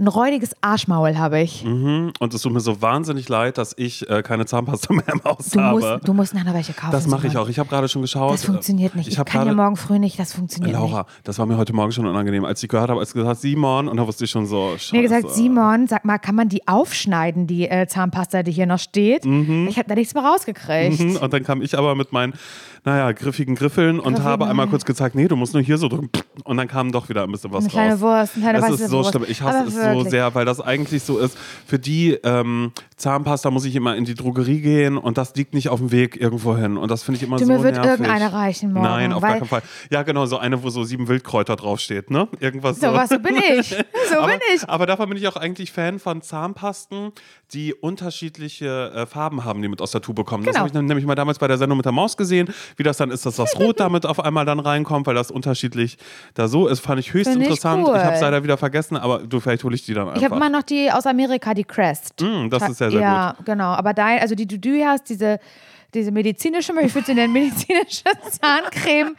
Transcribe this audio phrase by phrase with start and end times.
[0.00, 1.64] ein räudiges Arschmaul habe ich.
[1.64, 2.12] Mhm.
[2.20, 5.50] Und es tut mir so wahnsinnig leid, dass ich äh, keine Zahnpasta mehr im Haus
[5.50, 5.80] Du habe.
[5.80, 6.92] musst, du musst nachher welche kaufen.
[6.92, 7.48] das mache ich auch.
[7.48, 8.32] Ich habe gerade schon geschaut.
[8.34, 9.08] Das funktioniert nicht.
[9.08, 11.72] Ich, Ich, habe kann ja morgen früh nicht, das funktioniert Laura, das war mir heute
[11.72, 14.24] Morgen schon unangenehm, als ich gehört habe, als du gesagt hast, Simon, und da wusste
[14.24, 14.92] ich schon so, nicht.
[14.92, 15.34] Mir gesagt, Scheiße.
[15.34, 19.24] Simon, sag mal, kann man die aufschneiden, die äh, Zahnpasta, die hier noch steht?
[19.24, 21.00] Ich habe da nichts mehr rausgekriegt.
[21.00, 22.34] Mhm, Und dann kam ich aber mit meinen,
[22.84, 26.10] naja, griffigen Griffeln und habe einmal kurz gezeigt, nee, du musst nur hier so drücken.
[26.44, 28.00] Und dann kam doch wieder ein bisschen was Eine kleine raus.
[28.00, 29.10] Wurst, eine kleine weiße ist so Wurst.
[29.10, 29.24] schlimm.
[29.28, 31.36] Ich hasse Aber es so sehr, weil das eigentlich so ist.
[31.66, 35.68] Für die ähm, Zahnpasta muss ich immer in die Drogerie gehen und das liegt nicht
[35.68, 36.76] auf dem Weg irgendwo hin.
[36.76, 37.90] Und das finde ich immer Du, so mir wird nervig.
[37.90, 39.62] irgendeine reichen morgen, Nein, auf gar keinen Fall.
[39.90, 42.28] Ja, genau, so eine, wo so sieben Wildkräuter draufsteht, ne?
[42.40, 43.74] Irgendwas So was so bin ich.
[44.10, 44.68] So aber, bin ich.
[44.68, 47.12] aber davon bin ich auch eigentlich Fan von Zahnpasten,
[47.52, 50.44] die unterschiedliche äh, Farben haben, die mit aus der Tube kommen.
[50.44, 50.66] Das Genau.
[50.66, 53.10] habe ich nämlich mal damals bei der Sendung mit der Maus gesehen, wie das dann
[53.10, 55.96] ist, dass das Rot damit auf einmal dann reinkommt, weil das unterschiedlich
[56.34, 56.80] da so ist.
[56.80, 57.86] Fand ich höchst Finde ich interessant.
[57.86, 57.96] cool.
[57.96, 60.18] Ich habe es leider wieder vergessen, aber du, vielleicht hole ich die dann einfach.
[60.18, 62.20] Ich habe immer noch die aus Amerika, die Crest.
[62.20, 63.72] Mm, das ist sehr, sehr ja, genau.
[63.72, 65.38] Aber dein, also die du, du hast, diese,
[65.94, 68.04] diese medizinische, ich würde sie nennen, medizinische
[68.40, 69.16] Zahncreme,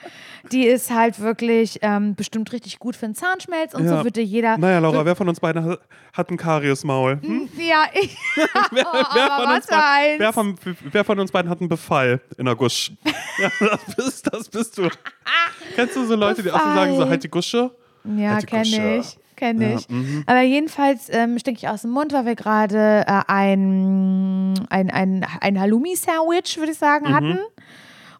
[0.51, 4.01] die ist halt wirklich ähm, bestimmt richtig gut für den Zahnschmelz und Ja.
[4.03, 4.57] so dir jeder.
[4.57, 5.79] Naja, Laura, wer von uns beiden hat,
[6.13, 7.19] hat ein Kariusmaul?
[7.21, 7.49] Hm?
[7.57, 8.17] Ja, ich.
[8.71, 10.55] Wer, wer, von uns beiden, wer, von,
[10.91, 12.91] wer von uns beiden hat einen Befall in der Gusch?
[13.39, 14.89] ja, das bist, das bist du.
[15.75, 17.09] Kennst du so Leute, die auch so sagen, so Befall.
[17.11, 17.71] halt die Gusche?
[18.03, 19.17] Ja, Halt die kenne ich.
[19.35, 19.89] Kenne Ja, ich.
[19.89, 20.23] mhm.
[20.27, 25.25] Aber jedenfalls ähm, stinke ich aus dem Mund, weil wir gerade äh, ein, ein, ein,
[25.41, 27.13] ein Halloumi-Sandwich, würde ich sagen, Mhm.
[27.15, 27.39] hatten.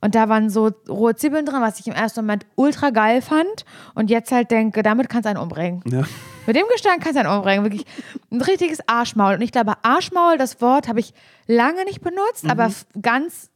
[0.02, 3.66] Und da waren so rohe Zwiebeln drin, was ich im ersten Moment ultra geil fand.
[3.96, 5.82] Und jetzt halt denke, damit kannst du einen umbringen.
[5.86, 6.04] Ja.
[6.48, 7.66] Mit dem Gestank kannst du einen umbringen.
[7.66, 7.86] Wirklich
[8.32, 9.34] ein richtiges Arschmaul.
[9.36, 11.14] Und ich glaube, Arschmaul, das Wort habe ich
[11.48, 12.50] lange nicht benutzt, Mhm.
[12.52, 13.50] aber ganz,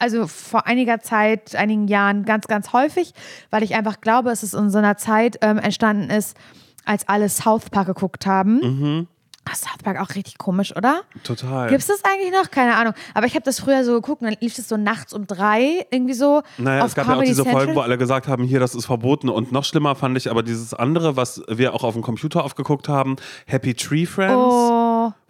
[0.00, 3.14] also vor einiger Zeit, einigen Jahren ganz, ganz häufig,
[3.50, 6.36] weil ich einfach glaube, dass es in so einer Zeit ähm, entstanden ist,
[6.84, 8.56] als alle South Park geguckt haben.
[8.60, 9.06] Mhm.
[9.50, 11.02] Ach, South Park auch richtig komisch, oder?
[11.24, 11.68] Total.
[11.68, 12.50] Gibt es das eigentlich noch?
[12.50, 12.92] Keine Ahnung.
[13.14, 15.86] Aber ich habe das früher so geguckt und dann lief es so nachts um drei
[15.90, 16.42] irgendwie so.
[16.58, 17.64] Naja, auf es gab ja auch Comedy diese Central.
[17.64, 19.28] Folgen, wo alle gesagt haben, hier, das ist verboten.
[19.28, 22.88] Und noch schlimmer fand ich aber dieses andere, was wir auch auf dem Computer aufgeguckt
[22.88, 24.34] haben, Happy Tree Friends.
[24.36, 24.77] Oh,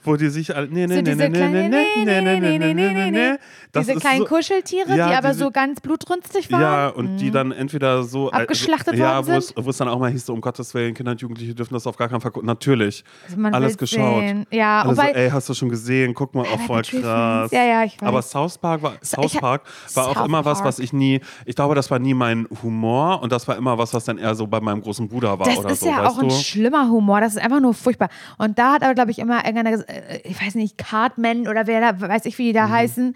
[0.09, 0.67] Wo die sich alle.
[0.69, 3.35] Nee, nee, so nee, nee, nee, nee, nee, nee, nee, nee, nee, nee, nee.
[3.77, 6.61] Diese kleinen so- Kuscheltiere, Ja, die aber diese- so ganz blutrünstig waren.
[6.63, 8.31] Ja, und die dann entweder so.
[8.31, 9.55] äh, Abgeschlachtet ja, worden sind?
[9.65, 11.87] wo es dann auch mal hieß, so, um Gottes Willen, Kinder und Jugendliche dürfen das
[11.87, 12.47] auf gar keinen Fall gucken.
[12.47, 13.05] Natürlich.
[13.29, 14.21] Also Alles geschaut.
[14.23, 14.47] sehen.
[14.51, 16.15] Ja, Alle so, wobei- ey, hast du schon gesehen?
[16.15, 17.51] Guck mal, auch voll krass.
[17.53, 18.09] Ja, ja, ich weiß.
[18.09, 19.63] Aber South Park war, South Park
[19.95, 21.21] war auch immer was, was ich nie.
[21.45, 24.35] Ich glaube, das war nie mein Humor und das war immer was, was dann eher
[24.35, 25.87] so bei meinem großen Bruder war Das oder ist so.
[25.89, 27.21] ja auch ein schlimmer Humor.
[27.21, 28.09] Das ist einfach nur furchtbar.
[28.39, 31.67] Und da hat aber, glaube ich, immer irgendeiner gesagt, äh, ich weiß nicht, Cartman oder
[31.67, 33.07] wer da, weiß ich, wie die da heißen.
[33.09, 33.15] Mhm.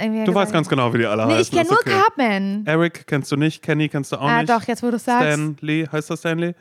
[0.00, 1.50] Du gesagt, weißt ganz genau, wie die alle Nee, ich heißen.
[1.52, 1.90] kenne ist nur okay.
[1.90, 2.62] Cartman.
[2.66, 4.50] Eric kennst du nicht, Kenny kennst du auch Ah, nicht.
[4.50, 5.26] doch, jetzt wo du es sagst.
[5.26, 6.54] Stanley, heißt das Stanley?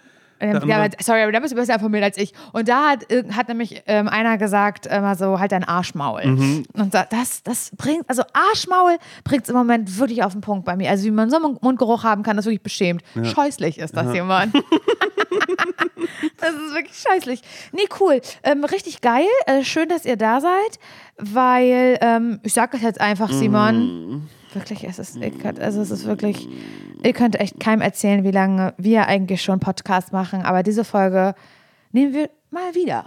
[0.43, 0.73] Ähm, ja, andere?
[0.85, 2.33] aber, sorry, aber da bist du besser informiert als ich.
[2.51, 6.25] Und da hat, irg- hat nämlich ähm, einer gesagt, immer so, halt dein Arschmaul.
[6.25, 6.65] Mhm.
[6.73, 10.65] Und da, das, das bringt, also Arschmaul bringt es im Moment wirklich auf den Punkt
[10.65, 10.89] bei mir.
[10.89, 13.03] Also wie man so einen Mundgeruch haben kann, das ist wirklich beschämt.
[13.23, 14.53] Scheußlich ist das jemand.
[16.39, 17.41] das ist wirklich scheußlich.
[17.71, 18.21] Nee, cool.
[18.43, 19.25] Ähm, richtig geil.
[19.45, 20.79] Äh, schön, dass ihr da seid,
[21.17, 24.27] weil, ähm, ich sag das jetzt einfach, Simon.
[24.53, 26.47] Wirklich, es ist, könnt, also es ist wirklich,
[27.03, 31.33] ihr könnt echt keinem erzählen, wie lange wir eigentlich schon Podcast machen, aber diese Folge
[31.91, 33.05] nehmen wir mal wieder.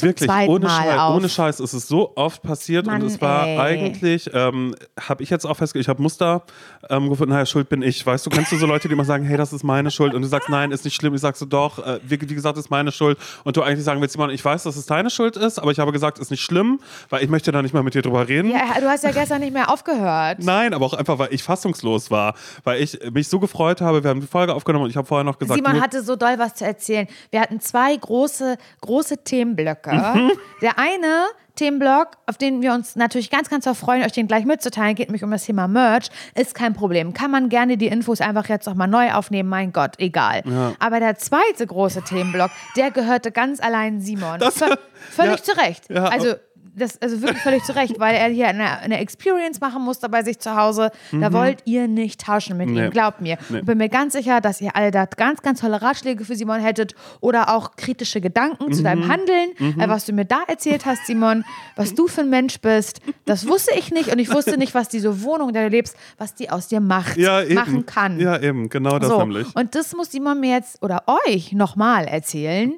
[0.00, 1.16] Wirklich, zweiten ohne auf.
[1.16, 3.58] ohne Scheiß ist es so oft passiert Mann, und es war ey.
[3.58, 6.44] eigentlich, ähm, habe ich jetzt auch festgestellt, ich habe Muster
[6.88, 8.04] ähm, gefunden, naja, schuld bin ich.
[8.04, 10.22] Weißt du, kennst du so Leute, die immer sagen, hey, das ist meine Schuld und
[10.22, 11.14] du sagst, nein, ist nicht schlimm.
[11.14, 14.00] Ich sagst so, doch, äh, wie, wie gesagt, ist meine Schuld und du eigentlich sagen
[14.00, 16.42] willst, Simon, ich weiß, dass es deine Schuld ist, aber ich habe gesagt, ist nicht
[16.42, 18.50] schlimm, weil ich möchte da nicht mehr mit dir drüber reden.
[18.50, 20.38] Ja, du hast ja gestern nicht mehr aufgehört.
[20.40, 22.34] Nein, aber auch einfach, weil ich fassungslos war,
[22.64, 24.02] weil ich mich so gefreut habe.
[24.02, 26.38] Wir haben die Folge aufgenommen und ich habe vorher noch gesagt, Simon hatte so doll
[26.38, 27.06] was zu erzählen.
[27.30, 29.24] Wir hatten zwei große, große
[29.56, 29.92] Themenblöcke.
[29.92, 30.32] Mhm.
[30.62, 34.94] Der eine Themenblock, auf den wir uns natürlich ganz, ganz freuen, euch den gleich mitzuteilen,
[34.94, 36.08] geht nämlich um das Thema Merch.
[36.34, 37.12] Ist kein Problem.
[37.12, 39.48] Kann man gerne die Infos einfach jetzt nochmal neu aufnehmen.
[39.48, 40.42] Mein Gott, egal.
[40.78, 44.38] Aber der zweite große Themenblock, der gehörte ganz allein Simon.
[44.38, 44.78] Das- Ver
[45.10, 45.90] völlig ja, zu Recht.
[45.90, 46.34] ja, also,
[46.80, 50.22] das, also wirklich völlig zu Recht, weil er hier eine, eine Experience machen musste bei
[50.24, 50.90] sich zu Hause.
[51.12, 52.74] Da wollt ihr nicht tauschen mit Mhm.
[52.74, 52.84] Nee.
[52.86, 53.38] ihm, glaubt mir.
[53.48, 53.62] Nee.
[53.62, 56.94] Bin mir ganz sicher, dass ihr alle da ganz, ganz tolle Ratschläge für Simon hättet
[57.20, 58.84] oder auch kritische Gedanken zu Mhm.
[58.84, 61.44] deinem Handeln, äh, was du mir da erzählt hast, Simon,
[61.76, 63.00] was du für ein Mensch bist.
[63.26, 65.96] Das wusste ich nicht und ich wusste nicht, was diese Wohnung, in der du lebst,
[66.18, 68.18] was die aus dir macht, ja, machen kann.
[68.18, 69.18] Ja, eben, genau das so.
[69.18, 69.54] nämlich.
[69.54, 72.72] Und das muss Simon mir jetzt oder euch nochmal erzählen.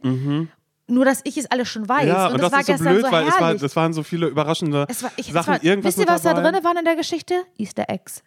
[0.92, 2.02] Nur, dass ich es alles schon weiß.
[2.02, 2.08] Mhm.
[2.08, 3.62] Ja, und, und, das, das, war ist so gestern blöd, so weil es, war, herrlich.
[3.62, 5.54] es waren so viele überraschende Es war, ich, Sachen.
[5.54, 6.50] war, Irgendwas wisst ihr, was da dabei.
[6.50, 6.54] Mhm.
[6.54, 7.34] drin war in der Geschichte?
[7.56, 8.22] Easter Eggs.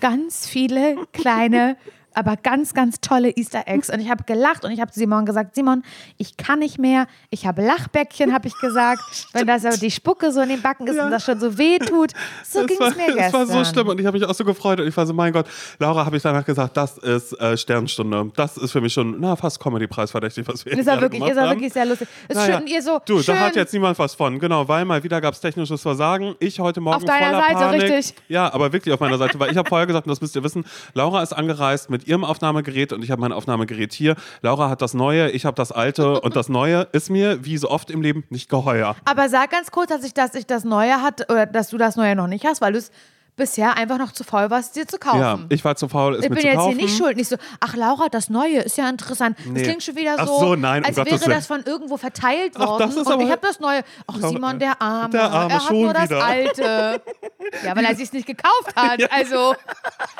[0.00, 1.76] Ganz viele kleine
[2.14, 3.90] aber ganz, ganz tolle Easter Eggs.
[3.90, 5.82] Und ich habe gelacht und ich habe zu Simon gesagt, Simon,
[6.16, 7.06] ich kann nicht mehr.
[7.30, 9.00] Ich habe Lachbäckchen, habe ich gesagt.
[9.32, 11.04] Wenn das aber die Spucke so in den Backen ist Ja.
[11.06, 12.12] und das schon so weh tut.
[12.44, 13.24] So ging es mir gestern.
[13.26, 15.12] Es war so schlimm und ich habe mich auch so gefreut und ich war so,
[15.12, 15.46] mein Gott,
[15.78, 18.30] Laura habe ich danach gesagt, das ist äh, Sternstunde.
[18.36, 21.22] Das ist für mich schon, na, fast Comedy-Preis verdächtig, was wir Ist er gerade wirklich,
[21.30, 21.50] ist haben.
[21.50, 22.08] wirklich sehr lustig.
[22.28, 22.54] Es Naja.
[22.58, 23.34] schütten ihr so Du, schön.
[23.34, 24.38] da hat jetzt niemand was von.
[24.38, 26.34] Genau, weil mal wieder gab es technisches Versagen.
[26.38, 27.82] Ich heute Morgen Auf deiner Seite, Panik.
[27.82, 28.14] richtig.
[28.28, 30.44] Ja, aber wirklich auf meiner Seite, weil ich habe vorher gesagt, und das müsst ihr
[30.44, 30.64] wissen,
[30.94, 34.16] Laura ist angereist mit ihrem Aufnahmegerät und ich habe mein Aufnahmegerät hier.
[34.42, 37.70] Laura hat das Neue, ich habe das Alte und das Neue ist mir, wie so
[37.70, 38.96] oft im Leben, nicht geheuer.
[39.04, 41.96] Aber sag ganz kurz, dass ich, dass ich das Neue hatte oder dass du das
[41.96, 42.90] Neue noch nicht hast, weil du es
[43.36, 45.18] bisher einfach noch zu faul warst, dir zu kaufen.
[45.20, 46.76] Ja, ich war zu faul, es ich mir bin zu jetzt kaufen.
[46.76, 47.16] hier nicht schuld.
[47.16, 49.36] Nicht so, ach Laura, das Neue ist ja interessant.
[49.38, 49.62] Das Nee.
[49.62, 52.52] klingt schon wieder Ach so, so, nein, um als Gottes wäre das von irgendwo verteilt
[52.56, 52.82] Ach, worden.
[52.86, 53.82] das ist und aber- ich habe das Neue.
[54.06, 55.10] Ach, Simon, der Arme.
[55.10, 56.24] der Arme, er hat nur das wieder.
[56.24, 57.02] Alte.
[57.64, 59.12] ja, weil er sich nicht gekauft hat.
[59.12, 59.54] Also,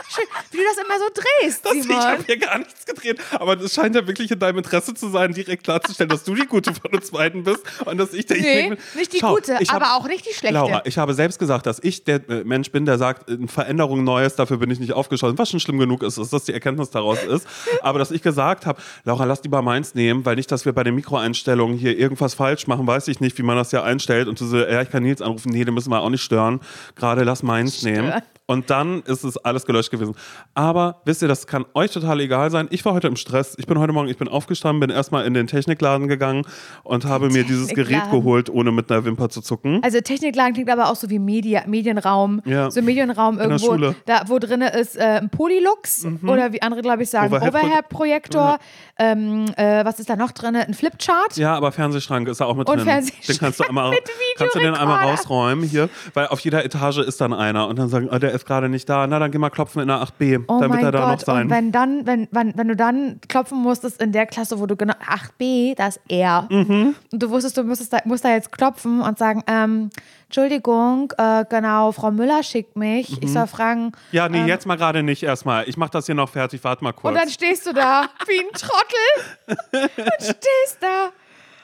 [0.08, 1.04] schön, wie du das immer so
[1.40, 2.00] drehst, Das, ich Simon.
[2.02, 3.20] habe hier gar nichts gedreht.
[3.38, 6.46] Aber es scheint ja wirklich in deinem Interesse zu sein, direkt klarzustellen, dass du die
[6.46, 8.78] Gute von uns beiden bist und dass ich derjenige nee, bin.
[8.96, 10.54] nicht die Schau, gute, ich hab- aber auch nicht die schlechte.
[10.54, 14.04] Laura, ich habe selbst gesagt, dass ich der äh, Mensch bin, der sagt, äh, Veränderung
[14.04, 15.38] Neues, dafür bin ich nicht aufgeschlossen.
[15.38, 17.46] Was schon schlimm genug ist, ist, dass die Erkenntnis daraus ist.
[17.82, 20.84] Aber dass ich gesagt habe, Laura, lass lieber meins nehmen, weil nicht, dass wir bei
[20.84, 24.28] den Mikroeinstellungen hier irgendwas falsch machen, weiß ich nicht, wie man das ja einstellt.
[24.28, 26.60] Und du so, ja, ich kann Nils anrufen, nee, den müssen wir auch nicht stören.
[26.96, 28.12] Gerade lass meins nehmen.
[28.46, 30.14] Und dann ist es alles gelöscht gewesen.
[30.52, 32.66] Aber wisst ihr, das kann euch total egal sein.
[32.70, 33.54] Ich war heute im Stress.
[33.56, 36.44] Ich bin heute Morgen, ich bin aufgestanden, bin erstmal in den Technikladen gegangen
[36.82, 38.10] und habe mir dieses Gerät Technikladen.
[38.20, 39.80] geholt, ohne mit einer Wimper zu zucken.
[39.82, 42.42] Also Techniklagen klingt aber auch so wie Media, Medienraum.
[42.44, 42.70] Ja.
[42.70, 43.78] So Medienraum irgendwo.
[43.78, 43.94] Mhm.
[44.04, 48.58] da wo drin ist äh, ein Polylux oder wie andere, glaube ich, sagen, Overhead- Overhead-Projektor.
[48.98, 50.54] Ähm, äh, was ist da noch drin?
[50.54, 51.36] Ein Flipchart.
[51.38, 52.84] Ja, aber Fernsehschrank ist da auch mit Und drin.
[52.86, 53.96] Fernsehschrank Den kannst du einmal,
[54.36, 57.88] kannst du den einmal rausräumen hier, weil auf jeder Etage ist dann einer und dann
[57.88, 59.06] sagen, oh, der ist gerade nicht da.
[59.06, 61.20] Na, dann geh mal klopfen in der 8b, Oh dann wird mein er da Gott,
[61.20, 61.44] noch sein.
[61.44, 64.76] und wenn dann, wenn, wenn, wenn du dann klopfen musstest in der Klasse, wo du
[64.76, 66.46] genau, 8b, das ist er.
[66.50, 66.94] Mhm.
[67.12, 69.90] Und du wusstest, du müsstest da, musst da jetzt klopfen und sagen, ähm,
[70.26, 73.22] Entschuldigung, äh, genau, Frau Müller schickt mich.
[73.22, 73.84] Ich soll fragen.
[73.84, 73.92] Mhm.
[74.12, 75.68] ja, nee, ähm, jetzt mal gerade nicht erstmal.
[75.68, 77.12] Ich mach das hier noch fertig, warte mal kurz.
[77.12, 81.10] Und dann stehst du da wie ein Trottel und stehst da.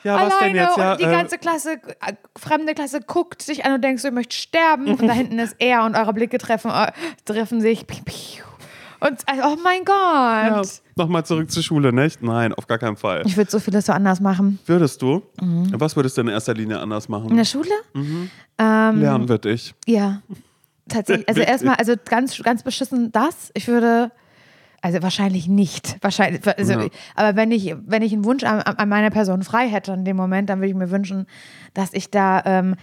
[0.04, 0.76] Ja, was alleine denn jetzt?
[0.76, 4.10] Ja, und die äh, ganze Klasse, äh, fremde Klasse guckt dich an und denkst, du
[4.10, 6.92] möchtest sterben und da hinten ist er und eure Blicke treffen, äh,
[7.24, 7.84] treffen sich.
[9.00, 10.68] Und also, oh mein ja, Gott.
[10.96, 12.22] Nochmal zurück zur Schule, nicht?
[12.22, 13.22] Nein, auf gar keinen Fall.
[13.24, 14.58] Ich würde so vieles so anders machen.
[14.66, 15.22] Würdest du?
[15.40, 15.72] Mhm.
[15.74, 17.36] Was würdest du in erster Linie anders In machen?
[17.36, 17.70] der Schule?
[18.58, 19.74] Lernen würde ich.
[19.86, 20.20] Ja.
[20.88, 21.28] Tatsächlich.
[21.28, 23.50] Also erstmal, also ganz, ganz beschissen das.
[23.54, 24.10] Ich würde.
[24.82, 25.96] Also wahrscheinlich nicht.
[26.00, 26.88] Wahrscheinlich, also, Ja.
[27.14, 30.16] Aber wenn ich, wenn ich einen Wunsch an, an meiner Person frei hätte in dem
[30.16, 31.26] Moment, dann würde ich mir wünschen,
[31.74, 32.76] dass ich da, ähm,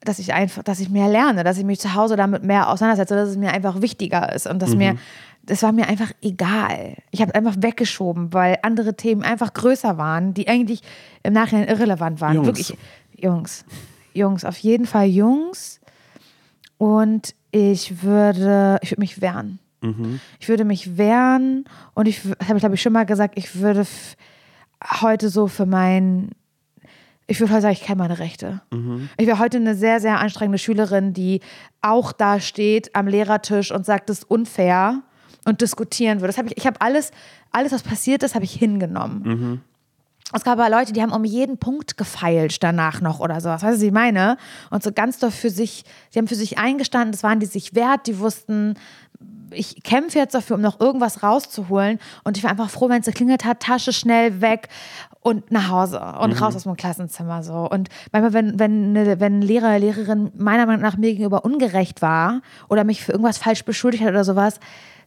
[0.00, 3.16] dass ich einfach, dass ich mehr lerne, dass ich mich zu Hause damit mehr auseinandersetze,
[3.16, 4.96] dass es mir einfach wichtiger ist und dass mir,
[5.42, 6.96] das war mir einfach egal.
[7.10, 10.82] Ich habe einfach weggeschoben, weil andere Themen einfach größer waren, die eigentlich
[11.22, 12.34] im Nachhinein irrelevant waren.
[12.34, 12.46] Jungs.
[12.46, 12.76] Wirklich,
[13.16, 13.64] Jungs,
[14.12, 15.80] Jungs, auf jeden Fall Jungs.
[16.78, 19.58] Und ich würde, ich würde mich wehren.
[20.38, 21.64] Ich würde mich wehren
[21.94, 23.86] und ich, habe glaube ich schon mal gesagt, ich würde
[25.00, 26.30] heute so für mein,
[27.26, 28.62] ich würde heute sagen, ich kenne meine Rechte.
[29.16, 31.40] Ich wäre heute eine sehr, sehr anstrengende Schülerin, die
[31.82, 35.02] auch da steht am Lehrertisch und sagt, das ist unfair
[35.44, 36.28] und diskutieren würde.
[36.28, 37.10] Das habe ich, ich habe alles,
[37.50, 39.62] alles, was passiert ist, habe ich hingenommen.
[40.32, 43.62] Es gab aber Leute, die haben um jeden Punkt gefeilt danach noch oder sowas.
[43.62, 44.36] Weißt du, was ich meine?
[44.70, 47.74] Und so ganz doch für sich, die haben für sich eingestanden, das waren die sich
[47.74, 48.74] wert, die wussten,
[49.54, 51.98] ich kämpfe jetzt dafür, um noch irgendwas rauszuholen.
[52.24, 54.68] Und ich war einfach froh, wenn es geklingelt hat, Tasche schnell weg
[55.20, 57.68] und nach Hause und raus aus meinem Klassenzimmer so.
[57.68, 62.02] Und manchmal, wenn, wenn, eine, wenn ein Lehrer, Lehrerin meiner Meinung nach mir gegenüber ungerecht
[62.02, 64.60] war oder mich für irgendwas falsch beschuldigt hat oder sowas,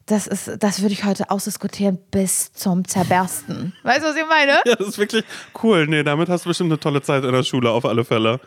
[0.08, 3.74] das ist, das würde ich heute ausdiskutieren bis zum Zerbersten.
[3.84, 4.54] Weißt du, was ich meine?
[4.66, 5.24] Ja, das ist wirklich
[5.62, 5.86] cool.
[5.86, 8.40] Nee, damit hast du bestimmt eine tolle Zeit in der Schule, auf alle Fälle.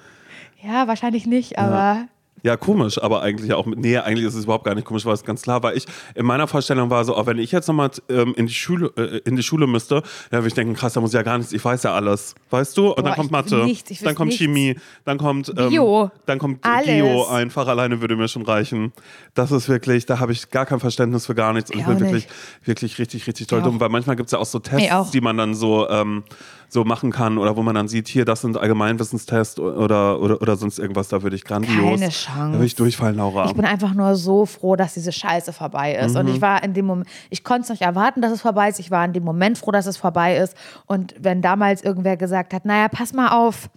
[0.62, 2.06] Ja, wahrscheinlich nicht, aber Ja,
[2.56, 3.78] komisch, aber eigentlich auch mit.
[3.78, 5.74] Nee, eigentlich ist es überhaupt gar nicht komisch, weil es ganz klar war.
[5.74, 8.92] Ich, in meiner Vorstellung war so, auch wenn ich jetzt nochmal ähm, in, die Schule,
[8.96, 11.38] äh, in die Schule müsste, dann würde ich denken, krass, da muss ich ja gar
[11.38, 12.34] nichts, ich weiß ja alles.
[12.50, 12.88] Weißt du?
[12.88, 14.44] Und Boah, dann kommt ich Mathe, nichts, ich dann kommt nichts.
[14.44, 16.10] Chemie, dann kommt ähm, Bio.
[16.26, 16.86] dann kommt Alles.
[16.86, 18.92] Geo einfach alleine würde mir schon reichen.
[19.34, 21.70] Das ist wirklich, da habe ich gar kein Verständnis für gar nichts.
[21.70, 22.28] Und Ich bin wirklich,
[22.64, 24.60] wirklich richtig, richtig toll dumm, weil manchmal gibt es ja auch so.
[24.60, 26.24] Tests, die man dann so, ähm,
[26.72, 30.56] so machen kann oder wo man dann sieht, hier, das sind Allgemeinwissenstests oder, oder, oder
[30.56, 31.74] sonst irgendwas, da würde ich grandios.
[32.00, 32.38] Keine Chance.
[32.38, 33.46] Da würde ich durchfallen, Laura.
[33.46, 36.16] Ich bin einfach nur so froh, dass diese Scheiße vorbei ist.
[36.16, 36.34] Und Mhm.
[36.34, 38.78] ich war in dem Moment, ich konnte es nicht erwarten, dass es vorbei ist.
[38.78, 40.56] Ich war in dem Moment froh, dass es vorbei ist.
[40.86, 43.68] Und wenn damals irgendwer gesagt hat, naja, pass mal auf,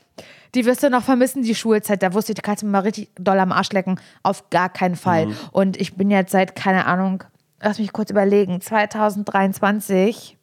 [0.56, 2.80] die wirst du noch vermissen, die Schulzeit, da wusste ich, da kannst du mir mal
[2.80, 4.00] richtig doll am Arsch lecken.
[4.22, 5.26] Auf gar keinen Fall.
[5.28, 5.36] Mhm.
[5.52, 7.24] Und ich bin jetzt seit, keine Ahnung,
[7.60, 10.38] lass mich kurz überlegen, 2023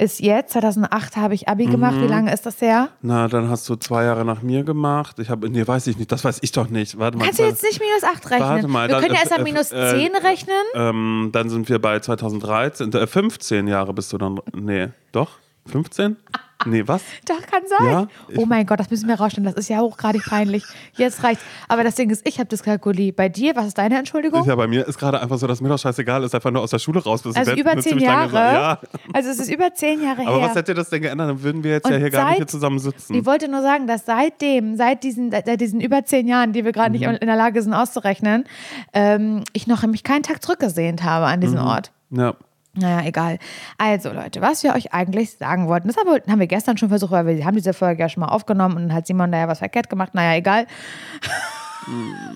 [0.00, 1.96] ist jetzt, 2008 habe ich Abi gemacht.
[1.96, 2.02] Mhm.
[2.02, 2.88] Wie lange ist das her?
[3.02, 5.18] Na, dann hast du zwei Jahre nach mir gemacht.
[5.18, 6.98] Ich habe, nee, weiß ich nicht, das weiß ich doch nicht.
[6.98, 7.24] Warte mal.
[7.24, 8.48] Kannst du jetzt nicht minus 8 rechnen?
[8.48, 10.54] Warte mal, Wir dann- können ja erst mal minus äh, 10 rechnen.
[10.74, 15.30] Ähm, dann sind wir bei 2013, äh, 15 Jahre bist du dann, nee, doch?
[15.66, 16.16] 15?
[16.66, 17.02] Nee, was?
[17.26, 17.88] Doch, kann sein.
[17.90, 19.44] Ja, oh mein Gott, das müssen wir rausstellen.
[19.46, 20.62] Das ist ja hochgradig peinlich.
[20.96, 21.42] Jetzt reicht's.
[21.68, 23.12] Aber das Ding ist, ich habe Dyskalkulie.
[23.12, 24.44] Bei dir, was ist deine Entschuldigung?
[24.46, 26.70] Ja, bei mir ist gerade einfach so, dass mir doch scheißegal ist, einfach nur aus
[26.70, 27.36] der Schule raus bist.
[27.36, 28.34] also über zehn Jahre.
[28.36, 28.78] Ja.
[29.14, 30.48] Also es ist über zehn Jahre Aber her.
[30.48, 31.30] was hätte das denn geändert?
[31.30, 33.14] Dann würden wir jetzt ja Und hier gar nicht hier seit- zusammen sitzen.
[33.14, 36.72] Ich wollte nur sagen, dass seitdem, seit diesen, seit diesen über zehn Jahren, die wir
[36.72, 36.98] gerade Mhm.
[37.10, 38.44] nicht in der Lage sind auszurechnen,
[38.92, 41.40] ähm, ich noch mich keinen Tag zurückgesehnt habe an Mhm.
[41.42, 41.90] diesen Ort.
[42.10, 42.34] Ja.
[42.80, 43.38] Naja, egal.
[43.78, 47.26] Also Leute, was wir euch eigentlich sagen wollten, das haben wir, gestern schon versucht, weil
[47.26, 49.58] wir haben diese Folge ja schon mal aufgenommen und dann hat Simon da ja was
[49.58, 50.14] verkehrt gemacht.
[50.14, 50.66] Naja, egal.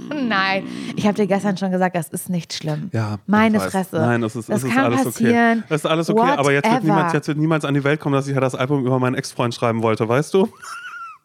[0.09, 0.65] Nein,
[0.97, 2.91] ich habe dir gestern schon gesagt, das ist nicht schlimm.
[2.93, 3.61] Ja, Meine.
[3.61, 3.97] Fresse.
[3.97, 5.59] Nein, das ist, das das ist kann alles passieren.
[5.59, 5.67] okay.
[5.69, 6.95] Das ist alles okay, aber jetzt wird, Whatever.
[6.95, 9.15] niemals, jetzt wird niemals an die Welt kommen, dass ich ja das Album über meinen
[9.15, 10.49] Ex-Freund schreiben wollte, weißt du?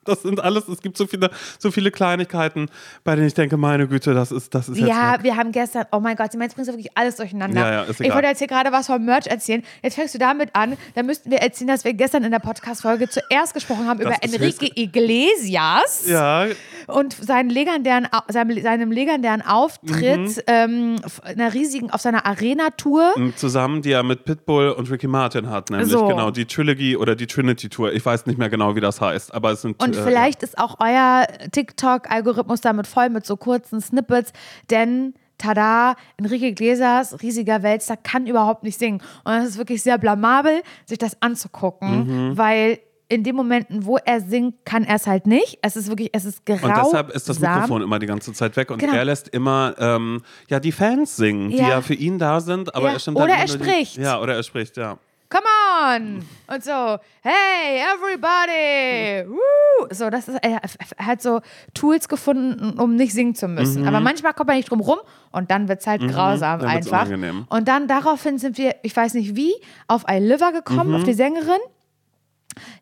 [0.09, 2.69] Das sind alles, es gibt so viele, so viele Kleinigkeiten,
[3.03, 5.99] bei denen ich denke, meine Güte, das ist, das ist Ja, wir haben gestern, oh
[5.99, 7.59] mein Gott, jetzt bringst du wirklich alles durcheinander.
[7.61, 8.15] Ja, ja, ist ich egal.
[8.15, 9.63] wollte jetzt hier gerade was vom Merch erzählen.
[9.83, 10.77] Jetzt fängst du damit an.
[10.95, 14.33] Dann müssten wir erzählen, dass wir gestern in der Podcast-Folge zuerst gesprochen haben über ist
[14.35, 16.47] Enrique Iglesias Ja,
[16.87, 20.35] und seinen legendären, seinem, seinem legendären Auftritt Mhm.
[20.47, 23.13] ähm, auf einer riesigen, auf seiner Arena-Tour.
[23.35, 26.07] zusammen, die er mit Pitbull und Ricky Martin hat, nämlich So.
[26.07, 27.93] genau, die Trilogy oder die Trinity Tour.
[27.93, 29.81] Ich weiß nicht mehr genau, wie das heißt, aber es sind.
[29.81, 34.31] Und vielleicht ist auch euer TikTok-Algorithmus damit voll mit so kurzen Snippets,
[34.69, 39.01] denn tada, Enrique Iglesias, riesiger Weltstar, kann überhaupt nicht singen.
[39.23, 42.37] Und es ist wirklich sehr blamabel, sich das anzugucken, Mhm.
[42.37, 42.79] weil
[43.11, 45.57] in den Momenten, wo er singt, kann er es halt nicht.
[45.63, 46.67] Es ist wirklich, es ist grau.
[46.67, 48.93] Und deshalb ist das Mikrofon immer die ganze Zeit weg und Genau.
[48.93, 51.69] er lässt immer ähm, ja die Fans singen, die Ja.
[51.69, 52.93] ja für ihn da sind, aber Ja.
[52.93, 53.97] er stimmt Oder er spricht.
[53.97, 54.99] Die, ja, oder er spricht, ja.
[55.31, 55.45] Come
[55.85, 56.25] on!
[56.47, 59.29] Und so, hey, everybody!
[59.29, 59.87] Woo!
[59.91, 60.59] So, das ist, er
[60.97, 61.41] er hat so
[61.75, 63.87] Tools gefunden, um nicht singen zu müssen.
[63.87, 64.97] Aber manchmal kommt man nicht drum rum
[65.31, 66.63] und dann wird es halt grausam Mhm.
[66.63, 67.05] dann wird's einfach.
[67.07, 67.45] unangenehm.
[67.49, 69.53] Und dann daraufhin sind wir, ich weiß nicht wie,
[69.87, 70.95] auf I Liver gekommen, Mhm.
[70.95, 71.59] auf die Sängerin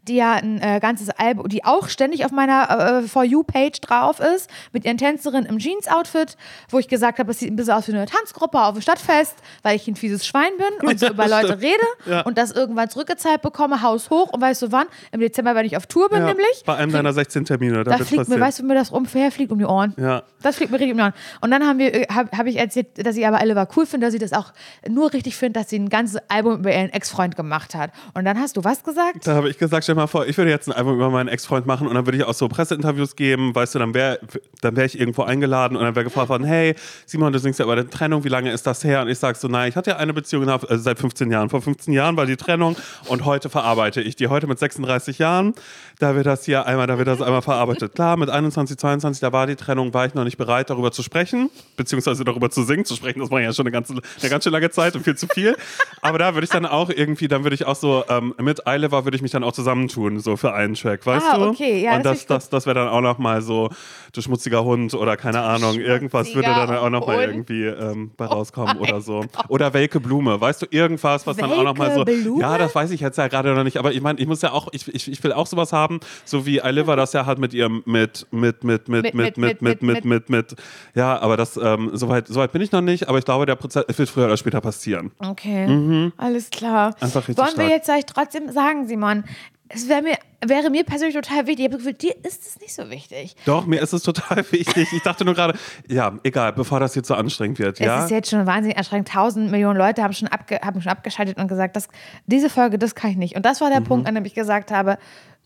[0.07, 4.19] die ja ein äh, ganzes Album, die auch ständig auf meiner äh, For You-Page drauf
[4.19, 6.37] ist, mit ihren Tänzerinnen im Jeans-Outfit,
[6.69, 9.35] wo ich gesagt habe, es sieht ein bisschen aus wie eine Tanzgruppe auf dem Stadtfest,
[9.63, 12.21] weil ich ein fieses Schwein bin und so über Leute rede Ja.
[12.21, 14.87] und das irgendwann zurückgezahlt bekomme, Haus hoch und weißt du wann?
[15.11, 16.27] Im Dezember, wenn ich auf Tour bin, ja.
[16.27, 16.63] nämlich.
[16.65, 18.41] Bei einem deiner 16 Termine, da fliegt mir, passieren.
[18.41, 19.93] weißt du, wie mir das umher fliegt um die Ohren.
[19.97, 20.23] Ja.
[20.41, 21.13] Das fliegt mir richtig um die Ohren.
[21.41, 24.13] Und dann haben wir, habe hab ich erzählt, dass ich aber Oliver cool finde, dass
[24.13, 24.53] sie das auch
[24.87, 27.91] nur richtig finde, dass sie ein ganzes Album über ihren Ex-Freund gemacht hat.
[28.13, 29.25] Und dann hast du was gesagt?
[29.25, 31.87] Da habe ich gesagt, mal vor, ich würde jetzt ein Album über meinen Ex-Freund machen
[31.87, 34.19] und dann würde ich auch so Presseinterviews geben, weißt du, dann wäre
[34.61, 36.75] dann wär ich irgendwo eingeladen und dann wäre gefragt worden, hey,
[37.05, 39.01] Simon, du singst ja über die Trennung, wie lange ist das her?
[39.01, 41.49] Und ich sage so, nein, ich hatte ja eine Beziehung also seit 15 Jahren.
[41.49, 42.75] Vor 15 Jahren war die Trennung
[43.07, 44.27] und heute verarbeite ich die.
[44.27, 45.53] Heute mit 36 Jahren,
[45.99, 47.95] da wird das hier einmal, da wird das einmal verarbeitet.
[47.95, 51.03] Klar, mit 21, 22, da war die Trennung, war ich noch nicht bereit, darüber zu
[51.03, 52.85] sprechen, beziehungsweise darüber zu singen.
[52.85, 55.15] Zu sprechen, das war ja schon eine, ganze, eine ganz schön lange Zeit und viel
[55.15, 55.55] zu viel.
[56.01, 59.05] Aber da würde ich dann auch irgendwie, dann würde ich auch so, ähm, mit Eiliver
[59.05, 59.53] würde ich mich dann auch
[59.89, 61.45] zusammentun, so für einen Track, weißt Ah, du?
[61.49, 63.69] okay, ja, Und das das, das, das wäre dann auch noch mal so,
[64.13, 67.27] du schmutziger Hund oder keine Ahnung, irgendwas würde dann auch noch mal Hund.
[67.27, 69.25] irgendwie ähm, bei rauskommen oder so.
[69.49, 72.41] Oder welke Blume, weißt du, irgendwas, was dann auch noch mal so, Welke Blume?
[72.41, 74.51] ja, das weiß ich jetzt ja gerade noch nicht, aber ich meine, ich muss ja
[74.51, 77.53] auch, ich, ich, ich will auch sowas haben, so wie Eiliver das ja hat mit
[77.53, 80.55] ihrem, mit, mit, mit, mit, mit, mit, mit, mit, mit, mit,
[80.95, 83.85] ja, aber das, ähm, soweit, soweit bin ich noch nicht, aber ich glaube, der Prozess
[83.97, 85.11] wird früher oder später passieren.
[85.19, 86.89] Okay, alles klar.
[86.89, 86.95] Mhm.
[87.01, 87.69] Einfach richtig Wollen wir stark.
[87.69, 89.23] jetzt euch trotzdem sagen, Simon,
[89.69, 92.59] es wär mir, wäre mir persönlich total wichtig, ich habe das Gefühl, dir ist es
[92.59, 93.35] nicht so wichtig.
[93.45, 94.87] Doch, mir ist es total wichtig.
[94.93, 95.57] Ich dachte nur gerade,
[95.87, 97.99] ja, egal, bevor das hier zu anstrengend wird, ja.
[97.99, 99.07] Es ist jetzt schon wahnsinnig anstrengend.
[99.09, 101.87] Tausend Millionen Leute haben schon, abge, haben schon abgeschaltet und gesagt, das,
[102.27, 103.35] diese Folge, das kann ich nicht.
[103.35, 103.85] Und das war der Mhm.
[103.85, 104.97] Punkt, an dem ich gesagt habe,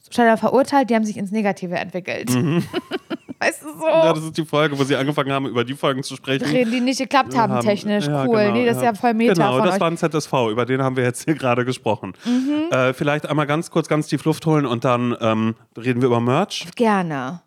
[0.09, 2.29] schneller verurteilt, die haben sich ins Negative entwickelt.
[3.41, 3.87] weißt du so?
[3.87, 6.45] Ja, das ist die Folge, wo sie angefangen haben, über die Folgen zu sprechen.
[6.45, 8.05] Reden, die nicht geklappt haben, haben- technisch.
[8.07, 8.37] ja, cool.
[8.39, 9.81] genau, nee, das ist ja voll Meta Genau, von das euch.
[9.81, 12.13] war ein ZSV, über den haben wir jetzt hier gerade gesprochen.
[12.25, 12.71] Mhm.
[12.71, 16.19] Äh, vielleicht einmal ganz kurz ganz tief Luft holen und dann ähm, reden wir über
[16.21, 16.67] Merch.
[16.75, 17.41] Gerne.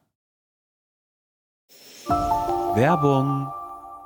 [2.74, 3.48] Werbung.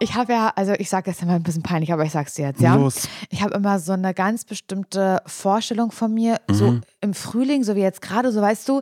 [0.00, 2.46] Ich habe ja, also ich sage jetzt immer ein bisschen peinlich, aber ich sag's dir
[2.46, 2.76] jetzt, ja.
[2.76, 3.08] Los.
[3.30, 6.82] Ich habe immer so eine ganz bestimmte Vorstellung von mir, so Mhm.
[7.00, 8.80] Im Frühling, so wie jetzt gerade, so weißt du,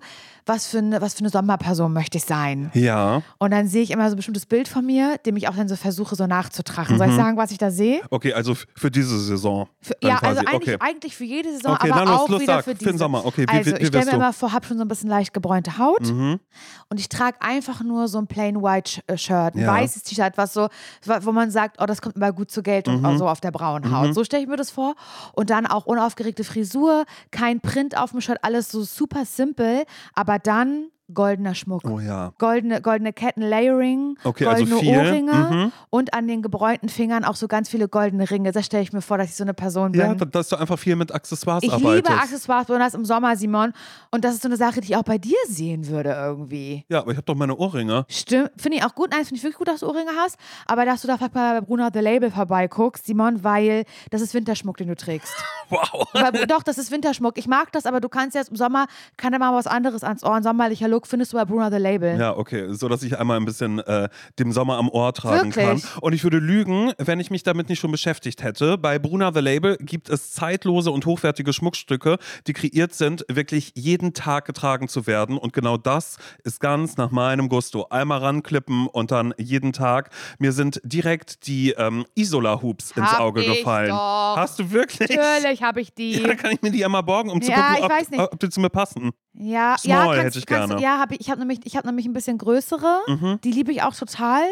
[0.49, 2.71] was für eine, was für eine Sommerperson möchte ich sein.
[2.73, 3.23] Ja.
[3.39, 5.69] Und dann sehe ich immer so ein bestimmtes Bild von mir, dem ich auch dann
[5.69, 6.95] so versuche, so nachzutragen.
[6.95, 6.99] Mhm.
[6.99, 8.01] Soll ich sagen, was ich da sehe?
[8.11, 9.69] Okay, also für diese Saison.
[9.81, 10.39] Für, ja, quasi.
[10.39, 10.77] also eigentlich, okay.
[10.89, 12.91] eigentlich für jede Saison, Okay, aber dann los, auch los, wieder sag, für für diese.
[12.93, 13.27] den Sommer.
[13.27, 14.17] Okay, wie- also wie- wie ich stelle mir du?
[14.19, 16.39] immer vor, habe schon so ein bisschen leicht gebräunte Haut Mhm.
[16.91, 19.73] und ich trage einfach nur so ein plain white äh, Shirt, ein Ja.
[19.75, 20.69] weißes T-Shirt, was so,
[21.23, 23.19] wo man sagt, oh, das kommt immer gut zur Geltung, Mhm.
[23.19, 24.15] so auf der braunen Haut.
[24.15, 24.95] So stelle ich mir das vor.
[25.33, 29.85] Und dann auch unaufgeregte Frisur, kein Print auf dem Shirt, alles so super simpel,
[30.15, 31.83] aber dann goldener Schmuck.
[31.85, 32.33] Oh ja.
[32.39, 34.99] Goldene, goldene Ketten, Layering, Okay, also goldene viel.
[34.99, 35.73] Ohrringe Mhm.
[35.91, 38.53] und an den gebräunten Fingern auch so ganz viele goldene Ringe.
[38.53, 40.01] Das stelle ich mir vor, dass ich so eine Person bin.
[40.01, 42.09] Ja, da- dass du einfach viel mit Accessoires Ich arbeitest.
[42.09, 43.73] liebe Accessoires, besonders im Sommer, Simon.
[44.11, 46.85] Und das ist so eine Sache, die ich auch bei dir sehen würde irgendwie.
[46.89, 48.05] Ja, aber ich habe doch meine Ohrringe.
[48.09, 49.11] Stimmt, finde ich auch gut.
[49.13, 50.37] Nein, finde ich wirklich gut, dass du Ohrringe hast.
[50.67, 54.35] Aber dass du da vielleicht mal bei Bruna The Label vorbeiguckst, Simon, weil das ist
[54.35, 55.33] Winterschmuck, den du trägst.
[55.69, 56.07] Wow.
[56.15, 57.37] aber, doch, das ist Winterschmuck.
[57.39, 58.87] Ich mag das, aber du kannst jetzt im Sommer,
[59.17, 60.33] kann da mal was anderes ans Ohr.
[60.37, 62.19] Ein sommerlicher Look findest du bei Bruna The Label.
[62.19, 62.67] Ja, okay.
[62.73, 65.83] So, dass ich einmal ein bisschen äh, dem Sommer am Ohr tragen Wirklich?
[65.83, 66.01] kann.
[66.01, 68.79] Und ich würde lügen, wenn ich mich damit nicht schon beschäftigt hätte.
[68.79, 74.15] Bei Bruna The Label gibt es zeitlose und hochwertige Schmuckstücke, die kreiert sind, wirklich jeden
[74.15, 75.37] Tag getragen zu werden.
[75.39, 77.87] Und genau das ist ganz nach meinem Gusto.
[77.91, 80.11] Einmal ranklippen und dann jeden Tag.
[80.39, 83.89] Mir sind direkt die ähm, Isola-Hoops ins Auge gefallen.
[83.91, 84.37] doch.
[84.37, 85.11] Hast du wirklich?
[85.11, 86.07] Natürlich habe ich die.
[86.17, 88.49] Ja, dann kann ich mir die einmal borgen, um zu Ja, gucken, ob, ob die
[88.49, 89.11] zu mir passen.
[89.39, 90.83] Ja, Small ja, kannst, hätte ich kannst, gerne.
[90.83, 93.03] Ja, hab ich, ich habe nämlich, ich hab nämlich ein bisschen größere.
[93.07, 93.39] Mhm.
[93.45, 94.43] Die liebe ich auch total.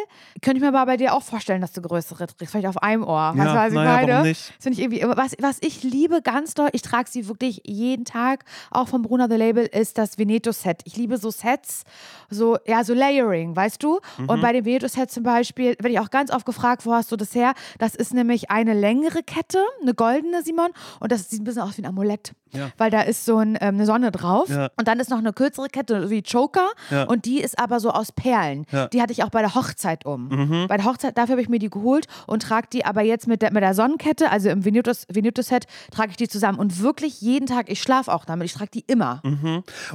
[0.42, 2.52] Könnte ich mir aber bei dir auch vorstellen, dass du größere trägst.
[2.52, 3.32] Vielleicht auf einem Ohr.
[3.34, 4.28] Weißt Ja, was ich naja, meine?
[4.28, 5.02] Das finde ich irgendwie.
[5.16, 9.26] Was, was ich liebe ganz doll, ich trage sie wirklich jeden Tag, auch vom Bruna
[9.28, 10.82] The Label, ist das Veneto-Set.
[10.84, 11.84] Ich liebe so Sets,
[12.28, 14.00] so, ja, so Layering, weißt du?
[14.18, 14.28] Mhm.
[14.28, 17.16] Und bei dem Veneto-Set zum Beispiel, werde ich auch ganz oft gefragt, wo hast du
[17.16, 17.54] das her?
[17.78, 20.70] Das ist nämlich eine längere Kette, eine goldene, Simon.
[21.00, 22.34] Und das sieht ein bisschen aus wie ein Amulett.
[22.52, 22.70] Ja.
[22.76, 24.48] Weil da ist so ein, ähm, eine Sonne drauf.
[24.48, 24.70] Ja.
[24.76, 26.69] Und dann ist noch eine kürzere Kette, wie Choker.
[26.90, 27.04] Ja.
[27.04, 28.66] Und die ist aber so aus Perlen.
[28.71, 28.85] Ja.
[28.85, 28.90] Mhm.
[28.90, 30.66] Die hatte ich auch bei der Hochzeit um.
[30.69, 33.43] Bei der Hochzeit, dafür habe ich mir die geholt und trage die aber jetzt mit
[33.43, 35.43] der, mit der Sonnenkette, also im Veneto-Set, Veneto
[35.90, 36.59] trage ich die zusammen.
[36.59, 39.23] Und wirklich jeden Tag, ich schlafe auch damit, ich trage die immer.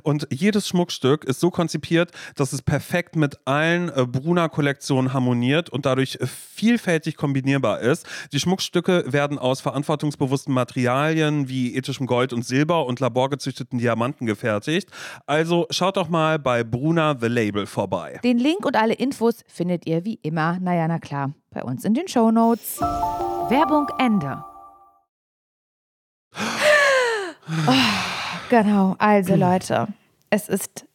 [0.04, 5.86] Und jedes Schmuckstück ist so konzipiert, dass es perfekt mit allen äh, Bruna-Kollektionen harmoniert und
[5.86, 8.06] dadurch vielfältig kombinierbar ist.
[8.32, 14.69] Die Schmuckstücke werden aus verantwortungsbewussten Materialien wie ethischem Gold und Silber und laborgezüchteten Diamanten gefertigt.
[15.26, 18.20] Also schaut doch mal bei Bruna The Label vorbei.
[18.24, 21.93] Den Link und alle Infos findet ihr wie immer, naja, na klar, bei uns in
[21.93, 22.80] den Shownotes.
[22.80, 24.43] Werbung Ende.
[27.67, 27.72] Oh,
[28.50, 29.88] genau, also Leute,
[30.30, 30.86] es ist,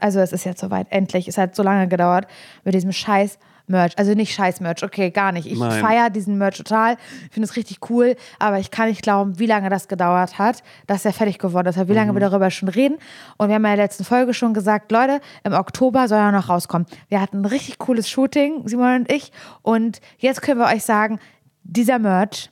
[0.00, 1.28] also es ist jetzt soweit, endlich.
[1.28, 2.26] Es hat so lange gedauert
[2.64, 3.96] mit diesem scheiß Merch.
[3.96, 5.46] Also nicht scheiß Merch, okay, gar nicht.
[5.46, 6.96] Ich feiere diesen Merch total,
[7.30, 11.04] finde es richtig cool, aber ich kann nicht glauben, wie lange das gedauert hat, dass
[11.04, 12.96] er fertig geworden ist, wie lange wir darüber schon reden.
[13.38, 16.32] Und wir haben ja in der letzten Folge schon gesagt, Leute, im Oktober soll er
[16.32, 16.86] noch rauskommen.
[17.08, 19.32] Wir hatten ein richtig cooles Shooting, Simon und ich.
[19.62, 21.18] Und jetzt können wir euch sagen,
[21.62, 22.50] dieser Merch,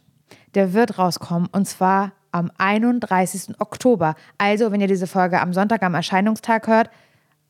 [0.54, 3.60] der wird rauskommen und zwar am 31.
[3.60, 4.14] Oktober.
[4.38, 6.90] Also, wenn ihr diese Folge am Sonntag, am Erscheinungstag hört,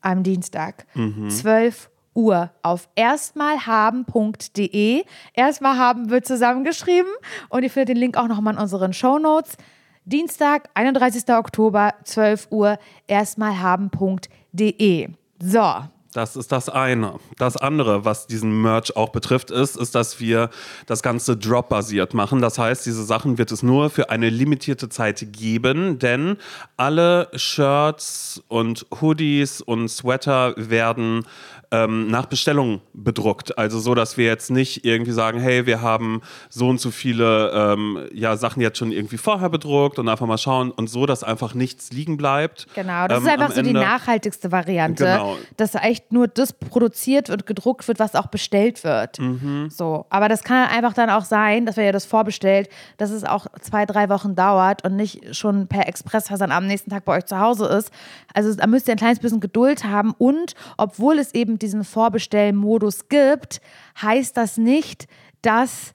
[0.01, 0.87] am Dienstag,
[1.29, 5.05] 12 Uhr auf erstmalhaben.de.
[5.35, 7.11] Erstmal haben wird zusammengeschrieben
[7.49, 9.57] und ihr findet den Link auch nochmal in unseren Shownotes.
[10.05, 11.29] Dienstag, 31.
[11.29, 15.09] Oktober, 12 Uhr, erstmalhaben.de.
[15.41, 15.75] So,
[16.13, 17.15] Das ist das eine.
[17.39, 20.51] Das andere, was diesen Merch auch betrifft, ist, ist, dass wir
[20.87, 22.43] das Ganze drop-basiert machen.
[22.43, 26.37] Das heißt, diese Sachen wird es nur für eine limitierte Zeit geben, denn
[26.77, 31.25] alle Shirts und Hoodies und Sweater werden
[31.73, 33.57] ähm, nach Bestellung bedruckt.
[33.59, 37.51] Also so, dass wir jetzt nicht irgendwie sagen, hey, wir haben so und so viele
[37.51, 41.25] ähm, ja, Sachen jetzt schon irgendwie vorher bedruckt und einfach mal schauen und so, dass
[41.25, 42.67] einfach nichts liegen bleibt.
[42.75, 43.81] Genau, das ähm, ist einfach so die Ende.
[43.81, 45.37] nachhaltigste Variante, Genau.
[45.57, 49.19] dass echt nur das produziert und gedruckt wird, was auch bestellt wird.
[49.19, 49.71] Mhm.
[49.71, 53.25] So, aber das kann einfach dann auch sein, dass wenn ihr das vorbestellt, dass es
[53.25, 57.25] auch zwei, drei Wochen dauert und nicht schon per Expressversand am nächsten Tag bei euch
[57.25, 57.91] zu Hause ist.
[58.35, 63.09] Also da müsst ihr ein kleines bisschen Geduld haben und obwohl es eben diesen Vorbestellmodus
[63.09, 63.61] gibt,
[64.01, 65.07] heißt das nicht,
[65.41, 65.95] dass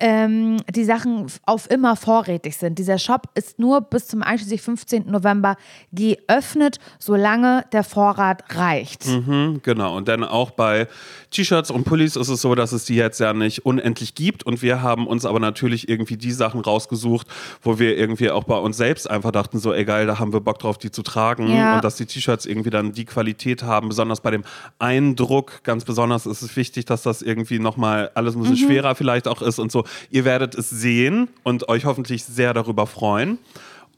[0.00, 2.78] ähm, die Sachen auf immer vorrätig sind.
[2.78, 5.10] Dieser Shop ist nur bis zum einschließlich 15.
[5.10, 5.56] November
[5.92, 9.06] geöffnet, solange der Vorrat reicht.
[9.06, 9.96] Mhm, genau.
[9.96, 10.88] Und dann auch bei
[11.30, 14.44] T-Shirts und Pullis ist es so, dass es die jetzt ja nicht unendlich gibt.
[14.44, 17.26] Und wir haben uns aber natürlich irgendwie die Sachen rausgesucht,
[17.62, 20.58] wo wir irgendwie auch bei uns selbst einfach dachten, so, egal, da haben wir Bock
[20.58, 21.54] drauf, die zu tragen.
[21.54, 21.76] Ja.
[21.76, 24.44] Und dass die T-Shirts irgendwie dann die Qualität haben, besonders bei dem
[24.78, 25.62] Eindruck.
[25.62, 29.42] Ganz besonders ist es wichtig, dass das irgendwie nochmal alles ein bisschen schwerer vielleicht auch
[29.42, 29.84] ist und so.
[30.10, 33.38] Ihr werdet es sehen und euch hoffentlich sehr darüber freuen.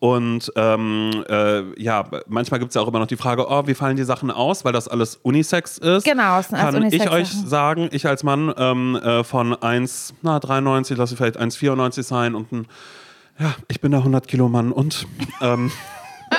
[0.03, 3.75] Und ähm, äh, ja, manchmal gibt es ja auch immer noch die Frage, oh, wie
[3.75, 6.05] fallen die Sachen aus, weil das alles Unisex ist.
[6.05, 7.17] Genau, es sind Kann ich Unisex-Sachen.
[7.17, 12.51] euch sagen, ich als Mann ähm, äh, von 1,93, lass ich vielleicht 1,94 sein und
[12.51, 12.67] ein,
[13.39, 15.07] ja, ich bin der 100 Kilo Mann und
[15.41, 15.71] ähm,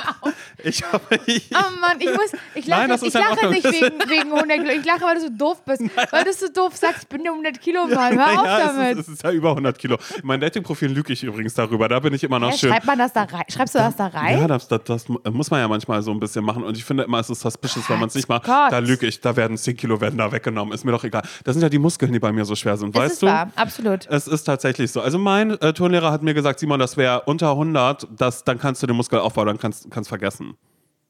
[0.63, 1.04] ich habe.
[1.10, 4.58] Oh Mann, ich muss, ich lache, Nein, das ich ja lache nicht wegen, wegen 100
[4.60, 4.71] Kilo.
[4.71, 5.82] Ich lache, weil du so doof bist.
[6.12, 8.17] Weil du so doof sagst, ich bin der 100 Kilo Mann.
[8.17, 8.93] Hör auf ja, damit.
[8.93, 9.97] Es ist, es ist ja über 100 Kilo.
[10.19, 11.88] In meinem Dating-Profil lüge ich übrigens darüber.
[11.88, 12.69] Da bin ich immer noch Hä, schön.
[12.71, 13.43] schreibt man das da rein?
[13.49, 14.39] Schreibst du das da rein?
[14.39, 16.63] Ja, das, das, das muss man ja manchmal so ein bisschen machen.
[16.63, 18.45] Und ich finde immer, es ist suspicious, wenn man es nicht macht.
[18.45, 18.71] Gott.
[18.71, 20.73] Da lüge ich, da werden 10 Kilo werden da weggenommen.
[20.73, 21.23] Ist mir doch egal.
[21.43, 22.95] Das sind ja die Muskeln, die bei mir so schwer sind.
[22.95, 23.28] Es weißt ist du?
[23.28, 24.08] wahr, absolut.
[24.08, 25.02] Es ist tatsächlich so.
[25.02, 28.82] Also mein äh, Turnlehrer hat mir gesagt, Simon, das wäre unter 100, das, dann kannst
[28.84, 30.53] du den Muskelaufbau, dann kannst du vergessen.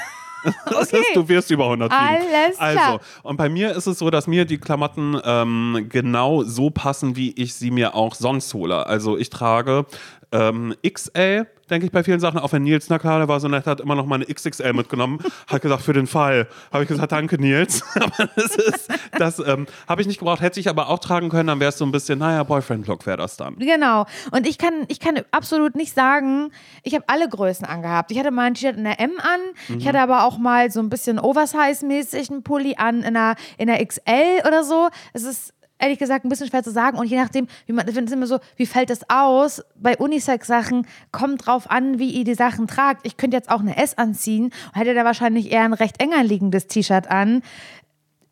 [0.65, 2.01] Das ist, du wirst über 100 wiegen.
[2.01, 2.93] Alles klar.
[2.93, 7.15] Also, und bei mir ist es so, dass mir die Klamotten ähm, genau so passen,
[7.15, 8.87] wie ich sie mir auch sonst hole.
[8.87, 9.85] Also ich trage
[10.31, 13.47] ähm, XL, denke ich bei vielen Sachen, auch wenn Nils na klar, der war so
[13.47, 16.47] nett, hat immer noch meine XXL mitgenommen, hat gesagt, für den Fall.
[16.71, 17.83] Habe ich gesagt, danke Nils.
[17.95, 21.47] aber das ist, das ähm, habe ich nicht gebraucht, hätte ich aber auch tragen können,
[21.47, 23.55] dann wäre es so ein bisschen, naja, Boyfriend-Look wäre das dann.
[23.57, 24.05] Genau.
[24.31, 26.51] Und ich kann, ich kann absolut nicht sagen,
[26.83, 28.11] ich habe alle Größen angehabt.
[28.11, 29.77] Ich hatte mal ein T-Shirt in der M an, Mhm.
[29.79, 33.67] ich hatte aber auch mal so ein bisschen Oversize-mäßig einen Pulli an in der, in
[33.67, 34.89] der XL oder so.
[35.13, 37.97] Es ist ehrlich gesagt ein bisschen schwer zu sagen und je nachdem, wie man, ich
[37.97, 39.63] es immer so, wie fällt es aus?
[39.75, 43.05] Bei Unisex-Sachen kommt drauf an, wie ihr die Sachen tragt.
[43.05, 46.23] Ich könnte jetzt auch eine S anziehen und hätte da wahrscheinlich eher ein recht enger
[46.23, 47.41] liegendes T-Shirt an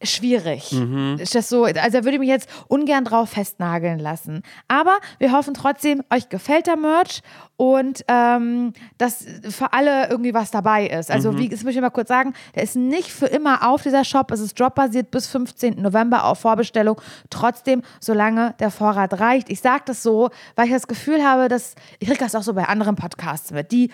[0.02, 0.72] schwierig.
[1.20, 1.64] Ist das so?
[1.66, 4.44] Also da würde ich mich jetzt ungern drauf festnageln lassen.
[4.68, 7.22] Aber wir hoffen trotzdem, euch gefällt der Merch
[7.58, 11.12] und ähm, dass für alle irgendwie was dabei ist.
[11.12, 14.06] Also wie, das muss ich mal kurz sagen, der ist nicht für immer auf dieser
[14.06, 14.32] Shop.
[14.32, 15.82] Es ist dropbasiert bis 15.
[15.82, 17.02] November auf Vorbestellung.
[17.30, 19.50] Trotzdem, solange der Vorrat reicht.
[19.50, 22.54] Ich sage das so, weil ich das Gefühl habe, dass ich kriege das auch so
[22.54, 23.92] bei anderen Podcasts mit, die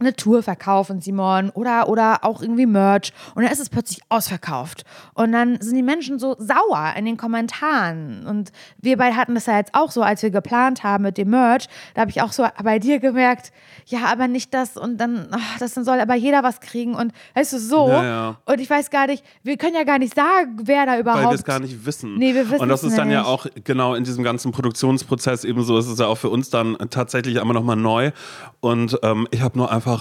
[0.00, 3.12] eine Tour verkaufen, Simon, oder, oder auch irgendwie Merch.
[3.34, 4.84] Und dann ist es plötzlich ausverkauft.
[5.14, 8.26] Und dann sind die Menschen so sauer in den Kommentaren.
[8.26, 11.30] Und wir beide hatten das ja jetzt auch so, als wir geplant haben mit dem
[11.30, 11.68] Merch.
[11.94, 13.52] Da habe ich auch so bei dir gemerkt,
[13.86, 16.94] ja, aber nicht das und dann, ach, das dann soll aber jeder was kriegen.
[16.94, 17.88] Und weißt du, so.
[17.88, 18.36] Ja, ja.
[18.46, 21.24] Und ich weiß gar nicht, wir können ja gar nicht sagen, wer da überhaupt.
[21.24, 22.16] Weil wir es gar nicht wissen.
[22.16, 23.28] Nee, wir wissen Und das ist dann ja nicht.
[23.28, 27.36] auch genau in diesem ganzen Produktionsprozess ebenso ist es ja auch für uns dann tatsächlich
[27.36, 28.12] immer nochmal neu.
[28.60, 29.91] Und ähm, ich habe nur einfach,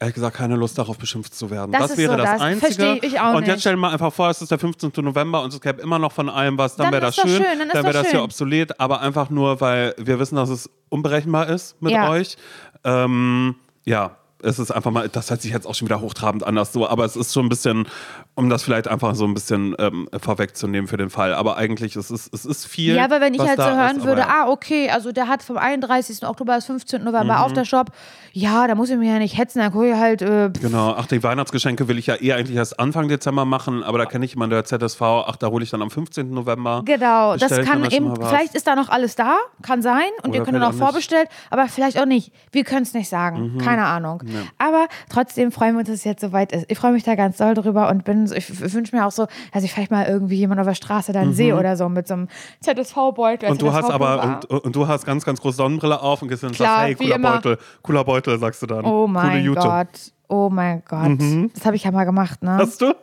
[0.00, 1.72] ehrlich gesagt, keine Lust darauf, beschimpft zu werden.
[1.72, 2.40] Das Das, wäre so das, das.
[2.40, 2.98] Einzige.
[3.02, 3.60] Ich auch und jetzt nicht.
[3.60, 4.92] stell dir mal einfach vor, es ist der 15.
[4.98, 7.28] November und es gäbe immer noch von allem was, dann, Dann wäre das schön.
[7.28, 10.70] schön, dann ist wäre das hier obsolet, aber einfach nur, weil wir wissen, dass es
[10.90, 12.10] unberechenbar ist mit Ja.
[12.10, 12.36] euch.
[12.84, 14.17] Ähm, ja.
[14.42, 17.04] Es ist einfach mal, das hört sich jetzt auch schon wieder hochtrabend anders so, aber
[17.04, 17.88] es ist schon ein bisschen,
[18.36, 21.34] um das vielleicht einfach so ein bisschen ähm, vorwegzunehmen für den Fall.
[21.34, 22.94] Aber eigentlich ist es, es ist viel.
[22.94, 24.44] Ja, aber wenn ich halt so hören ist, würde, ja.
[24.44, 26.24] ah, okay, also der hat vom 31.
[26.24, 27.02] Oktober bis 15.
[27.02, 27.42] November Mhm.
[27.42, 27.90] auf der Shop,
[28.32, 31.06] ja, da muss ich mich ja nicht hetzen, dann gucke ich halt, äh, Genau, ach,
[31.06, 34.32] die Weihnachtsgeschenke will ich ja eh eigentlich erst Anfang Dezember machen, aber da kenne ich
[34.34, 36.30] jemanden der ZSV, ach, da hole ich dann am 15.
[36.30, 36.82] November.
[36.84, 40.44] genau, das kann eben, vielleicht ist da noch alles da, kann sein und ihr Oder
[40.52, 42.32] könnt dann auch vorbestellt, aber vielleicht auch nicht.
[42.52, 43.58] Wir können es nicht sagen, Mhm.
[43.58, 44.22] keine Ahnung.
[44.58, 46.66] Aber trotzdem freuen wir uns, dass es jetzt soweit ist.
[46.68, 49.26] Ich freue mich da ganz doll drüber und bin, so- ich, wünsche mir auch so,
[49.52, 52.14] dass ich vielleicht mal irgendwie jemanden auf der Straße dann sehe oder so mit so
[52.14, 52.28] einem
[52.60, 53.48] ZSV-Beutel.
[53.48, 53.52] Mhm.
[53.52, 56.40] Und du hast aber, und, und du hast ganz, ganz große Sonnenbrille auf und gehst
[56.40, 57.32] hin und Klar, sagst, hey, cooler immer.
[57.32, 58.84] Beutel, cooler Beutel, sagst du dann.
[58.84, 59.54] Oh mein.
[59.54, 59.88] Gott.
[60.28, 61.08] Oh mein Gott.
[61.20, 61.50] Mhm.
[61.54, 62.56] Das habe ich ja mal gemacht, ne?
[62.56, 62.94] Hast du?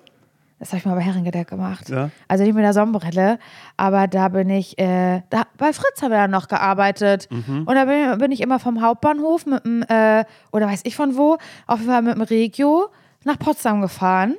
[0.66, 1.90] Das habe ich mal bei Herrengedeck gemacht.
[1.90, 2.10] Ja.
[2.28, 3.38] Also nicht mit der Sonnenbrille,
[3.78, 7.28] aber da bin ich, äh, da, bei Fritz haben wir dann noch gearbeitet.
[7.30, 7.68] Mhm.
[7.68, 11.18] Und da bin, bin ich immer vom Hauptbahnhof mit dem, äh, oder weiß ich von
[11.18, 12.88] wo, auf jeden Fall mit dem Regio
[13.26, 14.38] nach Potsdam gefahren.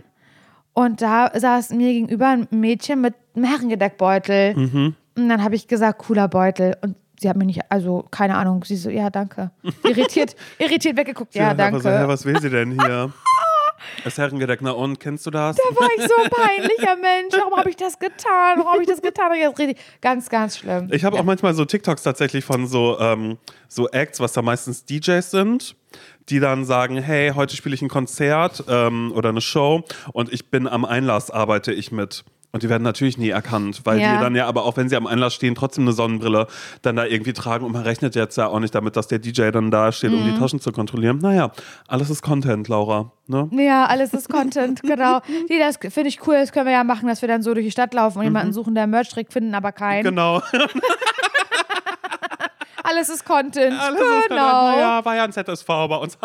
[0.72, 4.56] Und da saß mir gegenüber ein Mädchen mit einem Herrengedeckbeutel.
[4.56, 4.96] Mhm.
[5.16, 6.76] Und dann habe ich gesagt, cooler Beutel.
[6.82, 9.52] Und sie hat mir nicht, also keine Ahnung, sie so, ja, danke.
[9.84, 11.82] Irritiert, irritiert weggeguckt, ja, danke.
[11.82, 13.12] So, was will sie denn hier?
[14.04, 15.56] Das Herrengedeck, na und, kennst du das?
[15.56, 17.34] war ich so ein peinlicher Mensch.
[17.36, 18.58] Warum habe ich das getan?
[18.58, 19.30] Warum habe ich das getan?
[19.30, 20.88] Das ist richtig ganz, ganz schlimm.
[20.92, 24.84] Ich habe auch manchmal so TikToks tatsächlich von so, ähm, so Acts, was da meistens
[24.84, 25.76] DJs sind,
[26.28, 30.50] die dann sagen, hey, heute spiele ich ein Konzert ähm, oder eine Show und ich
[30.50, 32.24] bin am Einlass, arbeite ich mit.
[32.56, 34.14] Und die werden natürlich nie erkannt, weil Ja.
[34.16, 36.46] die dann ja aber auch, wenn sie am Einlass stehen, trotzdem eine Sonnenbrille
[36.82, 37.64] dann da irgendwie tragen.
[37.66, 40.20] Und man rechnet jetzt ja auch nicht damit, dass der DJ dann da steht, um
[40.26, 40.32] Mhm.
[40.34, 41.18] die Taschen zu kontrollieren.
[41.18, 41.52] Naja,
[41.86, 43.12] alles ist Content, Laura.
[43.28, 43.48] Ne?
[43.52, 45.20] Ja, alles ist Content, genau.
[45.48, 46.34] Nee, das finde ich cool.
[46.36, 48.52] Das können wir ja machen, dass wir dann so durch die Stadt laufen und jemanden
[48.52, 50.04] suchen, der Merch trägt, finden aber keinen.
[50.04, 50.40] Genau.
[52.88, 53.78] Alles ist Content.
[53.78, 54.18] Alles genau.
[54.20, 56.16] ist naja, war ja ein ZSV bei uns.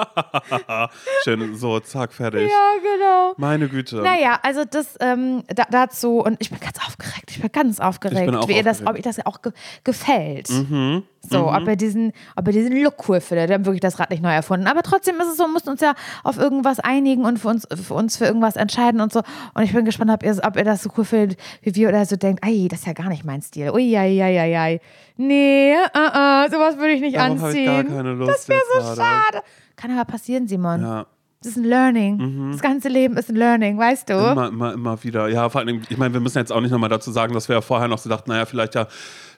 [1.23, 2.49] Schön, so, zack, fertig.
[2.49, 3.33] Ja, genau.
[3.37, 3.97] Meine Güte.
[3.97, 7.31] Naja, also das ähm, da, dazu und ich bin ganz aufgeregt.
[7.31, 8.89] Ich bin ganz aufgeregt, bin wie ihr das, aufgeregt.
[8.89, 9.51] ob ihr das ja auch ge
[9.83, 10.49] gefällt.
[10.49, 11.03] Mhm.
[11.29, 13.49] So, ob er diesen, ob er diesen Look cool findet.
[13.49, 14.67] Wir haben wirklich das Rad nicht neu erfunden.
[14.67, 15.93] Aber trotzdem ist es so, wir mussten uns ja
[16.23, 19.21] auf irgendwas einigen und für uns, für uns für irgendwas entscheiden und so.
[19.53, 22.05] Und ich bin gespannt, ob ihr, ob ihr das so cool findet wie wir oder
[22.05, 23.69] so denkt, ei, das ist ja gar nicht mein Stil.
[23.71, 24.81] Ui, ei, ei, ei, ei.
[25.17, 27.87] Nee, uh, uh, sowas würde ich nicht Darauf habe ich anziehen.
[27.87, 28.29] gar keine Lust.
[28.31, 29.41] das wäre so schade.
[29.75, 30.81] Kann aber passieren, Simon.
[30.81, 31.05] Ja,
[31.43, 32.51] Das ist ein Learning.
[32.51, 34.13] Das ganze Leben ist ein Learning, weißt du?
[34.13, 35.27] immer, immer, immer wieder.
[35.27, 37.55] Ja, vor allem, ich meine, wir müssen jetzt auch nicht nochmal dazu sagen, dass wir
[37.55, 38.87] ja vorher noch so dachten, naja, vielleicht ja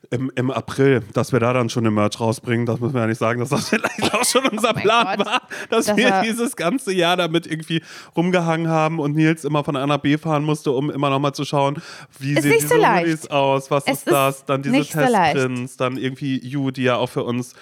[0.09, 2.65] im, im April, dass wir da dann schon eine Merch rausbringen.
[2.65, 5.25] Das müssen wir ja nicht sagen, dass das vielleicht auch schon unser mein Plan Gott.
[5.25, 7.81] war, dass Das wir dieses ganze Jahr damit irgendwie
[8.17, 11.45] rumgehangen haben und Nils immer von A nach B fahren musste, um immer nochmal zu
[11.45, 11.81] schauen,
[12.19, 12.85] wie Ist sehen diese so.
[12.85, 14.99] Hoodies aus, was Es ist das, ist dann diese nicht so.
[14.99, 17.55] Testprints, dann irgendwie Ju, die ja auch für uns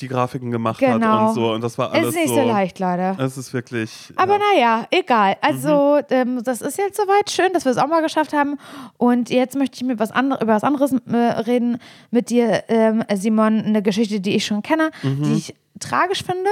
[0.00, 1.06] die Grafiken gemacht Genau.
[1.06, 1.52] hat und so.
[1.52, 3.16] Und das war alles ist nicht so, so leicht, Leute.
[3.20, 4.12] Es ist wirklich.
[4.16, 4.38] Aber ja.
[4.54, 5.36] naja, egal.
[5.40, 6.04] Also, Mhm.
[6.10, 7.30] ähm, das ist jetzt soweit.
[7.30, 8.58] Schön, dass wir es auch mal geschafft haben.
[8.96, 11.78] Und jetzt möchte ich mit was andere, über was anderes äh, reden
[12.10, 13.60] mit dir, ähm, Simon.
[13.60, 15.22] Eine Geschichte, die ich schon kenne, Mhm.
[15.24, 16.48] die ich tragisch finde.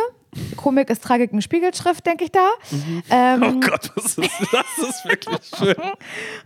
[0.56, 2.50] Komik ist Tragik in Spiegelschrift, denke ich da.
[3.10, 5.74] Ähm, Oh Gott, das ist, das ist wirklich schön.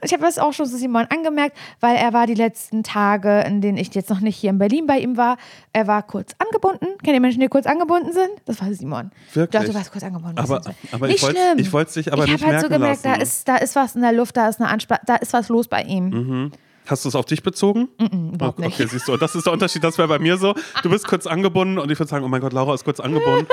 [0.02, 3.60] Ich habe das auch schon zu Simon angemerkt, weil er war die letzten Tage, in
[3.60, 5.37] denen ich jetzt noch nicht hier in Berlin bei ihm war,
[5.74, 6.87] er war kurz angebunden.
[7.02, 8.30] Kennt ihr Menschen, die kurz angebunden sind?
[8.46, 9.10] Das war Simon.
[9.34, 9.60] Wirklich?
[9.62, 10.38] Doch, du warst kurz angebunden.
[10.38, 13.04] Aber- aber nicht ich ich wollt's dich aber ich nicht hab halt so merken gemerkt,
[13.04, 13.20] da lassen.
[13.22, 15.68] ist, da ist was in der Luft, da ist eine Anspa da ist was los
[15.68, 16.50] bei ihm.
[16.86, 17.88] Hast du es auf dich bezogen?
[17.98, 18.74] Oh, nicht.
[18.74, 19.82] Okay, siehst du, das ist der Unterschied.
[19.82, 20.54] Das wäre bei mir so.
[20.82, 23.46] Du bist kurz angebunden und ich würde sagen, oh mein Gott, Laura ist kurz angebunden.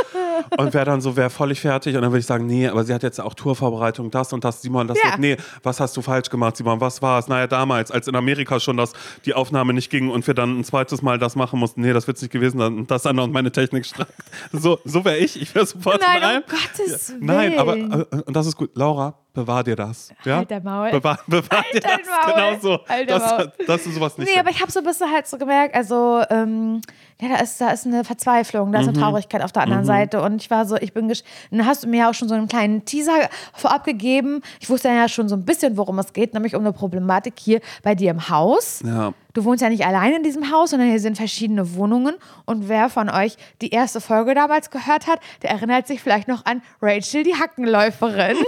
[0.58, 1.96] Und wäre dann so, wäre völlig fertig.
[1.96, 4.62] Und dann würde ich sagen, nee, aber sie hat jetzt auch Tourvorbereitung, das und das.
[4.62, 5.12] Simon, das Ja.
[5.12, 6.82] wird, nee, was hast du falsch gemacht, Simon?
[6.82, 7.28] Was war es?
[7.28, 8.94] Naja, damals, als in Amerika schon das,
[9.26, 11.82] die Aufnahme nicht ging und wir dann ein zweites Mal das machen mussten.
[11.82, 12.76] Nee, das wird es nicht gewesen sein.
[12.80, 14.12] Und das dann und meine Technik streikt.
[14.52, 15.42] So, so wäre ich.
[15.42, 17.26] Ich wäre sofort Nein, um Gottes Willen.
[17.26, 18.72] Nein, aber, äh, und das ist gut.
[18.76, 20.14] Laura, bewahr dir das.
[20.24, 20.38] Ja?
[20.38, 20.92] Halt dein Maul.
[20.92, 22.08] Bewahr, bewahr dir dein das.
[22.08, 22.34] Maul.
[22.34, 22.88] Genau so.
[22.88, 25.38] Halt dass, dass du sowas nicht Nee, aber ich habe so ein bisschen halt so
[25.38, 26.82] gemerkt, also ähm,
[27.22, 29.02] ja, da ist, da ist eine Verzweiflung, da ist eine Mhm.
[29.02, 31.88] Traurigkeit auf der anderen Seite und ich war so, ich bin, gesch dann hast du
[31.88, 33.14] mir ja auch schon so einen kleinen Teaser
[33.54, 34.42] vorab gegeben.
[34.60, 37.62] Ich wusste ja schon so ein bisschen, worum es geht, nämlich um eine Problematik hier
[37.84, 38.82] bei dir im Haus.
[38.86, 39.14] Ja.
[39.34, 42.16] Du wohnst ja nicht allein in diesem Haus, sondern hier sind verschiedene Wohnungen.
[42.46, 46.46] Und wer von euch die erste Folge damals gehört hat, der erinnert sich vielleicht noch
[46.46, 48.36] an Rachel, die Hackenläuferin.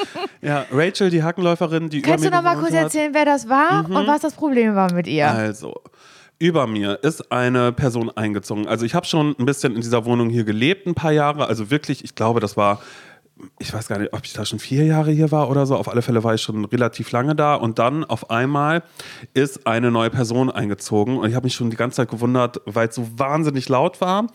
[0.40, 3.48] Ja, Rachel, die Hackenläuferin, die Kannst du über noch mir mal kurz erzählen, wer das
[3.48, 3.96] war Mhm.
[3.96, 5.28] und was das Problem war mit ihr?
[5.30, 5.74] Also,
[6.38, 8.66] über mir ist eine Person eingezogen.
[8.66, 11.46] Also ich habe schon ein bisschen in dieser Wohnung hier gelebt, ein paar Jahre.
[11.46, 12.80] Also wirklich, ich glaube, das war,
[13.58, 15.76] ich weiß gar nicht, ob ich da schon vier Jahre hier war oder so.
[15.76, 17.54] Auf alle Fälle war ich schon relativ lange da.
[17.54, 18.82] Und dann auf einmal
[19.34, 21.18] ist eine neue Person eingezogen.
[21.18, 24.26] Und ich habe mich schon die ganze Zeit gewundert, weil es so wahnsinnig laut war.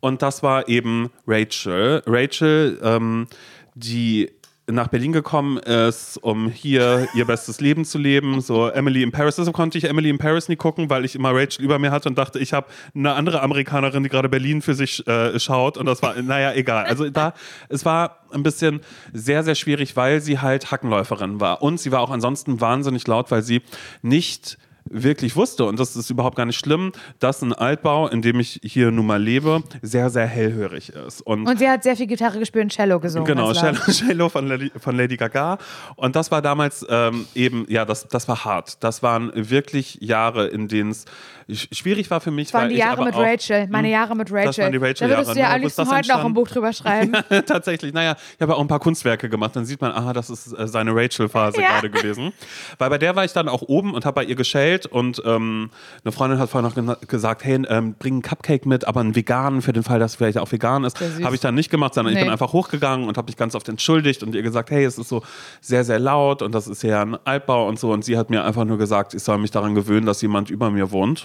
[0.00, 2.02] Und das war eben Rachel.
[2.06, 3.26] Rachel, ähm,
[3.74, 4.30] die
[4.66, 8.40] nach Berlin gekommen ist, um hier ihr bestes Leben zu leben.
[8.40, 9.36] So Emily in Paris.
[9.36, 12.08] Deshalb konnte ich Emily in Paris nie gucken, weil ich immer Rachel über mir hatte
[12.08, 15.76] und dachte, ich habe eine andere Amerikanerin, die gerade Berlin für sich äh, schaut.
[15.76, 16.84] Und das war, naja, egal.
[16.84, 17.34] Also da,
[17.68, 18.80] es war ein bisschen
[19.12, 21.62] sehr, sehr schwierig, weil sie halt Hackenläuferin war.
[21.62, 23.62] Und sie war auch ansonsten wahnsinnig laut, weil sie
[24.02, 24.58] nicht
[24.90, 28.60] wirklich wusste, und das ist überhaupt gar nicht schlimm, dass ein Altbau, in dem ich
[28.62, 31.22] hier nun mal lebe, sehr, sehr hellhörig ist.
[31.22, 33.26] Und, Und sie hat sehr viel Gitarre gespielt und Cello gesungen.
[33.26, 33.52] genau.
[33.52, 35.58] Cello, Cello von, Lady, von Lady Gaga.
[35.96, 38.82] Und das war damals ähm, eben, ja, das, das war hart.
[38.84, 41.04] Das waren wirklich Jahre, in denen es
[41.50, 42.50] schwierig war für mich.
[42.50, 44.44] Das waren die ich Jahre mit auch, Rachel, meine Jahre mit Rachel.
[44.46, 46.34] Das waren die Da würdest Rachel-Jahre, du ja am liebsten heute noch ein?
[46.34, 47.12] Buch drüber schreiben.
[47.46, 49.54] Tatsächlich, naja, ich habe auch ein paar Kunstwerke gemacht.
[49.56, 51.68] Dann sieht man, aha, das ist äh, seine Rachel-Phase Ja.
[51.80, 52.32] gerade gewesen.
[52.78, 55.70] Weil bei der war ich dann auch oben und habe bei ihr geschellt und ähm,
[56.04, 59.62] eine Freundin hat vorhin noch gesagt, hey, ähm, bring einen Cupcake mit, aber einen veganen,
[59.62, 61.00] für den Fall, dass es vielleicht auch vegan ist.
[61.22, 62.24] Habe ich dann nicht gemacht, sondern ich Nee.
[62.24, 65.08] bin einfach hochgegangen und habe mich ganz oft entschuldigt und ihr gesagt, hey, es ist
[65.08, 65.22] so
[65.60, 67.92] sehr, sehr laut und das ist ja ein Altbau und so.
[67.92, 70.70] Und sie hat mir einfach nur gesagt, ich soll mich daran gewöhnen, dass jemand über
[70.70, 71.24] mir wohnt.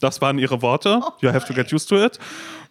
[0.00, 1.00] Das waren ihre Worte.
[1.20, 2.18] You have to get used to it.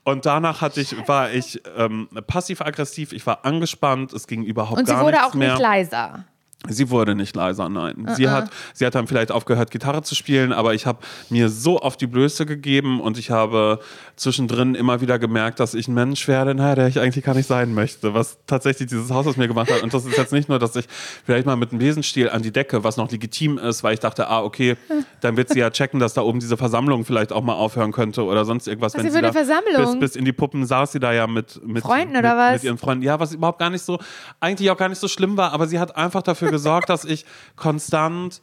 [0.03, 4.87] Und danach hatte ich, war ich ähm, passiv-aggressiv, ich war angespannt, es ging überhaupt Und
[4.87, 5.51] sie gar wurde nichts auch mehr.
[5.53, 6.23] nicht leiser.
[6.67, 8.07] Sie wurde nicht leiser, nein.
[8.15, 11.79] Sie, hat, sie hat dann vielleicht aufgehört, Gitarre zu spielen, aber ich habe mir so
[11.79, 13.79] auf die Blöße gegeben und ich habe
[14.15, 17.47] zwischendrin immer wieder gemerkt, dass ich ein Mensch werde, naja, der ich eigentlich gar nicht
[17.47, 19.83] sein möchte, was tatsächlich dieses Haus aus mir gemacht hat.
[19.83, 20.87] Und das ist jetzt nicht nur, dass ich
[21.23, 24.27] vielleicht mal mit einem Besenstiel an die Decke, was noch legitim ist, weil ich dachte,
[24.27, 24.75] ah, okay,
[25.21, 28.23] dann wird sie ja checken, dass da oben diese Versammlung vielleicht auch mal aufhören könnte
[28.23, 28.93] oder sonst irgendwas.
[28.95, 29.99] Was wenn ist sie für eine Versammlung?
[29.99, 32.53] Bis, bis in die Puppen saß sie da ja mit, mit Freunden mit, oder was?
[32.53, 33.03] Mit ihren Freunden.
[33.03, 33.99] Ja, was überhaupt gar nicht so,
[34.39, 37.25] eigentlich auch gar nicht so schlimm war, aber sie hat einfach dafür gesorgt, dass ich
[37.55, 38.41] konstant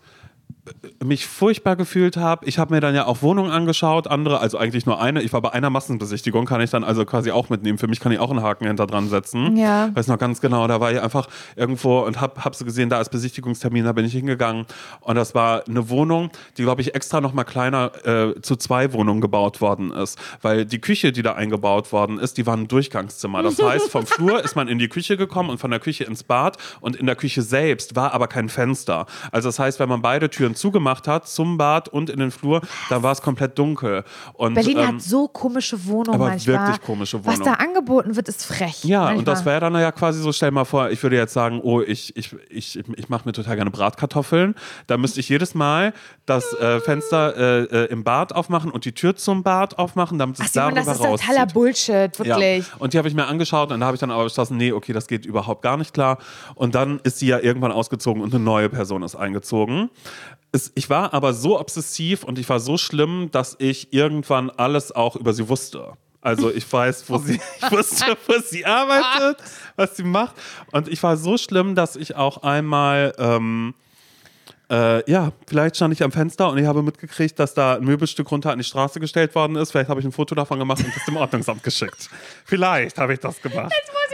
[1.03, 2.47] mich furchtbar gefühlt habe.
[2.47, 5.23] Ich habe mir dann ja auch Wohnungen angeschaut, andere, also eigentlich nur eine.
[5.23, 7.77] Ich war bei einer Massenbesichtigung, kann ich dann also quasi auch mitnehmen.
[7.79, 9.57] Für mich kann ich auch einen Haken hinter dran setzen.
[9.57, 9.91] Ja.
[9.95, 13.01] Weiß noch ganz genau, da war ich einfach irgendwo und habe hab so gesehen, da
[13.01, 14.65] ist Besichtigungstermin, da bin ich hingegangen.
[15.01, 18.93] Und das war eine Wohnung, die, glaube ich, extra noch mal kleiner äh, zu zwei
[18.95, 20.19] Wohnungen gebaut worden ist.
[20.41, 23.43] Weil die Küche, die da eingebaut worden ist, die war ein Durchgangszimmer.
[23.43, 26.23] Das heißt, vom Flur ist man in die Küche gekommen und von der Küche ins
[26.23, 26.57] Bad.
[26.81, 29.05] Und in der Küche selbst war aber kein Fenster.
[29.31, 32.61] Also das heißt, wenn man beide Türen zugemacht hat, zum Bad und in den Flur,
[32.89, 34.05] dann war es komplett dunkel.
[34.35, 36.69] Und, Berlin ähm, hat so komische Wohnungen aber manchmal.
[36.69, 37.57] wirklich komische Was Wohnungen.
[37.59, 38.85] da angeboten wird, ist frech.
[38.85, 39.19] Ja, manchmal.
[39.19, 41.81] und das wäre dann ja quasi so, stell mal vor, ich würde jetzt sagen, oh,
[41.81, 44.55] ich, ich, ich, ich mache mir total gerne Bratkartoffeln.
[44.87, 45.93] Da müsste ich jedes Mal
[46.27, 50.41] das äh, Fenster äh, äh, im Bad aufmachen und die Tür zum Bad aufmachen, damit
[50.41, 51.55] es darüber das ist totaler rauszieht.
[51.55, 52.67] Bullshit, wirklich.
[52.67, 52.75] Ja.
[52.79, 54.93] Und die habe ich mir angeschaut und da habe ich dann aber beschlossen, nee, okay,
[54.93, 56.19] das geht überhaupt gar nicht klar.
[56.55, 59.91] Und dann ist sie ja irgendwann ausgezogen und eine neue Person ist eingezogen.
[60.55, 64.93] Es, ich war aber so obsessiv und ich war so schlimm, dass ich irgendwann alles
[64.93, 65.95] auch über sie wusste.
[66.21, 69.43] Also ich weiß, wo sie, ich wusste, wo sie arbeitet,
[69.75, 70.37] was sie macht.
[70.71, 73.75] Und ich war so schlimm, dass ich auch einmal ähm,
[74.71, 78.31] äh, ja, vielleicht stand ich am Fenster und ich habe mitgekriegt, dass da ein Möbelstück
[78.31, 79.73] runter an die Straße gestellt worden ist.
[79.73, 82.09] Vielleicht habe ich ein Foto davon gemacht und das dem Ordnungsamt geschickt.
[82.45, 83.73] Vielleicht habe ich das gemacht.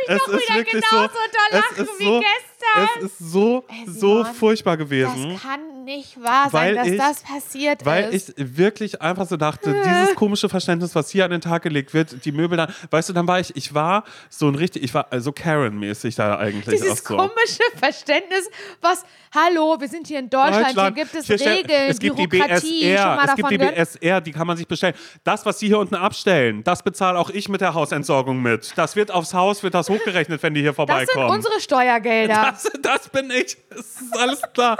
[0.08, 1.18] Jetzt muss ich doch wieder genauso
[1.50, 2.22] da lachen es ist wie so,
[2.60, 3.06] gestern.
[3.06, 5.30] Es ist so, Ey, so Simon, furchtbar gewesen.
[5.32, 8.34] Das kann nicht wahr sein, Weil dass ich- das passiert Weil ist.
[8.38, 12.24] ich wirklich einfach so dachte, dieses komische Verständnis, was hier an den Tag gelegt wird,
[12.24, 15.06] die Möbel dann, weißt du, dann war ich, ich war so ein richtig, ich war
[15.18, 16.80] so Karen-mäßig da eigentlich.
[16.80, 17.16] Dieses so.
[17.16, 18.48] komische Verständnis,
[18.80, 22.26] was, hallo, wir sind hier in Deutschland, hier gibt es Hier Regeln, es gibt die
[22.26, 23.58] Bürokratie, mal BSR, es gibt die?
[23.58, 24.94] BSR, die kann man sich bestellen.
[25.24, 28.72] Das, was Sie hier unten abstellen, das bezahle auch ich mit der Hausentsorgung mit.
[28.76, 31.30] Das wird aufs Haus, wird das hochgerechnet, wenn die hier Das sind vorbeikommen.
[31.30, 32.49] unsere Steuergelder.
[32.50, 33.56] Das, das bin ich.
[33.68, 34.78] Das ist alles klar.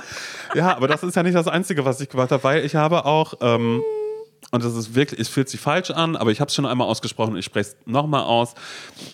[0.55, 3.05] Ja, aber das ist ja nicht das Einzige, was ich gemacht habe, weil ich habe
[3.05, 3.83] auch, ähm,
[4.51, 6.89] und das ist wirklich, es fühlt sich falsch an, aber ich habe es schon einmal
[6.89, 8.55] ausgesprochen ich spreche es nochmal aus.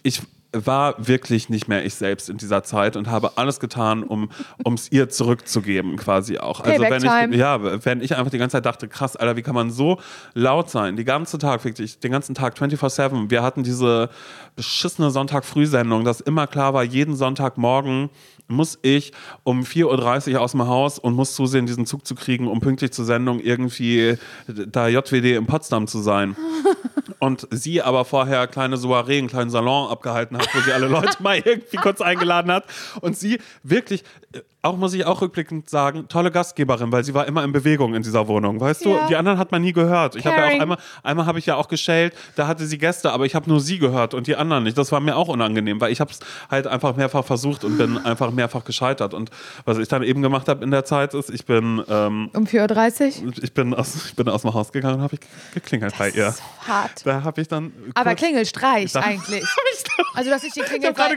[0.02, 0.22] Ich
[0.64, 4.30] war wirklich nicht mehr ich selbst in dieser Zeit und habe alles getan, um
[4.74, 6.60] es ihr zurückzugeben, quasi auch.
[6.60, 9.54] Also wenn ich, ja, wenn ich einfach die ganze Zeit dachte, krass, Alter, wie kann
[9.54, 9.98] man so
[10.34, 10.96] laut sein?
[10.96, 13.30] Die ganze Tag, wirklich, den ganzen Tag, 24-7.
[13.30, 14.08] Wir hatten diese
[14.54, 18.10] beschissene Sonntag-Frühsendung, dass immer klar war, jeden Sonntagmorgen
[18.48, 22.46] muss ich um 4.30 Uhr aus dem Haus und muss zusehen, diesen Zug zu kriegen,
[22.48, 24.16] um pünktlich zur Sendung irgendwie
[24.46, 26.36] da JWD in Potsdam zu sein.
[27.18, 31.16] Und sie aber vorher kleine Soiree, einen kleinen Salon abgehalten hat, wo sie alle Leute
[31.22, 32.64] mal irgendwie kurz eingeladen hat.
[33.00, 37.26] Und sie wirklich, äh, auch muss ich auch rückblickend sagen, tolle Gastgeberin, weil sie war
[37.26, 38.60] immer in Bewegung in dieser Wohnung.
[38.60, 39.02] Weißt Ja.
[39.02, 40.16] du, die anderen hat man nie gehört.
[40.16, 43.10] Ich habe ja auch einmal, einmal habe ich ja auch geschält, da hatte sie Gäste,
[43.12, 44.76] aber ich habe nur sie gehört und die anderen nicht.
[44.78, 47.98] Das war mir auch unangenehm, weil ich habe es halt einfach mehrfach versucht und bin
[47.98, 49.14] einfach mehrfach gescheitert.
[49.14, 49.30] Und
[49.64, 53.24] was ich dann eben gemacht habe in der Zeit ist, ich bin, ähm, Um 4.30
[53.24, 53.32] Uhr?
[53.42, 55.16] ich bin, aus, ich bin aus dem Haus gegangen und habe
[55.54, 56.32] geklingelt bei ihr.
[56.32, 57.04] So hart.
[57.06, 57.72] Da habe ich dann.
[57.94, 59.42] Aber Klingelstreich Da- eigentlich.
[59.42, 60.88] Ich Also, dass ich die Ich Klingel...
[60.88, 61.16] habe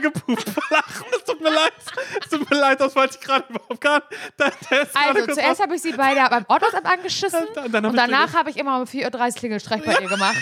[0.70, 1.04] Lachen.
[1.16, 1.72] Es tut mir leid.
[2.22, 4.56] Es tut mir leid, das wollte ich gerade überhaupt gar nicht.
[4.58, 7.96] Gerade Also, zuerst habe ich sie bei der, beim Ordnungsamt angeschissen Dann- dann hab und
[7.96, 10.36] danach habe ich immer um 4.30 Uhr Klingelstreich bei ihr gemacht.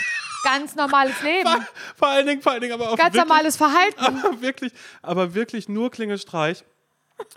[0.44, 1.50] Ganz normales Leben.
[1.96, 3.98] vor allen Dingen, vor allen Dingen, aber auch Ganz wirklich, normales Verhalten.
[4.00, 6.64] aber wirklich, aber wirklich nur Klingelstreich.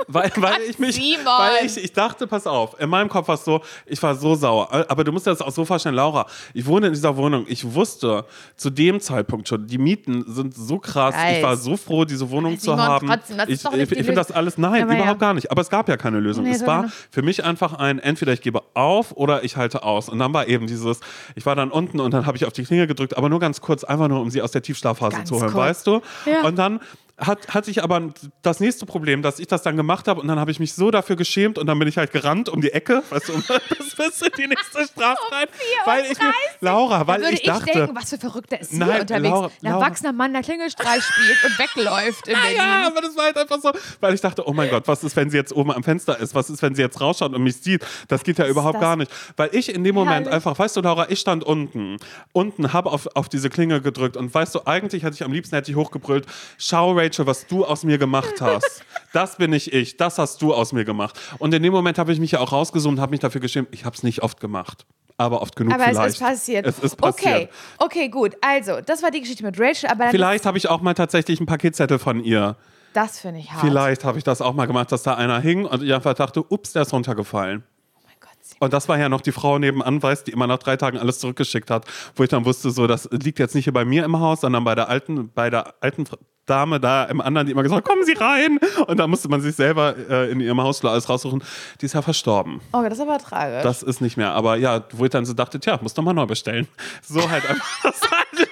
[0.08, 3.46] Weil, weil ich mich, weil ich, ich dachte, pass auf, in meinem Kopf war es
[3.46, 4.70] so, ich war so sauer.
[4.90, 7.74] Aber du musst dir das auch so vorstellen, Laura, ich wohne in dieser Wohnung, ich
[7.74, 11.44] wusste zu dem Zeitpunkt schon, die Mieten sind so krass, ich Weiß.
[11.44, 13.08] war so froh, diese Wohnung zu Simon, haben.
[13.08, 15.00] trotzdem, ich ich, ich finde das alles, nein, Aber ja.
[15.00, 15.52] überhaupt gar nicht.
[15.52, 16.44] Aber es gab ja keine Lösung.
[16.44, 16.94] Nee, es war genau.
[17.10, 20.10] für mich einfach ein, entweder ich gebe auf oder ich halte aus.
[20.10, 21.00] Und dann war eben dieses,
[21.36, 23.62] ich war dann unten und dann habe ich auf die Klinge gedrückt, aber nur ganz
[23.62, 25.56] kurz, einfach nur, um sie aus der Tiefschlafphase Ganz zu holen, kurz.
[25.56, 26.02] weißt du?
[26.26, 26.42] Ja.
[26.44, 26.80] Und dann
[27.22, 30.40] hat, hatte ich aber das nächste Problem, dass ich das dann gemacht habe und dann
[30.40, 33.04] habe ich mich so dafür geschämt und dann bin ich halt gerannt um die Ecke,
[33.10, 33.44] weißt du, um
[33.98, 35.48] bis in die nächste Straße rein.
[35.86, 39.02] weil ich mir, Laura, weil ich ich, dachte, denken, was für Verrückter ist hier Nein,
[39.02, 39.30] unterwegs.
[39.30, 42.58] Laura- ein erwachsener Mann, der Klingelstreich spielt und wegläuft in Berlin.
[42.58, 45.16] ja, aber das war halt einfach so, weil ich dachte, oh mein Gott, was ist,
[45.16, 46.34] wenn sie jetzt oben am Fenster ist?
[46.36, 47.86] Was ist, wenn sie jetzt rausschaut und mich sieht?
[48.08, 49.12] Das geht ja überhaupt das gar nicht.
[49.38, 50.34] Weil ich in dem Moment herrlich.
[50.34, 51.98] einfach, weißt du, Laura, ich stand unten,
[52.34, 55.56] unten, habe auf, auf diese Klinge gedrückt und weißt du, eigentlich hätte ich am liebsten
[55.56, 56.26] hätte ich hochgebrüllt,
[56.58, 58.84] schau Rachel, was du aus mir gemacht hast.
[59.14, 61.20] Das bin nicht ich, das hast du aus mir gemacht.
[61.40, 63.70] Und in dem Moment habe ich mich ja auch rausgezoomt, habe mich dafür geschämt.
[63.72, 64.86] Ich habe es nicht oft gemacht,
[65.18, 66.08] aber oft genug Aber vielleicht.
[66.08, 66.66] es ist passiert.
[66.66, 67.36] Es ist passiert.
[67.36, 68.36] Okay, okay, gut.
[68.42, 71.48] Also, das war die Geschichte mit Rachel, aber Vielleicht habe ich auch mal tatsächlich einen
[71.48, 72.56] Paketzettel von ihr.
[72.94, 73.62] das finde ich hart.
[73.62, 76.44] Vielleicht habe ich das auch mal gemacht, dass da einer hing und ich einfach dachte,
[76.50, 77.64] ups, der ist runtergefallen.
[77.96, 78.41] Oh mein Gott, Simon.
[78.60, 81.20] Und das war ja noch die Frau nebenan, weiß, die immer nach drei Tagen alles
[81.20, 81.86] zurückgeschickt hat,
[82.16, 84.64] wo ich dann wusste, so, das liegt jetzt nicht hier bei mir im Haus, sondern
[84.64, 86.06] bei der alten, bei der alten,
[86.46, 88.60] Dame da im anderen, die immer gesagt kommen Sie rein.
[88.88, 91.44] Und da musste man sich selber äh, in ihrem Hausflur alles raussuchen.
[91.80, 92.60] Die ist ja verstorben.
[92.74, 93.64] Oh, das ist aber tragisch.
[93.64, 94.32] Das ist nicht mehr.
[94.32, 96.68] Aber ja, wo ich dann so dachte, tja, muss doch mal neu bestellen.
[97.02, 97.68] So halt einfach.
[97.84, 98.50] Das halt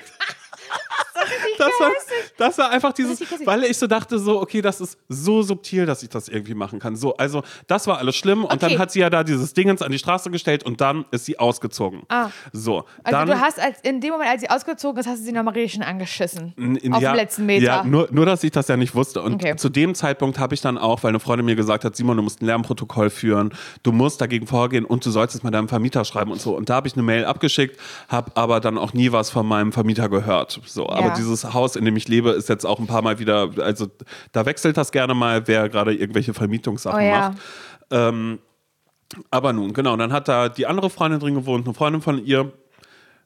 [1.57, 1.91] das war,
[2.37, 6.03] das war einfach dieses, weil ich so dachte, so, okay, das ist so subtil, dass
[6.03, 6.95] ich das irgendwie machen kann.
[6.95, 8.43] So, also, das war alles schlimm.
[8.43, 8.69] Und okay.
[8.71, 11.39] dann hat sie ja da dieses Dingens an die Straße gestellt und dann ist sie
[11.39, 12.03] ausgezogen.
[12.09, 12.29] Ah.
[12.51, 12.85] So.
[13.03, 15.31] Also, dann, du hast als, in dem Moment, als sie ausgezogen ist, hast du sie
[15.31, 16.53] nochmal richtig schon angeschissen.
[16.57, 17.65] In, auf ja, dem letzten Meter.
[17.65, 19.21] Ja, nur, nur, dass ich das ja nicht wusste.
[19.21, 19.55] Und okay.
[19.55, 22.23] zu dem Zeitpunkt habe ich dann auch, weil eine Freundin mir gesagt hat, Simon, du
[22.23, 23.53] musst ein Lärmprotokoll führen,
[23.83, 26.55] du musst dagegen vorgehen und du sollst es mal deinem Vermieter schreiben und so.
[26.55, 29.71] Und da habe ich eine Mail abgeschickt, habe aber dann auch nie was von meinem
[29.71, 30.59] Vermieter gehört.
[30.65, 30.91] So, ja.
[30.91, 33.87] aber dieses Haus, in dem ich lebe, ist jetzt auch ein paar Mal wieder, also
[34.31, 37.37] da wechselt das gerne mal, wer gerade irgendwelche Vermietungssachen oh, macht.
[37.91, 38.39] Ähm,
[39.31, 42.51] aber nun, genau, dann hat da die andere Freundin drin gewohnt, eine Freundin von ihr.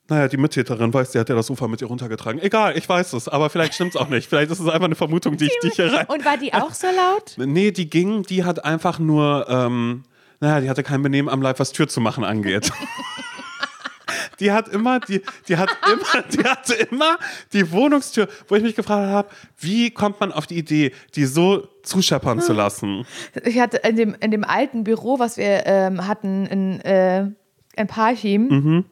[0.09, 2.41] Naja, die Mittäterin weiß, die hat ja das Ufer mit ihr runtergetragen.
[2.41, 4.27] Egal, ich weiß es, aber vielleicht stimmt es auch nicht.
[4.27, 6.05] Vielleicht ist es einfach eine Vermutung, die ich, die ich hier rein.
[6.09, 7.35] Und war die auch so laut?
[7.37, 10.03] Nee, die ging, die hat einfach nur, ähm,
[10.41, 12.71] naja, die hatte kein Benehmen am Leib, was Tür zu machen angeht.
[14.39, 17.17] die hat immer, die, die hat immer, die hatte immer
[17.51, 21.67] die Wohnungstür, wo ich mich gefragt habe, wie kommt man auf die Idee, die so
[21.83, 23.05] zuscheppern zu lassen?
[23.43, 27.27] Ich hatte in dem, in dem alten Büro, was wir ähm, hatten in, äh,
[27.75, 28.85] in Parchim, mhm.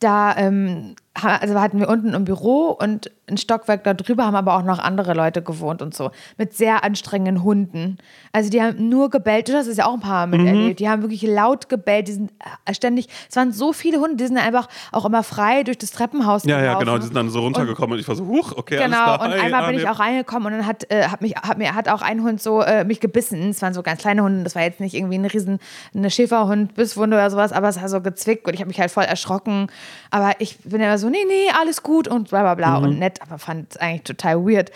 [0.00, 4.62] da ähm, also hatten wir unten im Büro und ein Stockwerk darüber haben aber auch
[4.64, 6.10] noch andere Leute gewohnt und so.
[6.36, 7.98] Mit sehr anstrengenden Hunden.
[8.32, 10.72] Also die haben nur gebellt, das ist ja auch ein paar Mal miterlebt.
[10.72, 10.76] Mhm.
[10.76, 12.32] Die haben wirklich laut gebellt, die sind
[12.66, 15.92] äh, ständig, es waren so viele Hunde, die sind einfach auch immer frei durch das
[15.92, 16.72] Treppenhaus Ja, gelaufen.
[16.72, 19.14] ja, genau, die sind dann so runtergekommen und, und ich war so, huch, okay, Genau,
[19.14, 21.74] und einmal ah, bin ich auch reingekommen und dann hat, äh, hat, mich, hat, mir,
[21.74, 23.50] hat auch ein Hund so äh, mich gebissen.
[23.50, 25.60] Es waren so ganz kleine Hunde, das war jetzt nicht irgendwie ein riesen,
[25.94, 28.90] eine Schäferhund, Bisswunde oder sowas, aber es hat so gezwickt und ich habe mich halt
[28.90, 29.68] voll erschrocken.
[30.10, 32.84] Aber ich bin immer so, nee, nee, alles gut und bla bla bla mhm.
[32.84, 34.70] und nett, aber fand es eigentlich total weird.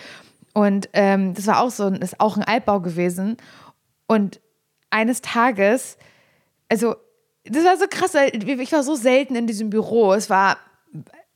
[0.54, 3.36] Und ähm, das war auch so, ist auch ein Altbau gewesen.
[4.06, 4.40] Und
[4.90, 5.98] eines Tages,
[6.68, 6.96] also
[7.44, 10.12] das war so krass, ich war so selten in diesem Büro.
[10.12, 10.56] Es war,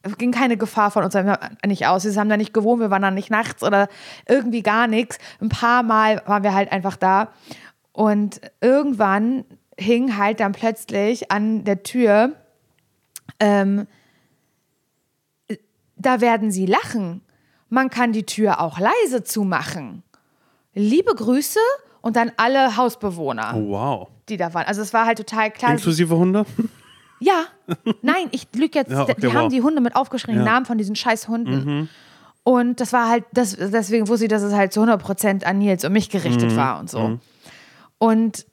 [0.02, 1.16] es ging keine Gefahr von uns
[1.66, 2.04] nicht aus.
[2.04, 3.88] Wir haben da nicht gewohnt, wir waren da nicht nachts oder
[4.26, 5.18] irgendwie gar nichts.
[5.40, 7.28] Ein paar Mal waren wir halt einfach da.
[7.92, 9.44] Und irgendwann
[9.78, 12.32] hing halt dann plötzlich an der Tür,
[13.38, 13.86] ähm,
[16.02, 17.22] da werden sie lachen.
[17.68, 20.02] Man kann die Tür auch leise zumachen.
[20.74, 21.60] Liebe Grüße
[22.00, 23.54] und dann alle Hausbewohner.
[23.56, 24.08] Oh, wow.
[24.28, 24.66] Die da waren.
[24.66, 25.72] Also es war halt total klar.
[25.72, 26.44] Inklusive Hunde?
[27.24, 27.44] Ja.
[28.02, 28.90] Nein, ich lüge jetzt.
[28.90, 29.34] Ja, okay, die wow.
[29.34, 30.52] haben die Hunde mit aufgeschriebenen ja.
[30.54, 31.64] Namen von diesen scheiß Hunden.
[31.64, 31.88] Mhm.
[32.42, 35.84] Und das war halt, das, deswegen wusste ich, dass es halt zu 100% an Nils
[35.84, 36.56] und mich gerichtet mhm.
[36.56, 36.98] war und so.
[36.98, 37.20] Mhm.
[37.98, 38.46] Und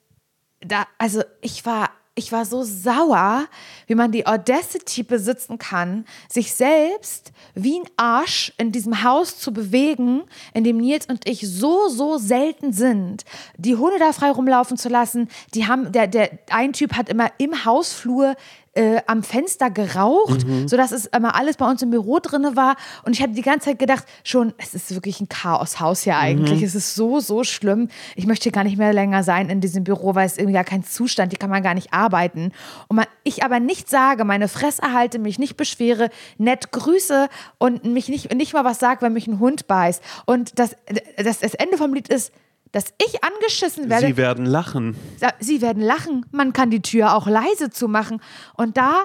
[0.60, 1.89] da, also ich war
[2.20, 3.46] ich war so sauer,
[3.86, 9.52] wie man die Audacity besitzen kann, sich selbst wie ein Arsch in diesem Haus zu
[9.52, 13.24] bewegen, in dem Nils und ich so, so selten sind.
[13.56, 17.32] Die Hunde da frei rumlaufen zu lassen, die haben, der, der, ein Typ hat immer
[17.38, 18.36] im Hausflur
[18.74, 20.68] äh, am Fenster geraucht, mhm.
[20.68, 22.76] sodass es immer alles bei uns im Büro drin war.
[23.04, 26.60] Und ich habe die ganze Zeit gedacht, schon, es ist wirklich ein Chaoshaus hier eigentlich.
[26.60, 26.66] Mhm.
[26.66, 27.88] Es ist so, so schlimm.
[28.14, 30.84] Ich möchte gar nicht mehr länger sein in diesem Büro, weil es irgendwie gar kein
[30.84, 32.52] Zustand, hier kann man gar nicht arbeiten.
[32.88, 37.84] Und man, ich aber nicht sage, meine Fresse halte, mich nicht beschwere, nett grüße und
[37.84, 40.02] mich nicht, nicht mal was sage, wenn mich ein Hund beißt.
[40.26, 40.76] Und das,
[41.16, 42.32] das, das Ende vom Lied ist,
[42.72, 44.06] dass ich angeschissen werde.
[44.06, 44.96] Sie werden lachen.
[45.40, 46.26] Sie werden lachen.
[46.30, 48.20] Man kann die Tür auch leise zumachen.
[48.54, 49.04] Und da,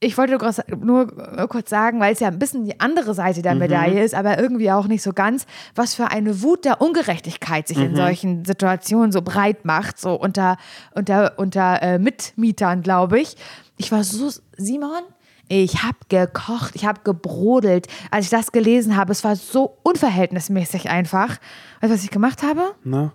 [0.00, 0.38] ich wollte
[0.76, 1.06] nur
[1.48, 3.60] kurz sagen, weil es ja ein bisschen die andere Seite der mhm.
[3.60, 7.78] Medaille ist, aber irgendwie auch nicht so ganz, was für eine Wut der Ungerechtigkeit sich
[7.78, 7.84] mhm.
[7.84, 10.56] in solchen Situationen so breit macht, so unter,
[10.94, 13.36] unter, unter äh, Mitmietern, glaube ich.
[13.78, 15.02] Ich war so, Simon,
[15.48, 17.86] ich habe gekocht, ich habe gebrodelt.
[18.10, 21.38] Als ich das gelesen habe, es war so unverhältnismäßig einfach.
[21.80, 22.74] Weißt du, was ich gemacht habe?
[22.84, 23.12] Na?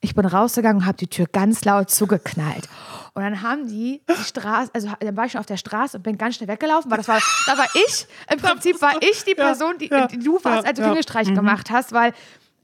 [0.00, 2.68] Ich bin rausgegangen und habe die Tür ganz laut zugeknallt.
[3.14, 6.02] Und dann haben die die Straße, also dann war ich schon auf der Straße und
[6.02, 9.34] bin ganz schnell weggelaufen, weil das war, da war ich, im Prinzip war ich die
[9.34, 11.36] Person, die, die du warst, als du Klingelstreich mhm.
[11.36, 12.12] gemacht hast, weil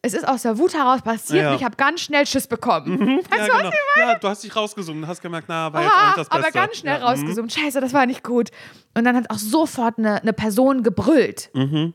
[0.02, 1.50] es ist aus der Wut heraus passiert ja.
[1.50, 2.98] und ich habe ganz schnell Schiss bekommen.
[2.98, 3.18] Mhm.
[3.30, 3.70] Weißt ja, du, genau.
[3.96, 6.44] ja, du hast dich rausgesummt und hast gemerkt, na, war jetzt auch nicht das Beste.
[6.44, 7.00] Aber ganz schnell ja.
[7.00, 7.04] Mhm.
[7.04, 7.52] rausgezoomt.
[7.52, 8.50] Scheiße, das war nicht gut.
[8.94, 11.50] Und dann hat auch sofort eine, eine Person gebrüllt.
[11.52, 11.92] Mhm.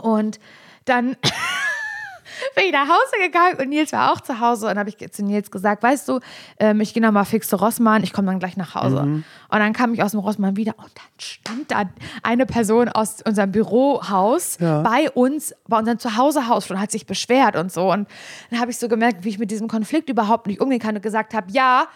[0.00, 0.38] Und
[0.84, 1.16] dann
[2.54, 4.68] bin ich nach Hause gegangen und Nils war auch zu Hause.
[4.68, 6.20] Und habe ich zu Nils gesagt, weißt du,
[6.58, 9.02] ähm, ich gehe nochmal fix zu Rossmann, ich komme dann gleich nach Hause.
[9.02, 9.24] Mhm.
[9.48, 11.84] Und dann kam ich aus dem Rossmann wieder und dann stand da
[12.22, 14.82] eine Person aus unserem Bürohaus ja.
[14.82, 17.90] bei uns, bei unserem Zuhausehaus und hat sich beschwert und so.
[17.90, 18.08] Und
[18.50, 21.02] dann habe ich so gemerkt, wie ich mit diesem Konflikt überhaupt nicht umgehen kann und
[21.02, 21.88] gesagt habe, ja,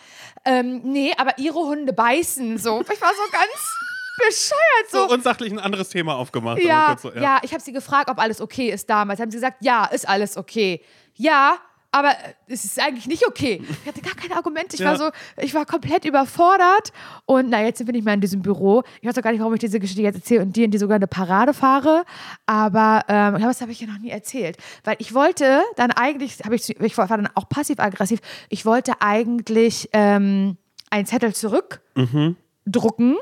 [0.45, 2.59] ähm, nee, aber ihre Hunde beißen.
[2.59, 2.81] So.
[2.81, 5.09] Ich war so ganz bescheuert so.
[5.09, 6.63] So unsachlich ein anderes Thema aufgemacht.
[6.63, 7.41] Ja, so, ja.
[7.43, 9.21] ich habe sie gefragt, ob alles okay ist damals.
[9.21, 10.81] Haben sie gesagt, ja, ist alles okay.
[11.15, 11.59] Ja,
[11.95, 13.63] aber äh, es ist eigentlich nicht okay.
[13.83, 14.75] Ich hatte gar keine Argumente.
[14.75, 14.91] Ich Ja.
[14.91, 15.11] war so,
[15.41, 16.93] ich war komplett überfordert.
[17.25, 18.83] Und na, jetzt wir nicht mehr in diesem Büro.
[19.01, 20.79] Ich weiß auch gar nicht, warum ich diese Geschichte jetzt erzähle und dir in die
[20.79, 22.05] sogenannte Parade fahre.
[22.47, 24.57] Aber ähm, ich glaube, das habe ich ja noch nie erzählt.
[24.83, 29.89] Weil ich wollte dann eigentlich, habe ich, ich war dann auch passiv-aggressiv, ich wollte eigentlich
[29.93, 30.57] ähm,
[30.91, 33.17] einen Zettel zurückdrucken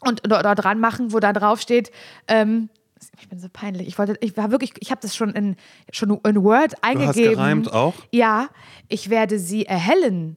[0.00, 1.90] und dort, dort dran machen, wo da drauf steht,
[2.28, 2.68] ähm,
[3.20, 3.86] ich bin so peinlich.
[3.88, 5.56] Ich wollte, ich war wirklich, ich habe das schon in,
[5.92, 7.34] schon in Word Du hast eingegeben.
[7.34, 7.94] gereimt auch?
[8.10, 8.48] Ja,
[8.88, 10.36] ich werde sie erhellen.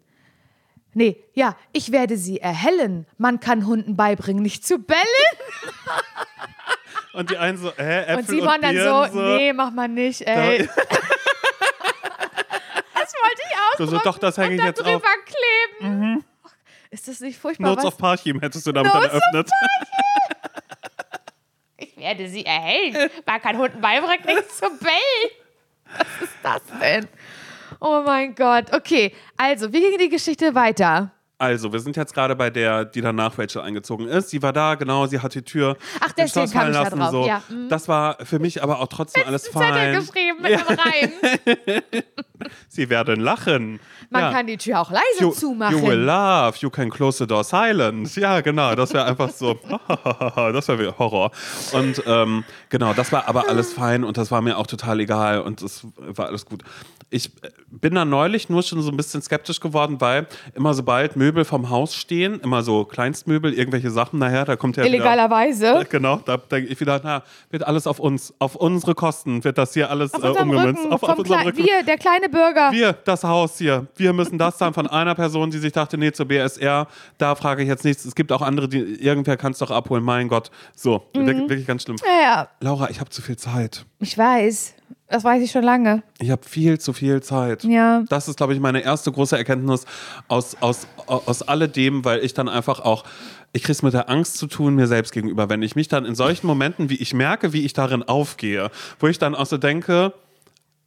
[0.93, 3.05] Nee, ja, ich werde sie erhellen.
[3.17, 5.01] Man kann Hunden beibringen, nicht zu bellen.
[7.13, 10.21] Und die einen so, hä, Äpfel Und Simon dann Birnen, so, nee, mach mal nicht,
[10.21, 10.67] ey.
[10.67, 10.73] Da-
[12.93, 14.03] Das wollte ich Du ausdrucken.
[14.03, 15.03] so, doch, das hänge und ich jetzt drüber auf.
[15.79, 16.23] kleben.
[16.91, 17.69] Ist das nicht furchtbar?
[17.69, 17.93] Notes was?
[17.93, 19.49] of Parchim hättest du damit Notes eröffnet.
[21.77, 23.09] Ich werde sie erhellen.
[23.25, 25.31] Man kann Hunden beibringen, nicht zu bellen.
[25.97, 27.07] Was ist das denn?
[27.79, 28.73] Oh mein Gott.
[28.73, 31.11] Okay, also, wie ging die Geschichte weiter?
[31.41, 34.29] Also, wir sind jetzt gerade bei der, die dann nach Rachel eingezogen ist.
[34.29, 35.77] Sie war da, genau, sie hat die Tür.
[36.01, 37.25] Ach, deswegen kam ich da drauf, So.
[37.25, 37.69] ja, mhm.
[37.69, 39.95] Das war für mich aber auch trotzdem alles Zettel fein.
[39.95, 41.11] geschrieben mit einem Reim.
[42.67, 43.79] Sie werden lachen.
[44.09, 44.31] Man ja.
[44.31, 45.77] kann die Tür auch leise You, zumachen.
[45.77, 48.13] you will laugh, you can close the door silent.
[48.17, 49.53] Ja, genau, das wäre einfach so,
[50.35, 51.31] das wäre Horror.
[51.71, 55.41] Und ähm, genau, das war aber alles fein und das war mir auch total egal
[55.41, 56.63] und das war alles gut.
[57.11, 57.31] Ich
[57.71, 61.71] bin da neulich nur schon so ein bisschen skeptisch geworden, weil immer sobald Möbel vom
[61.71, 65.85] Haus stehen, immer so Kleinstmöbel, irgendwelche Sachen nachher, da kommt ja wieder, Illegalerweise.
[65.89, 69.73] Genau, da denke ich wieder, na, wird alles auf uns, auf unsere Kosten wird das
[69.73, 70.81] hier alles Auf äh, umgemünzt.
[70.83, 70.93] Rücken.
[70.93, 71.57] Auf, auf unserem Rücken.
[71.57, 72.71] Wir, der kleine Bürger.
[72.71, 76.11] Wir, das Haus hier, wir müssen das zahlen von einer Person, die sich dachte, nee,
[76.11, 76.87] zur BSR,
[77.17, 78.05] da frage ich jetzt nichts.
[78.05, 80.51] Es gibt auch andere, die, irgendwer kann es doch abholen, mein Gott.
[80.75, 81.25] So, Mhm.
[81.25, 81.95] wirklich, wirklich ganz schlimm.
[82.05, 83.85] ja, ja, Laura, ich habe zu viel Zeit.
[83.99, 84.75] ich weiß.
[85.07, 86.03] Das weiß ich schon lange.
[86.19, 87.63] Ich habe viel zu viel Zeit.
[87.63, 88.03] Ja.
[88.09, 89.85] Das ist, glaube ich, meine erste große Erkenntnis
[90.27, 93.03] aus, aus, aus alledem, weil ich dann einfach auch,
[93.51, 95.49] ich kriege es mit der Angst zu tun, mir selbst gegenüber.
[95.49, 98.69] Wenn ich mich dann in solchen Momenten, wie ich merke, wie ich darin aufgehe,
[98.99, 100.13] wo ich dann auch so denke,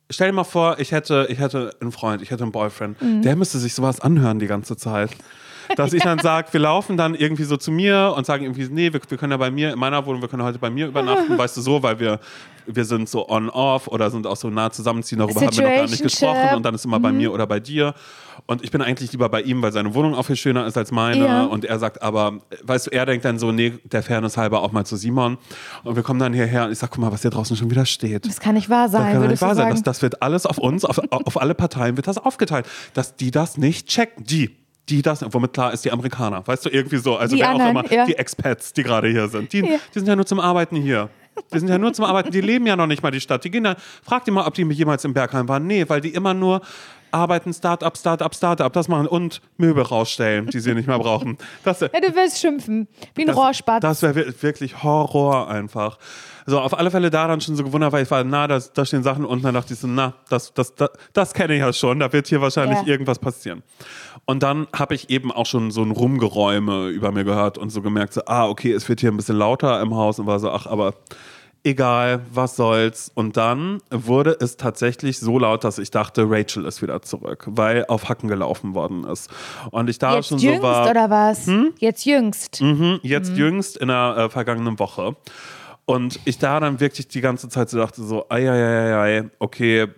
[0.08, 3.34] stell dir mal vor, ich hätte, ich hätte einen Freund, ich hätte einen Boyfriend, der
[3.34, 5.10] müsste sich sowas anhören die ganze Zeit.
[5.76, 8.92] Dass ich dann sage, wir laufen dann irgendwie so zu mir und sagen irgendwie, nee,
[8.92, 11.36] wir, wir können ja bei mir, in meiner Wohnung, wir können heute bei mir übernachten,
[11.38, 12.20] weißt du so, weil wir,
[12.66, 15.88] wir sind so on-off oder sind auch so nah zusammenziehen, darüber haben wir noch gar
[15.88, 17.94] nicht gesprochen und dann ist immer bei mir oder bei dir.
[18.46, 20.90] Und ich bin eigentlich lieber bei ihm, weil seine Wohnung auch viel schöner ist als
[20.90, 21.24] meine.
[21.24, 21.44] Ja.
[21.44, 24.72] Und er sagt aber, weißt du, er denkt dann so, nee, der Fairness halber auch
[24.72, 25.38] mal zu Simon.
[25.84, 27.86] Und wir kommen dann hierher und ich sag, guck mal, was hier draußen schon wieder
[27.86, 28.26] steht.
[28.26, 29.70] Das kann nicht wahr Das sein, kann doch nicht wahr sein.
[29.70, 32.66] Das, das wird alles auf uns, auf, auf alle Parteien wird das aufgeteilt.
[32.94, 34.24] Dass die das nicht checken.
[34.24, 34.61] Die.
[34.88, 36.46] Die das, womit klar ist, die Amerikaner.
[36.46, 37.16] Weißt du, irgendwie so.
[37.16, 38.04] Also Die wer auch anderen, immer, ja.
[38.04, 39.52] die Expats, die gerade hier sind.
[39.52, 39.78] Die, Ja.
[39.94, 41.08] die sind ja nur zum Arbeiten hier.
[41.54, 42.30] Die sind ja nur zum Arbeiten.
[42.30, 43.44] Die leben ja noch nicht mal die Stadt.
[43.44, 45.66] Die gehen da, frag die mal, ob die jemals im Bergheim waren.
[45.66, 46.60] Nee, weil die immer nur
[47.12, 51.38] arbeiten, Start-up, Start-up, Start-up, das machen und Möbel rausstellen, die sie nicht mehr brauchen.
[51.64, 52.88] Das, Ja, du wirst schimpfen.
[53.14, 53.80] Wie ein das, Rohrspatz.
[53.82, 55.98] Das wäre wirklich Horror einfach.
[56.46, 58.84] So, auf alle Fälle da dann schon so gewundert, weil ich war, na, da, da
[58.84, 61.72] stehen Sachen unten, dann dachte ich so, na, das, das, das, das kenne ich ja
[61.72, 62.86] schon, da wird hier wahrscheinlich Ja.
[62.86, 63.62] irgendwas passieren.
[64.24, 67.80] Und dann habe ich eben auch schon so ein Rumgeräume über mir gehört und so
[67.82, 70.50] gemerkt, so, ah, okay, es wird hier ein bisschen lauter im Haus und war so,
[70.50, 70.94] ach, aber
[71.64, 73.10] egal, was soll's.
[73.14, 77.84] Und dann wurde es tatsächlich so laut, dass ich dachte, Rachel ist wieder zurück, weil
[77.86, 79.30] auf Hacken gelaufen worden ist.
[79.70, 80.90] Und ich da Jetzt schon jüngst so war.
[80.90, 81.48] oder was?
[81.78, 82.60] Jetzt jüngst.
[82.60, 85.16] Mhm, jetzt jüngst in der äh, vergangenen Woche.
[85.84, 89.30] Und ich da dann wirklich die ganze Zeit so dachte, so, ei, ei, ei, ei,
[89.40, 89.88] okay,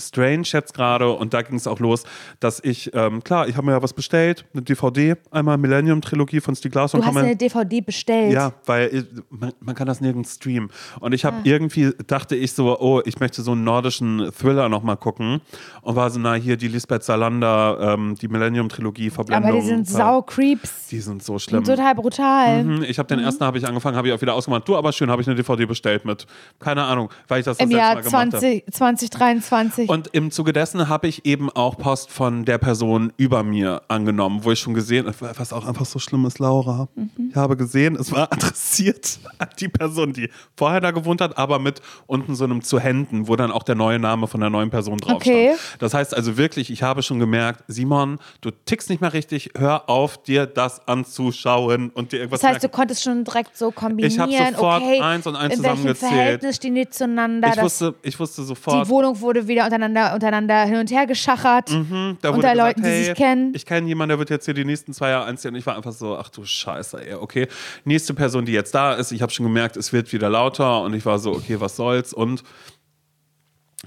[0.00, 1.10] strange jetzt gerade.
[1.10, 2.04] Und da ging es auch los,
[2.40, 6.54] dass ich, ähm, klar, ich habe mir ja was bestellt, eine DVD, einmal Millennium-Trilogie von
[6.56, 7.00] Stieg Larsson.
[7.00, 8.32] Du hast eine DVD bestellt.
[8.32, 10.70] ja, weil ich- man, man kann das nirgends streamen.
[11.00, 14.96] Und ich habe irgendwie, dachte ich so, oh, ich möchte so einen nordischen Thriller nochmal
[14.96, 15.40] gucken.
[15.82, 19.50] Und war so, na, hier die Lisbeth Salander, ähm, die Millennium-Trilogie, Verblendung.
[19.50, 20.88] Aber die sind sau-Creeps.
[20.88, 21.64] Die sind so schlimm.
[21.64, 22.64] Total brutal.
[22.64, 24.66] Mhm, Ich habe den ersten habe ich angefangen, habe ich auch wieder ausgemacht.
[24.68, 26.26] Du, aber schön, habe ich eine DVD bestellt mit.
[26.58, 28.38] Keine Ahnung, weil ich das das Im letzte Jahr Mal gemacht habe.
[28.38, 28.64] 20,
[29.10, 29.89] 2023.
[29.90, 34.44] Und im Zuge dessen habe ich eben auch Post von der Person über mir angenommen,
[34.44, 36.86] wo ich schon gesehen habe, was auch einfach so schlimm ist, Laura.
[37.28, 41.58] Ich habe gesehen, es war adressiert an die Person, die vorher da gewohnt hat, aber
[41.58, 44.70] mit unten so einem zu Händen, wo dann auch der neue Name von der neuen
[44.70, 45.56] Person drauf Okay.
[45.56, 45.82] stand.
[45.82, 49.90] Das heißt also wirklich, ich habe schon gemerkt, Simon, du tickst nicht mehr richtig, hör
[49.90, 52.76] auf, dir das anzuschauen und dir irgendwas das heißt, du merken.
[52.76, 54.30] konntest schon direkt so kombinieren.
[54.30, 56.12] Ich hab sofort okay, eins und eins in zusammengezählt.
[56.12, 57.50] Verhältnis stehen die zueinander?
[57.56, 61.06] ich wusste, ich wusste sofort, die Wohnung wurde wieder unter untereinander, untereinander hin und her
[61.06, 61.70] geschachert.
[61.70, 63.52] Mhm, da unter gesagt, Leuten, die hey, sich kennen.
[63.54, 65.52] Ich kenne jemanden, der wird jetzt hier die nächsten zwei Jahre einziehen.
[65.52, 67.48] Und ich war einfach so, ach du Scheiße, ey, okay.
[67.84, 70.94] Nächste Person, die jetzt da ist, ich habe schon gemerkt, es wird wieder lauter und
[70.94, 72.12] ich war so, okay, was soll's?
[72.12, 72.42] Und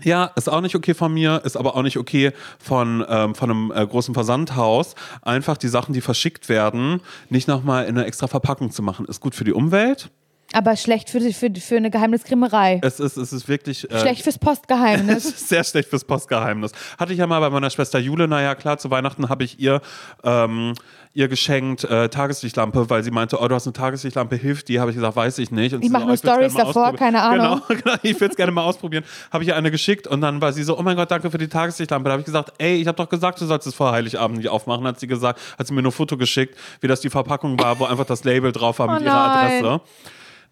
[0.01, 3.51] ja, ist auch nicht okay von mir, ist aber auch nicht okay von, ähm, von
[3.51, 4.95] einem äh, großen Versandhaus.
[5.21, 9.05] Einfach die Sachen, die verschickt werden, nicht nochmal in eine extra Verpackung zu machen.
[9.05, 10.09] Ist gut für die Umwelt.
[10.53, 12.79] Aber schlecht für, für, für eine Geheimniskrämerei.
[12.83, 13.89] Es ist, es ist wirklich.
[13.91, 15.25] Äh, Schlecht fürs Es Postgeheimnis.
[15.25, 16.71] ist sehr schlecht fürs Postgeheimnis.
[16.97, 19.81] Hatte ich ja mal bei meiner Schwester Jule, naja, klar, zu Weihnachten habe ich ihr,
[20.23, 20.73] ähm,
[21.13, 24.79] ihr geschenkt äh, Tageslichtlampe, weil sie meinte, oh, du hast eine Tageslichtlampe, hilft die?
[24.79, 25.73] Habe ich gesagt, weiß ich nicht.
[25.73, 27.61] Und Ich sie mach so, nur oh, gerne Stories davor, keine Ahnung.
[27.67, 29.03] Genau, genau ich würde es gerne mal ausprobieren.
[29.31, 31.37] Habe ich ihr eine geschickt und dann war sie so, oh mein Gott, danke für
[31.37, 32.09] die Tageslichtlampe.
[32.09, 34.49] Da habe ich gesagt, ey, ich habe doch gesagt, du sollst es vor Heiligabend nicht
[34.49, 34.85] aufmachen.
[34.87, 37.79] Hat sie gesagt, hat sie mir nur ein Foto geschickt, wie das die Verpackung war,
[37.79, 39.63] wo einfach das Label drauf war mit Oh ihrer nein.
[39.65, 39.81] Adresse.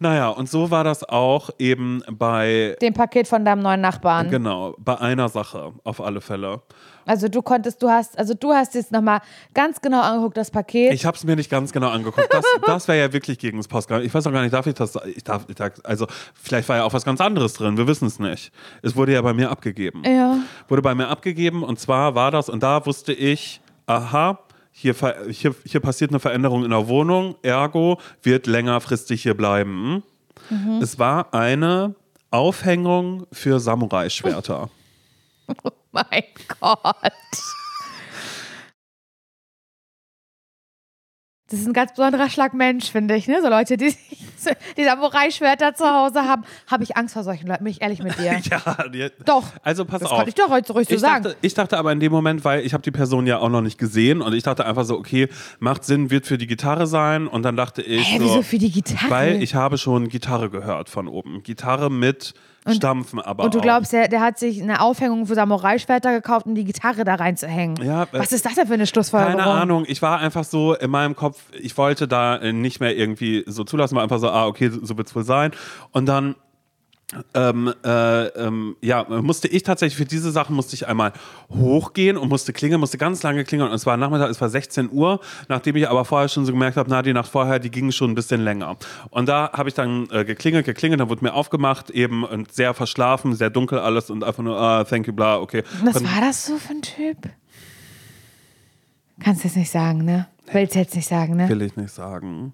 [0.02, 4.32] Naja, und so war das auch eben bei, Dem Paket von deinem neuen Nachbarn.
[4.32, 6.64] genau, bei einer Sache auf alle Fälle.
[7.06, 9.22] Also du konntest, du hast, also du hast jetzt nochmal
[9.54, 10.92] ganz genau angeguckt, das Paket.
[10.94, 12.34] Ich habe es mir nicht ganz genau angeguckt.
[12.34, 14.08] Das, das wäre ja wirklich gegen das Postgeheimnis.
[14.08, 14.98] Ich weiß auch gar nicht, darf ich das?
[15.16, 17.78] Ich darf, ich darf, also vielleicht war ja auch was ganz anderes drin.
[17.78, 18.52] Wir wissen es nicht.
[18.82, 20.02] Es wurde ja bei mir abgegeben.
[20.04, 20.38] ja.
[20.68, 24.40] Wurde bei mir abgegeben und zwar war das und da wusste ich, aha.
[24.72, 24.96] Hier,
[25.30, 30.04] hier, hier passiert eine Veränderung in der Wohnung, ergo wird längerfristig hier bleiben.
[30.82, 31.96] Es war eine
[32.32, 34.70] Aufhängung für Samurai-Schwerter.
[35.66, 36.24] Oh mein
[36.62, 37.12] Gott.
[41.52, 43.28] Das ist ein ganz besonderer Schlag Mensch, finde ich.
[43.28, 43.42] Ne?
[43.42, 43.94] So Leute, die,
[44.78, 46.44] die Samurai-Schwerter zu Hause haben.
[46.68, 48.40] Habe ich Angst vor solchen Leuten, bin ich ehrlich mit dir.
[48.50, 49.44] ja, die, Doch.
[49.62, 50.20] Also pass Das auf.
[50.20, 51.24] kann ich doch heute so ruhig so ich sagen.
[51.26, 53.62] Dachte, ich dachte aber in dem Moment, weil ich habe die Person ja auch noch
[53.62, 55.28] nicht gesehen und ich dachte einfach so, okay,
[55.60, 58.58] macht Sinn, wird für die Gitarre sein und dann dachte ich Hä, so, wieso für
[58.58, 59.10] die Gitarre?
[59.12, 61.44] weil ich habe schon Gitarre gehört von oben.
[61.44, 62.34] Gitarre mit
[62.70, 63.64] Stampfen aber Und du auch.
[63.64, 67.84] glaubst, der, der hat sich eine Aufhängung für Samurai-Schwerter gekauft, um die Gitarre da reinzuhängen.
[67.84, 69.38] Ja, äh, Was ist das denn für eine Schlussfolgerung?
[69.40, 72.96] Keine Ahnung, ich war einfach so in meinem Kopf, ich wollte da äh, nicht mehr
[72.96, 75.52] irgendwie so zulassen, war einfach so, ah, okay, so wird es wohl sein.
[75.92, 76.36] Und dann
[77.34, 81.12] ähm, äh, ähm, ja, musste ich tatsächlich für diese Sachen musste ich einmal
[81.50, 84.90] hochgehen und musste klingeln, musste ganz lange klingeln und es war Nachmittag, es war 16
[84.92, 87.92] Uhr, nachdem ich aber vorher schon so gemerkt habe, na, die Nacht vorher, die ging
[87.92, 88.78] schon ein bisschen länger.
[89.10, 92.74] Und da habe ich dann äh, geklingelt, geklingelt, dann wurde mir aufgemacht, eben und sehr
[92.74, 95.64] verschlafen, sehr dunkel alles und einfach nur, ah, thank you, bla, okay.
[95.84, 97.18] Was Kon- war das so für ein Typ?
[99.20, 100.28] Kannst du jetzt nicht sagen, ne?
[100.52, 101.48] Willst jetzt nicht sagen, ne?
[101.50, 102.54] Will ich nicht sagen.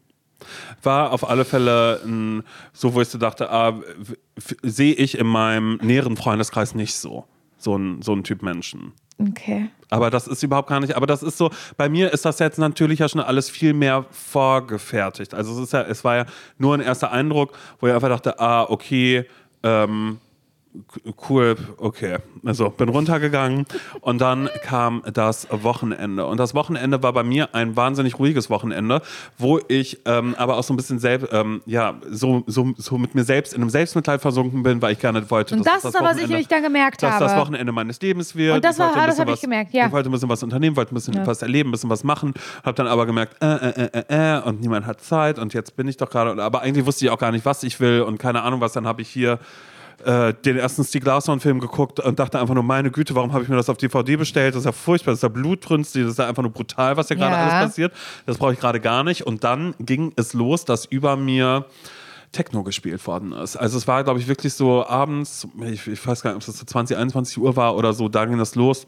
[0.84, 2.44] War auf alle Fälle ein,
[2.74, 3.80] so, wo ich so dachte, ah,
[4.64, 7.26] sehe ich in meinem näheren Freundeskreis nicht so.
[7.58, 8.94] So ein, so ein Typ Menschen.
[9.20, 9.70] Okay.
[9.90, 12.60] Aber das ist überhaupt gar nicht, aber das ist so, bei mir ist das jetzt
[12.60, 15.34] natürlich ja schon alles viel mehr vorgefertigt.
[15.34, 16.26] Also es ist ja, es war ja
[16.58, 19.26] nur ein erster Eindruck, wo ich einfach dachte, ah, okay,
[19.64, 20.20] ähm,
[21.30, 22.18] cool, okay.
[22.46, 23.66] Also bin runtergegangen
[24.02, 26.26] und dann kam das Wochenende.
[26.26, 29.02] Und das Wochenende war bei mir ein wahnsinnig ruhiges Wochenende,
[29.38, 33.16] wo ich ähm, aber auch so ein bisschen selbst, ähm, ja, so, so, so mit
[33.16, 35.96] mir selbst in einem Selbstmitleid versunken bin, weil ich gerne wollte, Und dass das ist
[35.96, 37.26] aber, was ich nämlich dann gemerkt dass habe.
[37.26, 38.56] das Wochenende meines Lebens wird.
[38.56, 39.88] Und das war- ah, das bisschen hab ich gemerkt, ja.
[39.88, 42.34] Ich wollte ein bisschen was unternehmen, wollte ein bisschen was erleben, ein bisschen was machen.
[42.64, 45.88] Habe dann aber gemerkt, äh, äh, äh, äh, und niemand hat Zeit und jetzt bin
[45.88, 46.42] ich doch gerade.
[46.42, 48.74] Aber eigentlich wusste ich auch gar nicht, was ich will und keine Ahnung was.
[48.74, 49.40] Dann habe ich hier
[50.06, 53.50] äh, den ersten Stieg Larsson-Film geguckt und dachte einfach nur, meine Güte, warum habe ich
[53.50, 54.54] mir das auf DVD bestellt?
[54.56, 57.08] Das ist ja furchtbar, das ist ja blutrünstig, das ist ja einfach nur brutal, was
[57.08, 57.42] hier gerade Ja.
[57.48, 57.94] alles passiert.
[58.26, 59.24] Das brauche ich gerade gar nicht.
[59.26, 61.66] Und dann ging es los, dass über mir
[62.32, 63.56] Techno gespielt worden ist.
[63.56, 66.60] Also es war, glaube ich, wirklich so abends, ich, ich weiß gar nicht, ob es
[66.60, 68.86] so 20, 21 Uhr war oder so, da ging das los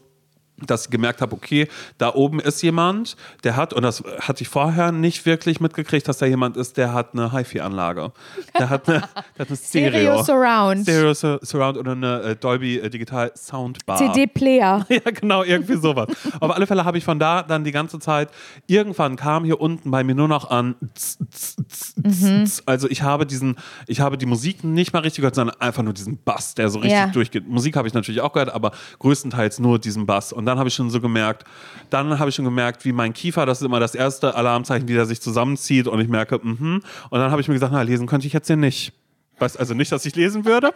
[0.66, 4.48] dass ich gemerkt habe, okay, da oben ist jemand, der hat, und das hatte ich
[4.48, 8.12] vorher nicht wirklich mitgekriegt, dass da jemand ist, der hat eine HiFi-Anlage.
[8.58, 8.98] Der hat eine,
[9.36, 10.22] der hat eine Stereo.
[10.22, 10.82] Stereo Surround.
[10.82, 13.96] Stereo Sur- Surround oder eine äh, Dolby äh, Digital Soundbar.
[13.96, 14.86] CD-Player.
[14.90, 16.08] Ja, genau, irgendwie sowas.
[16.40, 18.28] Auf alle Fälle habe ich von da dann die ganze Zeit,
[18.66, 22.44] irgendwann kam hier unten bei mir nur noch an, tz, tz, tz, Mhm.
[22.66, 23.56] also ich habe diesen,
[23.86, 26.78] ich habe die Musik nicht mal richtig gehört, sondern einfach nur diesen Bass, der so
[26.80, 27.06] richtig Ja.
[27.06, 27.46] durchgeht.
[27.48, 30.32] Musik habe ich natürlich auch gehört, aber größtenteils nur diesen Bass.
[30.32, 31.44] Und dann habe ich schon so gemerkt,
[31.88, 34.94] dann habe ich schon gemerkt, wie mein Kiefer, das ist immer das erste Alarmzeichen, wie
[34.94, 36.82] der sich zusammenzieht und ich merke, mhm.
[37.10, 38.92] Und dann habe ich mir gesagt, na, lesen könnte ich jetzt hier nicht.
[39.38, 40.70] Weiß also nicht, dass ich lesen würde.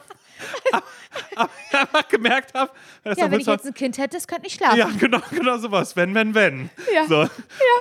[0.73, 2.71] Aber, einfach gemerkt habe,
[3.05, 4.79] Ja, wenn ich jetzt ein Kind hätte, das könnte nicht schlafen.
[4.79, 5.97] ja, genau, genau sowas.
[5.97, 6.71] Wenn, wenn, wenn.
[6.95, 7.07] Ja.
[7.07, 7.27] So.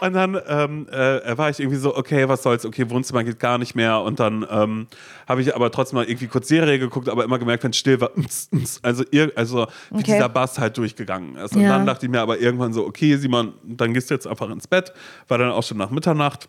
[0.01, 3.57] Und dann ähm, äh, war ich irgendwie so, okay, was soll's, okay, Wohnzimmer geht gar
[3.57, 3.99] nicht mehr.
[4.01, 4.87] Und dann ähm,
[5.27, 7.99] habe ich aber trotzdem mal irgendwie kurz Serie geguckt, aber immer gemerkt, wenn es still
[8.01, 8.11] war,
[8.81, 10.13] also, ir also wie Okay.
[10.13, 11.55] dieser Bass halt durchgegangen ist.
[11.55, 11.69] Und Ja.
[11.69, 14.67] dann dachte ich mir aber irgendwann so, okay, Simon, dann gehst du jetzt einfach ins
[14.67, 14.93] Bett.
[15.27, 16.47] War dann auch schon nach Mitternacht.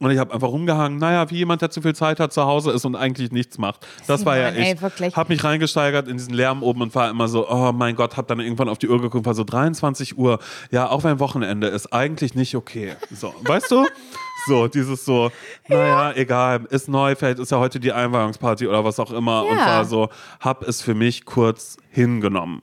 [0.00, 2.70] Und ich habe einfach rumgehangen, naja, wie jemand, der zu viel Zeit hat, zu Hause
[2.70, 3.86] ist und eigentlich nichts macht.
[4.06, 5.16] Das war ja ich.
[5.16, 8.28] Habe mich reingesteigert in diesen Lärm oben und war immer so, oh mein Gott, hab
[8.28, 10.38] dann irgendwann auf die Uhr geguckt, war so 23 Uhr.
[10.70, 12.94] Ja, auch wenn Wochenende ist, eigentlich nicht okay.
[13.10, 13.86] So, weißt du?
[14.48, 15.30] So, dieses so,
[15.68, 19.44] naja, egal, ist neu, vielleicht ist ja heute die Einweihungsparty oder was auch immer.
[19.46, 19.66] Und Ja.
[19.66, 20.08] war so,
[20.40, 22.62] hab es für mich kurz hingenommen.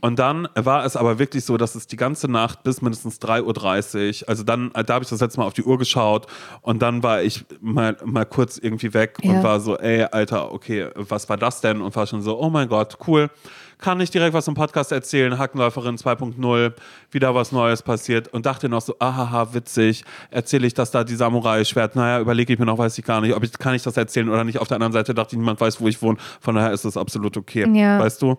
[0.00, 4.22] Und dann war es aber wirklich so, dass es die ganze Nacht bis mindestens 3.30
[4.22, 6.26] Uhr, also dann, da habe ich das letzte Mal auf die Uhr geschaut
[6.62, 9.30] und dann war ich mal, mal kurz irgendwie weg Ja.
[9.32, 11.80] und war so, ey, Alter, okay, was war das denn?
[11.80, 13.30] Und war schon so, oh mein Gott, cool.
[13.78, 15.38] Kann ich direkt was im Podcast erzählen?
[15.38, 16.72] Hackenläuferin 2.0,
[17.12, 21.14] wieder was Neues passiert und dachte noch so, ahaha, witzig, erzähle ich das da, die
[21.14, 21.94] Samurai-Schwert?
[21.94, 24.28] Naja, überlege ich mir noch, weiß ich gar nicht, ob ich, kann ich das erzählen
[24.28, 24.58] oder nicht.
[24.58, 26.96] Auf der anderen Seite dachte ich, niemand weiß, wo ich wohne, von daher ist das
[26.96, 28.00] absolut okay, Ja.
[28.00, 28.36] weißt du?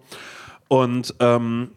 [0.68, 1.70] Und ähm,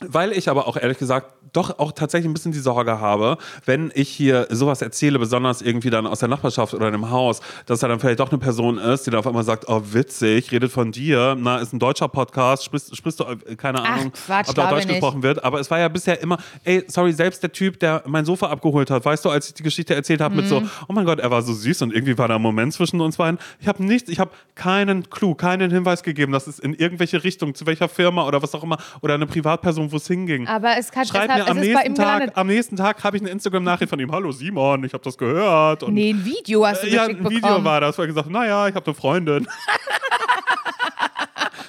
[0.00, 3.90] weil ich aber auch ehrlich gesagt doch auch tatsächlich ein bisschen die Sorge habe, wenn
[3.94, 7.88] ich hier sowas erzähle, besonders irgendwie dann aus der Nachbarschaft oder einem Haus, dass da
[7.88, 10.92] dann vielleicht doch eine Person ist, die dann auf einmal sagt, oh witzig, redet von
[10.92, 14.54] dir, na, ist ein deutscher Podcast, sprichst, sprichst du, äh, keine Ach, Ahnung, Quatsch, ob
[14.54, 14.88] da Deutsch nicht.
[15.00, 18.24] gesprochen wird, aber es war ja bisher immer, ey, sorry, selbst der Typ, der mein
[18.24, 20.48] Sofa abgeholt hat, weißt du, als ich die Geschichte erzählt habe mit Mhm.
[20.48, 23.00] so, oh mein Gott, er war so süß und irgendwie war da ein Moment zwischen
[23.00, 23.38] uns beiden.
[23.60, 27.54] Ich habe nichts, ich habe keinen Clou, keinen Hinweis gegeben, dass es in irgendwelche Richtung,
[27.54, 30.46] zu welcher Firma oder was auch immer, oder eine Privatperson, wo es hinging.
[30.46, 33.22] Aber es kann Schreib mir am es ist nächsten Tag, am nächsten Tag habe ich
[33.22, 34.12] eine Instagram-Nachricht von ihm.
[34.12, 35.82] Hallo Simon, ich habe das gehört.
[35.82, 37.64] Und Nee, ein Video hast du ja, geschickt ein Video bekommen.
[37.64, 39.46] war das, wo er gesagt, naja, ich habe eine Freundin.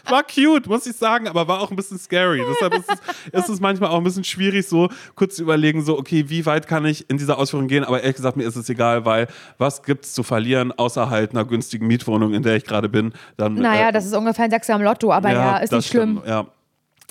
[0.05, 2.41] War cute, muss ich sagen, aber war auch ein bisschen scary.
[2.49, 5.99] Deshalb ist es, ist es manchmal auch ein bisschen schwierig, so kurz zu überlegen, so,
[5.99, 7.83] okay, wie weit kann ich in dieser Ausführung gehen?
[7.83, 9.27] Aber ehrlich gesagt, mir ist es egal, weil
[9.59, 13.13] was gibt's zu verlieren, außer halt einer günstigen Mietwohnung, in der ich gerade bin?
[13.37, 15.91] Dann, Naja, äh, das ist ungefähr ein Sechser am Lotto, aber ja, ist das nicht
[15.91, 16.17] schlimm.
[16.21, 16.45] stimmt, Ja.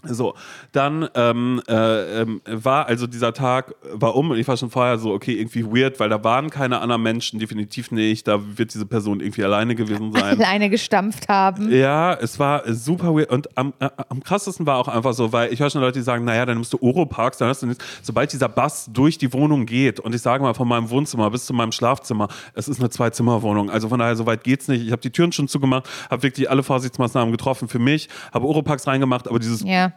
[0.05, 0.35] So,
[0.73, 4.99] dann ähm, äh, ähm, war also dieser Tag war um und ich war schon vorher
[4.99, 8.29] so, okay, irgendwie weird, weil da waren keine anderen Menschen, definitiv nicht.
[8.29, 10.39] Da wird diese Person irgendwie alleine gewesen sein.
[10.39, 11.73] Alleine gestampft haben.
[11.73, 13.31] Ja, es war super weird.
[13.31, 16.05] Und am, äh, am krassesten war auch einfach so, weil ich höre schon Leute, die
[16.05, 17.85] sagen, naja, dann nimmst du Oropax, dann hast du nichts.
[18.03, 21.47] Sobald dieser Bass durch die Wohnung geht und ich sage mal von meinem Wohnzimmer bis
[21.47, 23.69] zu meinem Schlafzimmer, es ist eine Zwei-Zimmer-Wohnung.
[23.71, 24.85] Also von daher, so weit geht's nicht.
[24.85, 28.87] Ich habe die Türen schon zugemacht, habe wirklich alle Vorsichtsmaßnahmen getroffen für mich, habe Oropax
[28.87, 29.88] reingemacht, aber dieses Ja.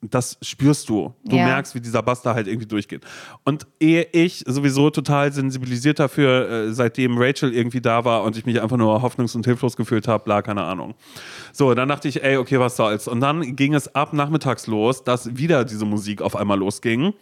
[0.00, 1.14] Das spürst du.
[1.24, 1.44] Du Ja.
[1.44, 3.04] merkst, wie dieser Bass da halt irgendwie durchgeht.
[3.44, 8.46] Und ehe ich sowieso total sensibilisiert dafür, äh, seitdem Rachel irgendwie da war und ich
[8.46, 10.94] mich einfach nur hoffnungs- und hilflos gefühlt habe, bla, keine Ahnung.
[11.52, 13.08] So, dann dachte ich, ey, okay, was soll's.
[13.08, 17.12] Und dann ging es ab nachmittags los, dass wieder diese Musik auf einmal losging.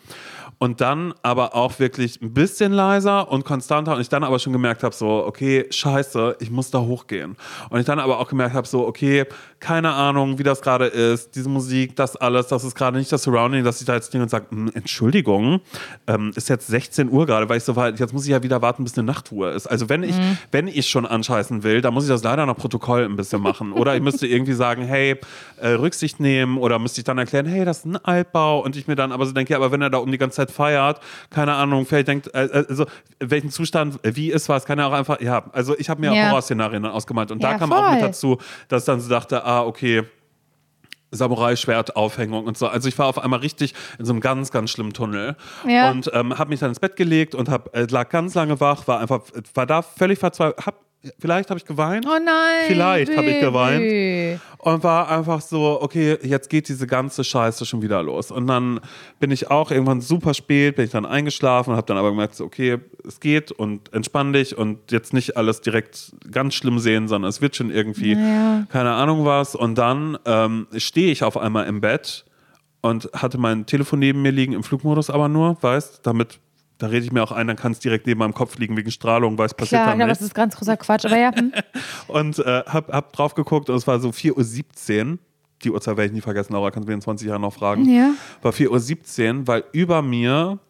[0.61, 3.95] Und dann aber auch wirklich ein bisschen leiser und konstanter.
[3.95, 7.37] Und ich dann aber schon gemerkt habe, so, okay, scheiße, ich muss da hochgehen.
[7.71, 9.25] Und ich dann aber auch gemerkt habe, so, okay,
[9.61, 13.23] keine Ahnung, wie das gerade ist, diese Musik, das alles, das ist gerade nicht das
[13.25, 15.61] Surrounding, dass ich da jetzt stehe und sage, Entschuldigung,
[16.07, 18.63] ähm, ist jetzt 16 Uhr gerade, weil ich so war, jetzt muss ich ja wieder
[18.63, 19.67] warten, bis eine Nachtruhe ist.
[19.67, 20.15] Also wenn ich,
[20.53, 23.73] wenn ich schon anscheißen will, dann muss ich das leider nach Protokoll ein bisschen machen.
[23.73, 25.17] Oder ich müsste irgendwie sagen, hey,
[25.61, 28.87] äh, Rücksicht nehmen oder müsste ich dann erklären, hey, das ist ein Altbau und ich
[28.87, 31.01] mir dann aber so denke, ja, aber wenn er da um die ganze Zeit feiert,
[31.31, 32.87] keine Ahnung, vielleicht denkt, äh, also
[33.21, 36.15] welchen Zustand, äh, wie ist was, kann er auch einfach, ja, also ich habe mir
[36.15, 36.29] Ja.
[36.29, 38.09] Horrorszenarien dann ausgemalt und da Ja, kam auch mit voll.
[38.09, 38.39] dazu,
[38.69, 40.03] dass dann so dachte, ah, okay,
[41.11, 42.67] Samurai-Schwert-Aufhängung und so.
[42.67, 45.37] Also ich war auf einmal richtig in so einem ganz, ganz schlimmen Tunnel
[45.67, 45.91] Ja.
[45.91, 48.87] und ähm, habe mich dann ins Bett gelegt und hab, äh, lag ganz lange wach,
[48.87, 49.23] war einfach,
[49.55, 50.67] war da völlig verzweifelt.
[50.67, 50.75] Hab,
[51.19, 52.67] vielleicht habe ich geweint Oh nein.
[52.67, 54.41] Vielleicht hab ich geweint.
[54.59, 58.31] Und war einfach so, okay, jetzt geht diese ganze Scheiße schon wieder los.
[58.33, 58.81] Und dann
[59.21, 62.35] bin ich auch irgendwann super spät, bin ich dann eingeschlafen und habe dann aber gemerkt,
[62.35, 67.07] so, okay, es geht und entspann dich und jetzt nicht alles direkt ganz schlimm sehen,
[67.07, 68.67] sondern es wird schon irgendwie, Ja.
[68.69, 69.55] keine Ahnung was.
[69.55, 72.25] Und dann ähm, stehe ich auf einmal im Bett
[72.81, 76.41] und hatte mein Telefon neben mir liegen, im Flugmodus aber nur, weißt, damit,
[76.79, 78.91] da rede ich mir auch ein, dann kann es direkt neben meinem Kopf liegen wegen
[78.91, 81.35] Strahlung, weil es passiert Klar, dann ja, nicht das ist ganz großer Quatsch, aber ja.
[81.35, 81.53] Hm.
[82.09, 85.19] und äh, hab, hab drauf geguckt und es war so 4.17 Uhr.
[85.65, 87.85] Die Uhrzeit werde ich nie vergessen, Laura, kannst du mir in 20 Jahren noch fragen.
[87.85, 88.13] Ja.
[88.43, 90.61] War 4.17 Uhr, weil über mir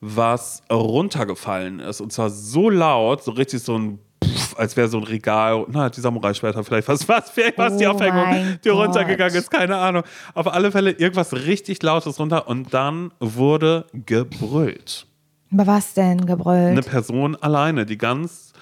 [0.00, 2.00] was runtergefallen ist.
[2.00, 5.90] Und zwar so laut, so richtig so ein Pff, als wäre so ein Regal, na,
[5.90, 9.42] die Samurai-Schwerter vielleicht, was, was, was die Oh Aufhängung, mein die runtergegangen Gott.
[9.42, 10.02] ist, keine Ahnung.
[10.34, 15.06] Auf alle Fälle irgendwas richtig Lautes runter und dann wurde gebrüllt.
[15.52, 16.70] Aber was denn gebrüllt?
[16.72, 18.52] Eine Person alleine, die ganz,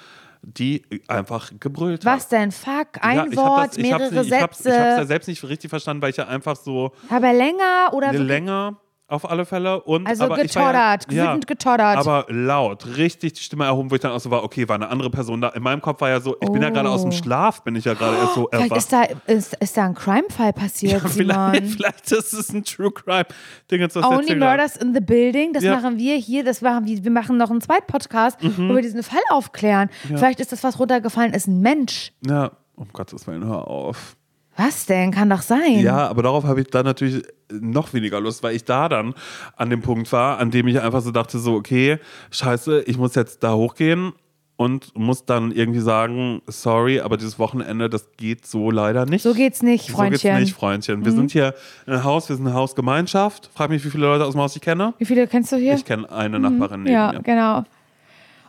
[0.42, 2.14] die einfach gebrüllt hat.
[2.14, 2.52] was denn?
[2.52, 4.68] Fuck, ein Ja, Wort, das- ich hab's mehrere ich hab's- Sätze.
[4.76, 8.12] Ich hab's ja selbst nicht richtig verstanden, weil ich ja einfach so aber länger oder
[8.12, 8.76] länger
[9.08, 9.80] auf alle Fälle.
[9.82, 11.96] Und, Also aber ich getoddert, ja, wütend getoddert.
[11.98, 14.88] Aber laut, richtig die Stimme erhoben, wo ich dann auch so war, okay, war eine
[14.88, 15.50] andere Person da.
[15.50, 17.12] In meinem Kopf war ja so, ich bin ja gerade aus dem Oh.
[17.12, 18.78] Schlaf, bin ich ja gerade erst so Vielleicht erwacht.
[18.78, 19.02] ist da,
[19.32, 21.54] ist, ist da ein Crime-Fall passiert, vielleicht, Simon.
[21.76, 23.26] vielleicht ist es ein True Crime.
[23.70, 24.34] Ding jetzt, was Only.
[24.34, 25.76] Murders in the Building, das Ja.
[25.76, 28.68] machen wir hier, das machen wir, wir machen noch einen zweiten Podcast, Mhm.
[28.70, 29.88] wo wir diesen Fall aufklären.
[30.06, 32.12] Vielleicht ist das, was runtergefallen ist, ein Mensch.
[32.26, 34.16] Ja, um Gottes Willen, hör auf.
[34.56, 35.10] Was denn?
[35.10, 35.80] Kann doch sein.
[35.80, 39.14] Ja, aber darauf habe ich dann natürlich noch weniger Lust, weil ich da dann
[39.56, 41.98] an dem Punkt war, an dem ich einfach so dachte, so, okay,
[42.30, 44.12] scheiße, ich muss jetzt da hochgehen
[44.56, 49.22] und muss dann irgendwie sagen, sorry, aber dieses Wochenende, das geht so leider nicht.
[49.22, 50.32] So geht's nicht, So Freundchen.
[50.32, 50.36] Mhm.
[50.38, 51.04] geht's nicht, Freundchen.
[51.04, 51.54] Wir sind hier
[51.86, 53.50] ein Haus, wir sind eine Hausgemeinschaft.
[53.54, 54.94] Frag mich, wie viele Leute aus dem Haus ich kenne.
[54.98, 55.74] Wie viele kennst du hier?
[55.74, 57.22] Ich kenne eine Nachbarin neben ja, mir.
[57.22, 57.64] genau.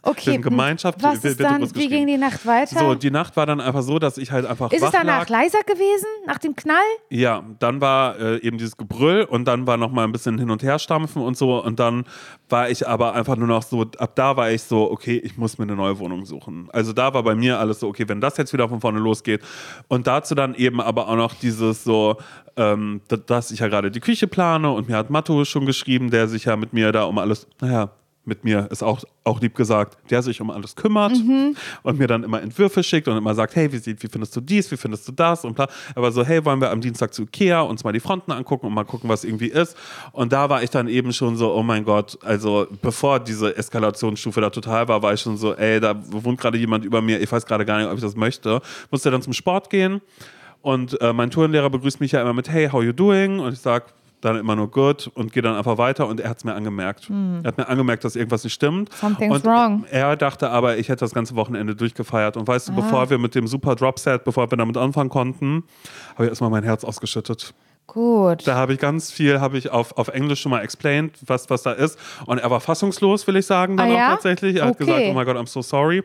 [0.02, 2.80] Okay, sind Gemeinschaft, was ist dann, wie ging die Nacht weiter?
[2.80, 5.30] So, die Nacht war dann einfach so, dass ich halt einfach ist es danach lag.
[5.30, 6.78] leiser gewesen, nach dem Knall?
[7.10, 10.50] Ja, dann war äh, eben dieses Gebrüll und dann war noch mal ein bisschen hin
[10.50, 12.06] und her stampfen und so und dann
[12.50, 15.58] war ich aber einfach nur noch so, ab da war ich so, okay, ich muss
[15.58, 16.70] mir eine neue Wohnung suchen.
[16.72, 19.42] Also da war bei mir alles so, okay, wenn das jetzt wieder von vorne losgeht
[19.88, 22.18] und dazu dann eben aber auch noch dieses so,
[22.56, 26.28] ähm, dass ich ja gerade die Küche plane und mir hat Matto schon geschrieben, der
[26.28, 27.92] sich ja mit mir da um alles, naja,
[28.28, 31.14] mit mir ist auch, auch lieb gesagt, der sich um alles kümmert
[31.84, 34.70] und mir dann immer Entwürfe schickt und immer sagt, hey, wie, wie findest du dies,
[34.72, 35.68] wie findest du das und bla.
[35.96, 38.74] Aber so, hey, wollen wir am Dienstag zu Ikea uns mal die Fronten angucken und
[38.74, 39.78] mal gucken, was irgendwie ist.
[40.12, 44.42] Und da war ich dann eben schon so, oh mein Gott, also bevor diese Eskalationsstufe
[44.42, 47.32] da total war, war ich schon so, ey, da wohnt gerade jemand über mir, ich
[47.32, 48.62] weiß gerade gar nicht, ob ich das möchte.
[48.92, 50.02] Musste dann zum Sport gehen
[50.62, 53.40] und äh, mein Tourenlehrer begrüßt mich ja immer mit, hey, how you doing?
[53.40, 53.86] Und ich sag
[54.28, 57.10] dann immer nur good und gehe dann einfach weiter und er hat es mir angemerkt.
[57.10, 58.94] Er hat mir angemerkt, dass irgendwas nicht stimmt.
[58.94, 59.86] Something's und wrong.
[59.92, 62.38] Er dachte aber, ich hätte das ganze Wochenende durchgefeiert.
[62.38, 65.64] Und weißt du, bevor wir mit dem super Dropset, bevor wir damit anfangen konnten,
[66.16, 67.54] habe ich erstmal mein Herz ausgeschüttet.
[67.88, 68.46] Gut.
[68.46, 71.64] Da habe ich ganz viel, habe ich auf, auf Englisch schon mal explained, was, was
[71.64, 71.98] da ist.
[72.26, 74.10] Und er war fassungslos, will ich sagen, dann Ah, auch ja?
[74.12, 74.58] tatsächlich.
[74.58, 74.86] Er hat Okay.
[74.86, 76.04] gesagt, oh mein Gott, I'm so sorry.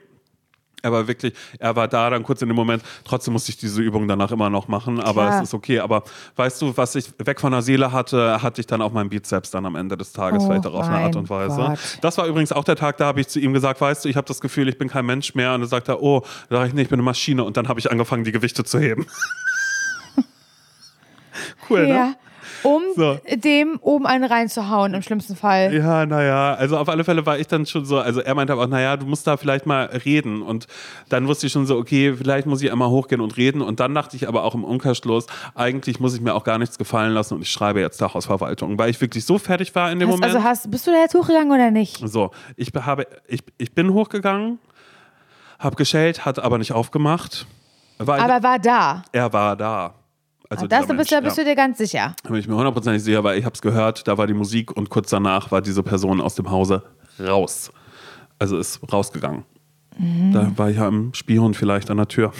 [0.82, 2.82] Er war wirklich, er war da dann kurz in dem Moment.
[3.04, 5.42] Trotzdem musste ich diese Übung danach immer noch machen, aber Klar.
[5.42, 5.80] es ist okay.
[5.80, 6.02] Aber
[6.36, 9.50] weißt du, was ich weg von der Seele hatte, hatte ich dann auf meinem Bizeps
[9.50, 11.56] dann am Ende des Tages, Oh vielleicht auch auf eine Art und Weise.
[11.56, 11.78] Gott.
[12.00, 14.16] Das war übrigens auch der Tag, da habe ich zu ihm gesagt, weißt du, ich
[14.16, 15.54] habe das Gefühl, ich bin kein Mensch mehr.
[15.54, 17.44] Und dann sagt er, oh, da sage ich, nee, ich bin eine Maschine.
[17.44, 19.06] Und dann habe ich angefangen, die Gewichte zu heben.
[21.70, 22.16] cool, ne?
[22.62, 23.18] Um So.
[23.34, 25.74] dem oben einen reinzuhauen, im schlimmsten Fall.
[25.74, 28.62] Ja, naja, also auf alle Fälle war ich dann schon so, also er meinte aber
[28.62, 30.42] auch, naja, du musst da vielleicht mal reden.
[30.42, 30.66] Und
[31.08, 33.62] dann wusste ich schon so, okay, vielleicht muss ich einmal hochgehen und reden.
[33.62, 36.78] Und dann dachte ich aber auch im Umkehrschluss, eigentlich muss ich mir auch gar nichts
[36.78, 39.98] gefallen lassen und ich schreibe jetzt der Hausverwaltung, weil ich wirklich so fertig war in
[39.98, 40.34] dem Hast, Moment.
[40.34, 42.00] also hast, bist du da jetzt hochgegangen oder nicht?
[42.08, 44.58] so, ich, habe, ich, ich bin hochgegangen,
[45.58, 47.46] habe geschellt, hat aber nicht aufgemacht.
[47.98, 49.02] Weil Aber war da.
[49.12, 49.94] er war da.
[50.52, 51.44] Also Ah, das bist, Mensch, du, bist ja.
[51.44, 52.14] du dir ganz sicher.
[52.22, 54.70] Da bin ich mir hundertprozentig sicher, weil ich habe es gehört, da war die Musik
[54.76, 56.82] und kurz danach war diese Person aus dem Hause
[57.18, 57.72] raus.
[58.38, 59.44] Also ist rausgegangen.
[59.98, 60.32] Mhm.
[60.32, 62.32] Da war ich ja im Spion vielleicht an der Tür.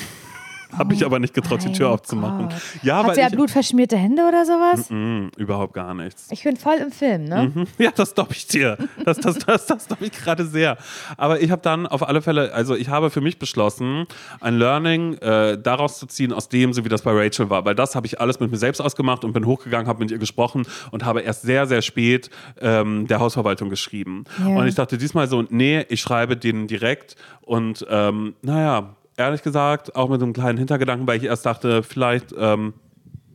[0.77, 2.49] Habe ich aber nicht getraut, die Tür aufzumachen.
[2.49, 2.57] Gott.
[2.83, 4.91] Ja, Hat weil sie ja ich, blutverschmierte Hände oder sowas?
[4.91, 6.29] Mm, überhaupt gar nichts.
[6.31, 7.53] Ich bin voll im Film, ne?
[7.55, 7.67] Mhm.
[7.79, 8.79] Ja, das glaube ich dir.
[9.05, 10.77] Das, das, das, das glaube ich gerade sehr.
[11.17, 14.07] Aber ich habe dann auf alle Fälle, also ich habe für mich beschlossen,
[14.41, 17.65] ein Learning äh, daraus zu ziehen, aus dem, so wie das bei Rachel war.
[17.65, 20.19] Weil das habe ich alles mit mir selbst ausgemacht und bin hochgegangen, habe mit ihr
[20.19, 24.25] gesprochen und habe erst sehr, sehr spät ähm, der Hausverwaltung geschrieben.
[24.39, 24.57] Ja.
[24.57, 27.17] Und ich dachte diesmal so, nee, ich schreibe denen direkt.
[27.43, 31.83] Und ähm, naja, ehrlich gesagt, auch mit so einem kleinen Hintergedanken, weil ich erst dachte,
[31.83, 32.35] vielleicht.
[32.37, 32.75] Ähm,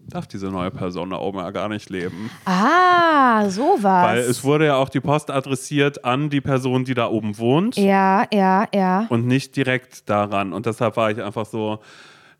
[0.09, 2.31] Darf diese neue Person da oben ja gar nicht leben.
[2.45, 3.83] Ah, sowas.
[3.83, 7.75] Weil es wurde ja auch die Post adressiert an die Person, die da oben wohnt
[7.75, 9.05] ja, ja, ja.
[9.09, 10.53] und nicht direkt daran.
[10.53, 11.79] Und deshalb war ich einfach so,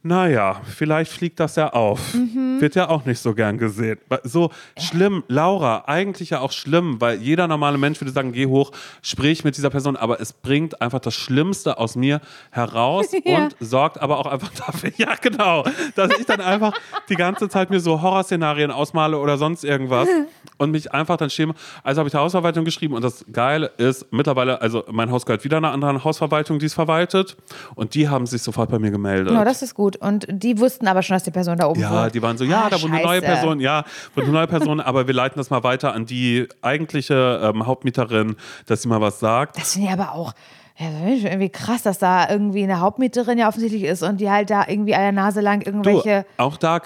[0.03, 2.13] naja, vielleicht fliegt das ja auf.
[2.13, 2.61] Mhm.
[2.61, 3.97] Wird ja auch nicht so gern gesehen.
[4.23, 8.71] So schlimm, Laura, eigentlich ja auch schlimm, weil jeder normale Mensch würde sagen, geh hoch,
[9.01, 12.21] sprich mit dieser Person, aber es bringt einfach das Schlimmste aus mir
[12.51, 13.37] heraus Ja.
[13.45, 16.73] und sorgt aber auch einfach dafür, ja genau, dass ich dann einfach
[17.09, 20.07] die ganze Zeit mir so Horrorszenarien ausmale oder sonst irgendwas
[20.57, 21.53] und mich einfach dann schäme.
[21.83, 25.43] Also habe ich der Hausverwaltung geschrieben und das Geile ist, mittlerweile, also mein Haus gehört
[25.43, 27.35] wieder einer anderen Hausverwaltung, die es verwaltet
[27.75, 29.29] und die haben sich sofort bei mir gemeldet.
[29.29, 29.86] Genau, das ist gut.
[29.95, 32.13] Und die wussten aber schon, dass die Person da oben Ja, wohnt.
[32.15, 33.21] die waren so, ja, Ah, da wohnt eine neue.
[33.21, 33.85] Person, ja,
[34.15, 38.35] wohnt eine neue Person, aber wir leiten das mal weiter an die eigentliche ähm, Hauptmieterin,
[38.65, 39.57] dass sie mal was sagt.
[39.57, 40.33] Das finde ich aber auch
[40.79, 44.65] ja, irgendwie krass, dass da irgendwie eine Hauptmieterin ja offensichtlich ist und die halt da
[44.67, 46.25] irgendwie an der Nase lang Du, irgendwelche.
[46.37, 46.79] auch da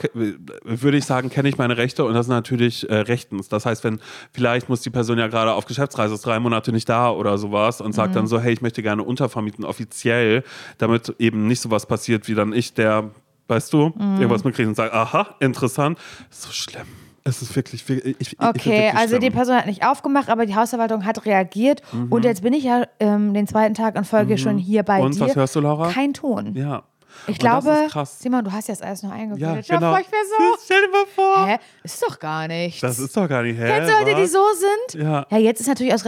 [0.64, 3.50] würde ich sagen, kenne ich meine Rechte und das ist natürlich äh, rechtens.
[3.50, 4.00] Das heißt, wenn
[4.32, 7.82] vielleicht muss die Person ja gerade auf Geschäftsreise, ist drei Monate nicht da oder sowas
[7.82, 10.44] und sagt dann so, hey, ich möchte gerne untervermieten, offiziell,
[10.78, 13.12] damit eben nicht sowas passiert wie dann ich, der,
[13.50, 16.00] weißt du, irgendwas mitkriegt und sagt, aha, interessant.
[16.30, 16.88] Ist so schlimm.
[17.24, 19.30] Es ist wirklich, ich, ich Okay, wirklich also die.
[19.30, 21.82] Person hat nicht aufgemacht, aber die Hausverwaltung hat reagiert.
[22.10, 25.06] Und jetzt bin ich ja ähm, den zweiten Tag in Folge schon hier bei Mhm.
[25.06, 25.22] Und dir.
[25.22, 25.92] was hörst du, Laura?
[25.92, 26.56] Kein Ton.
[26.56, 26.84] Ja.
[27.28, 28.20] Ich Und glaube, Das ist krass.
[28.20, 29.68] Simon, du hast jetzt alles noch Ja, eingebildet.
[29.68, 29.98] genau.
[29.98, 30.58] Ich wäre so.
[30.64, 31.46] Stell dir mal vor.
[31.48, 31.58] Hä?
[31.84, 32.80] Ist doch gar nichts.
[32.82, 33.68] Das ist doch gar nicht hä?
[33.68, 34.40] Kennst du Leute, die so
[34.90, 35.04] sind?
[35.04, 35.26] Ja.
[35.30, 36.04] Ja, jetzt ist natürlich aus.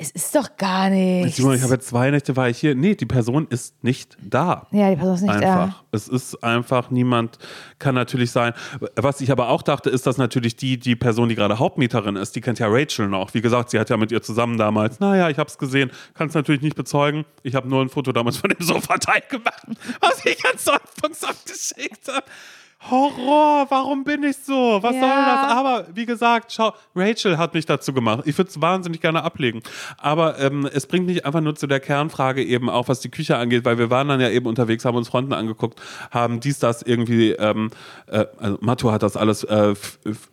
[0.00, 1.36] Es ist doch gar nichts.
[1.36, 2.76] Simon, ich habe jetzt zwei Nächte war ich hier.
[2.76, 4.68] Nee, die Person ist nicht da.
[4.70, 5.82] ja, die Person ist nicht einfach.
[5.90, 7.38] Es ist einfach, niemand
[7.80, 8.52] kann natürlich sein.
[8.94, 12.36] Was ich aber auch dachte, ist, dass natürlich die, die Person, die gerade Hauptmieterin ist,
[12.36, 13.34] die kennt ja Rachel noch.
[13.34, 16.28] Wie gesagt, sie hat ja mit ihr zusammen damals, naja, ich habe es gesehen, kann
[16.28, 17.24] es natürlich nicht bezeugen.
[17.42, 19.66] Ich habe nur ein Foto damals von dem Sofateil gemacht,
[20.00, 22.24] was ich ganz anfangs abgeschickt habe.
[22.90, 24.78] Horror, warum bin ich so?
[24.80, 25.00] Was Ja.
[25.00, 25.52] soll das?
[25.52, 28.20] Aber wie gesagt, schau, Rachel hat mich dazu gemacht.
[28.24, 29.62] Ich würde es wahnsinnig gerne ablegen.
[29.98, 33.36] Aber ähm, es bringt mich einfach nur zu der Kernfrage eben auch, was die Küche
[33.36, 35.80] angeht, weil wir waren dann ja eben unterwegs, haben uns Fronten angeguckt,
[36.12, 37.70] haben dies, das irgendwie, ähm,
[38.06, 39.74] äh, also Matto hat das alles äh,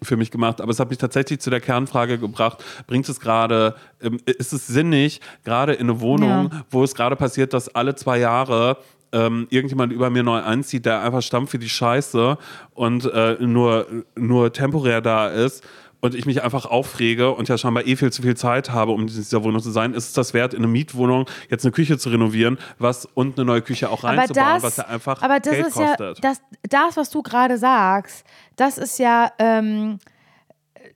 [0.04, 3.76] für mich gemacht, aber es hat mich tatsächlich zu der Kernfrage gebracht, bringt es gerade,
[4.02, 6.64] ähm, ist es sinnig, gerade in eine Wohnung, Ja.
[6.70, 8.78] wo es gerade passiert, dass alle zwei Jahre
[9.16, 12.38] ähm, irgendjemand über mir neu einzieht, der einfach stammt für die Scheiße
[12.74, 15.64] und äh, nur, nur temporär da ist
[16.02, 19.02] und ich mich einfach aufrege und ja scheinbar eh viel zu viel Zeit habe, um
[19.02, 21.98] in dieser Wohnung zu sein, ist es das wert, in eine Mietwohnung jetzt eine Küche
[21.98, 25.40] zu renovieren, was und eine neue Küche auch Aber reinzubauen, das, was ja einfach aber
[25.40, 26.00] das Geld ist kostet.
[26.00, 28.26] ja, das, das, was du gerade sagst,
[28.58, 30.00] das ist ja ähm,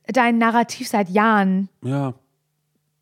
[0.06, 1.70] dein Narrativ seit Jahren.
[1.82, 2.12] ja.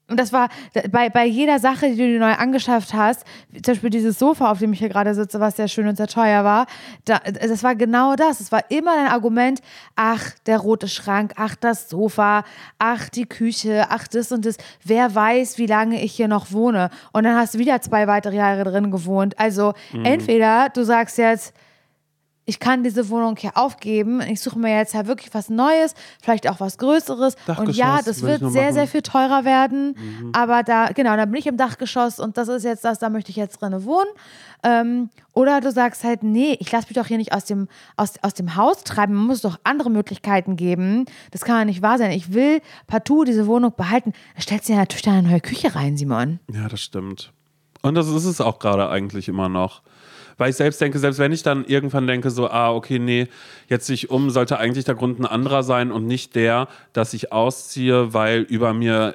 [0.08, 0.48] Und das war
[0.90, 4.50] bei, bei jeder Sache, die du dir neu angeschafft hast, wie zum Beispiel dieses Sofa,
[4.50, 6.66] auf dem ich hier gerade sitze, was sehr schön und sehr teuer war,
[7.04, 8.40] da, das war genau das.
[8.40, 9.60] Es war immer dein Argument,
[9.96, 12.44] ach, der rote Schrank, ach, das Sofa,
[12.78, 14.56] ach, die Küche, ach, das und das.
[14.82, 16.88] Wer weiß, wie lange ich hier noch wohne.
[17.12, 19.38] Und dann hast du wieder zwei weitere Jahre drin gewohnt.
[19.38, 20.04] Also Mhm.
[20.06, 21.52] entweder du sagst jetzt,
[22.48, 24.22] ich kann diese Wohnung hier aufgeben.
[24.22, 27.36] Ich suche mir jetzt ja wirklich was Neues, vielleicht auch was Größeres.
[27.58, 28.72] und ja, das wird sehr, machen.
[28.72, 30.32] sehr viel teurer werden.
[30.32, 33.28] Aber da, genau, da bin ich im Dachgeschoss und das ist jetzt das, da möchte
[33.28, 34.08] ich jetzt drin wohnen.
[34.62, 37.68] Ähm, oder du sagst halt, nee, ich lasse mich doch hier nicht aus dem,
[37.98, 39.12] aus, aus dem Haus treiben.
[39.12, 41.04] Man muss doch andere Möglichkeiten geben.
[41.32, 42.12] Das kann ja nicht wahr sein.
[42.12, 44.14] Ich will partout diese Wohnung behalten.
[44.36, 46.40] Da stellst du ja natürlich da eine neue Küche rein, Simon.
[46.50, 47.30] Ja, das stimmt.
[47.82, 49.82] Und das ist es auch gerade eigentlich immer noch.
[50.38, 53.26] Weil ich selbst denke, selbst wenn ich dann irgendwann denke, so, ah, okay, nee,
[53.68, 57.32] jetzt sich um, sollte eigentlich der Grund ein anderer sein und nicht der, dass ich
[57.32, 59.14] ausziehe, weil über mir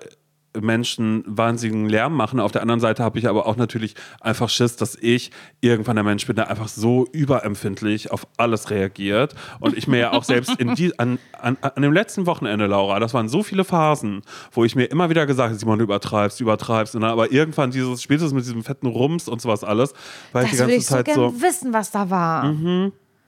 [0.60, 2.40] Menschen wahnsinnigen Lärm machen.
[2.40, 5.32] Auf der anderen Seite habe ich aber auch natürlich einfach Schiss, dass ich
[5.62, 9.36] irgendwann der Mensch bin, der einfach so überempfindlich auf alles reagiert.
[9.60, 13.00] Und ich mir ja auch selbst in die, an, an, an dem letzten Wochenende, Laura,
[13.00, 16.40] das waren so viele Phasen, wo ich mir immer wieder gesagt habe, Simon, du übertreibst,
[16.40, 16.96] du übertreibst.
[16.96, 19.94] Und dann aber irgendwann dieses, spätestens mit diesem fetten Rums und sowas alles,
[20.32, 21.42] weil ich Das die würde ganze ich so Zeit so, Mhm.
[21.42, 22.44] wissen, was da war.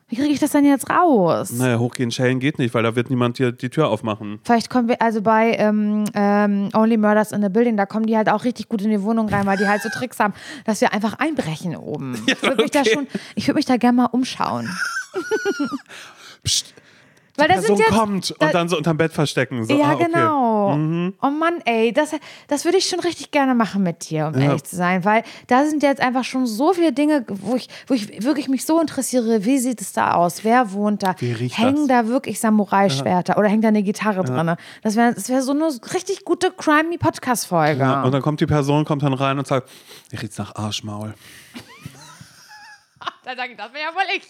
[0.07, 1.51] Wie kriege ich das denn jetzt raus?
[1.51, 4.39] naja, hochgehen, schellen geht nicht, weil da wird niemand dir die Tür aufmachen.
[4.43, 8.15] Vielleicht kommen wir, also bei ähm, ähm, Only Murders in the Building, da kommen die
[8.15, 10.35] halt auch richtig gut in die Wohnung rein, weil die halt so Tricks haben,
[10.65, 12.23] dass wir einfach einbrechen oben.
[12.27, 14.69] ich würde mich da schon, ich würde mich da gerne mal umschauen.
[16.43, 16.75] Psst,
[17.37, 19.65] weil das Person jetzt, kommt da- und dann so unterm Bett verstecken.
[19.65, 20.05] So, ja, ah, okay.
[20.05, 20.73] genau.
[21.21, 22.15] Oh Mann, ey, das,
[22.47, 25.65] das würde ich schon richtig gerne machen mit dir, um ehrlich zu sein, weil da
[25.65, 29.45] sind jetzt einfach schon so viele Dinge, wo ich, wo ich wirklich mich so interessiere,
[29.45, 32.05] wie sieht es da aus, wer wohnt da, Wie riecht hängen das?
[32.05, 34.55] da wirklich Samurai-Schwerter oder hängt da eine Gitarre drin?
[34.81, 37.81] Das wäre das wär so eine richtig gute Crimey-Podcast-Folge.
[37.81, 39.69] Ja, und dann kommt die Person, kommt dann rein und sagt,
[40.09, 41.13] hier riecht's nach Arschmaul.
[43.25, 44.23] Da sage ich, das wäre ja wohl ich.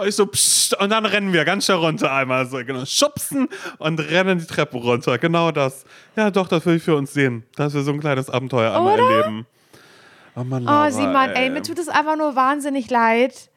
[0.00, 3.48] Und ich so, psst, und dann rennen wir ganz schnell runter einmal so, genau, schubsen
[3.78, 5.18] und rennen die Treppe runter.
[5.18, 5.84] Genau das.
[6.16, 8.98] Ja, doch, das will ich für uns sehen, dass wir so ein kleines Abenteuer einmal
[9.00, 9.10] Oder?
[9.10, 9.46] erleben.
[10.34, 13.50] Oh Mann, Oh, Laura, Simon, ey, mir tut es einfach nur wahnsinnig leid.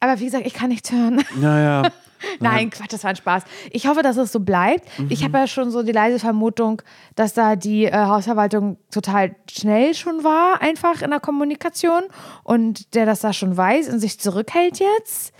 [0.00, 1.22] Aber wie gesagt, ich kann nichts hören.
[1.40, 1.90] Ja, ja.
[2.40, 3.44] Nein, Quatsch, das war ein Spaß.
[3.70, 4.86] Ich hoffe, dass es so bleibt.
[5.08, 6.82] Ich habe ja schon so die leise Vermutung,
[7.14, 12.02] dass da die äh, Hausverwaltung total schnell schon war, einfach in der Kommunikation
[12.44, 15.32] und der das da schon weiß und sich zurückhält jetzt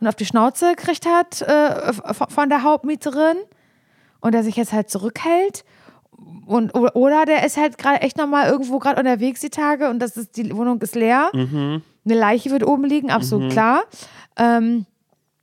[0.00, 1.92] und auf die Schnauze gekriegt hat äh,
[2.28, 3.36] von der Hauptmieterin
[4.20, 5.64] und der sich jetzt halt zurückhält.
[6.46, 10.16] Und, oder der ist halt gerade echt nochmal irgendwo gerade unterwegs die Tage und das
[10.16, 11.30] ist, die Wohnung ist leer.
[12.04, 13.82] Eine Leiche wird oben liegen, absolut klar.
[14.38, 14.86] Ähm,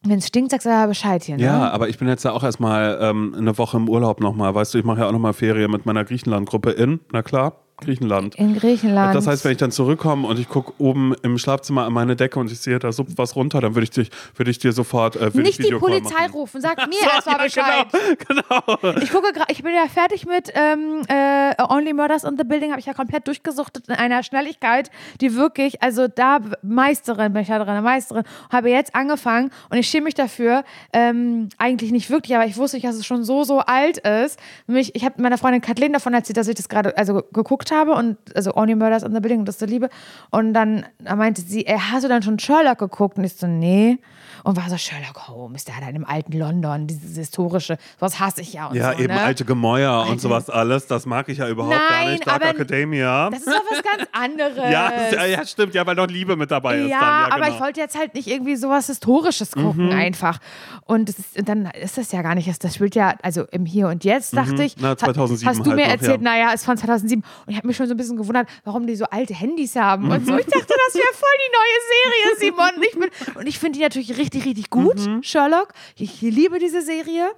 [0.06, 1.44] Wenn es stinkt, sagst du aber Bescheid hier, ne?
[1.44, 4.54] Ja, aber ich bin jetzt ja auch erstmal ähm, eine Woche im Urlaub nochmal.
[4.54, 7.63] Weißt du, ich mache ja auch nochmal Ferien mit meiner Griechenland-Gruppe in, na klar.
[7.78, 8.36] Griechenland.
[8.36, 9.14] In Griechenland.
[9.16, 12.40] Das heißt, wenn ich dann zurückkomme und ich gucke oben im Schlafzimmer an meine Decke
[12.40, 15.16] und ich sehe, da suppt was runter, dann würde ich, dich- würde ich dir sofort
[15.16, 17.86] äh, nicht ich die Polizei rufen, sag mir So, erstmal ja, Bescheid.
[18.28, 18.98] Genau, genau.
[19.04, 22.72] Ich gucke gerade, ich bin ja fertig mit ähm, äh, Only Murders in the Building,
[22.72, 27.48] habe ich ja komplett durchgesuchtet in einer Schnelligkeit, die wirklich, also da Meisterin bin ich
[27.50, 30.64] da drin, Meisterin, habe jetzt angefangen und ich schäme mich dafür,
[30.94, 34.40] ähm, eigentlich nicht wirklich, aber ich wusste nicht, dass es schon so, so alt ist.
[34.68, 37.94] Nämlich, ich habe meiner Freundin Kathleen davon erzählt, dass ich das gerade also geguckt habe
[37.94, 39.90] und also Only Murders in the Building, das ist so Liebe.
[40.30, 40.86] Und dann
[41.16, 43.18] meinte sie, ey, hast du dann schon Sherlock geguckt?
[43.18, 44.00] Und ich so, nee.
[44.44, 48.42] Und war so, Sherlock Holmes, der hat halt im alten London, dieses historische, sowas hasse
[48.42, 49.22] ich ja und Ja, so, eben ne?
[49.22, 52.28] alte Gemäuer und Alte- sowas alles, das mag ich ja überhaupt gar Nein, nicht.
[52.28, 53.30] Dark aber Academia.
[53.30, 54.58] Das ist doch was ganz anderes.
[54.70, 56.90] ja, ist- ja, stimmt, ja, weil noch Liebe mit dabei ist.
[56.90, 57.48] Ja, dann, ja aber genau.
[57.48, 57.54] Mhm.
[57.56, 60.40] ich wollte jetzt halt nicht irgendwie sowas Historisches gucken, einfach.
[60.86, 63.66] Und, das ist, und dann ist das ja gar nicht, das spielt ja, also im
[63.66, 64.76] Hier und Jetzt, dachte ich.
[64.76, 64.82] Mhm.
[64.84, 66.30] Na, 2007 Hast du halt mir noch, erzählt, ja.
[66.30, 67.24] naja, ist von 2007.
[67.46, 70.10] Und ich habe mich schon so ein bisschen gewundert, warum die so alte Handys haben
[70.12, 70.36] und so.
[70.38, 72.76] Ich dachte, das wäre voll die neue Serie, Simon.
[72.78, 75.22] Und ich, bin- und ich finde die natürlich richtig, richtig gut, Mhm.
[75.24, 75.70] Sherlock.
[75.98, 77.30] Ich liebe diese Serie.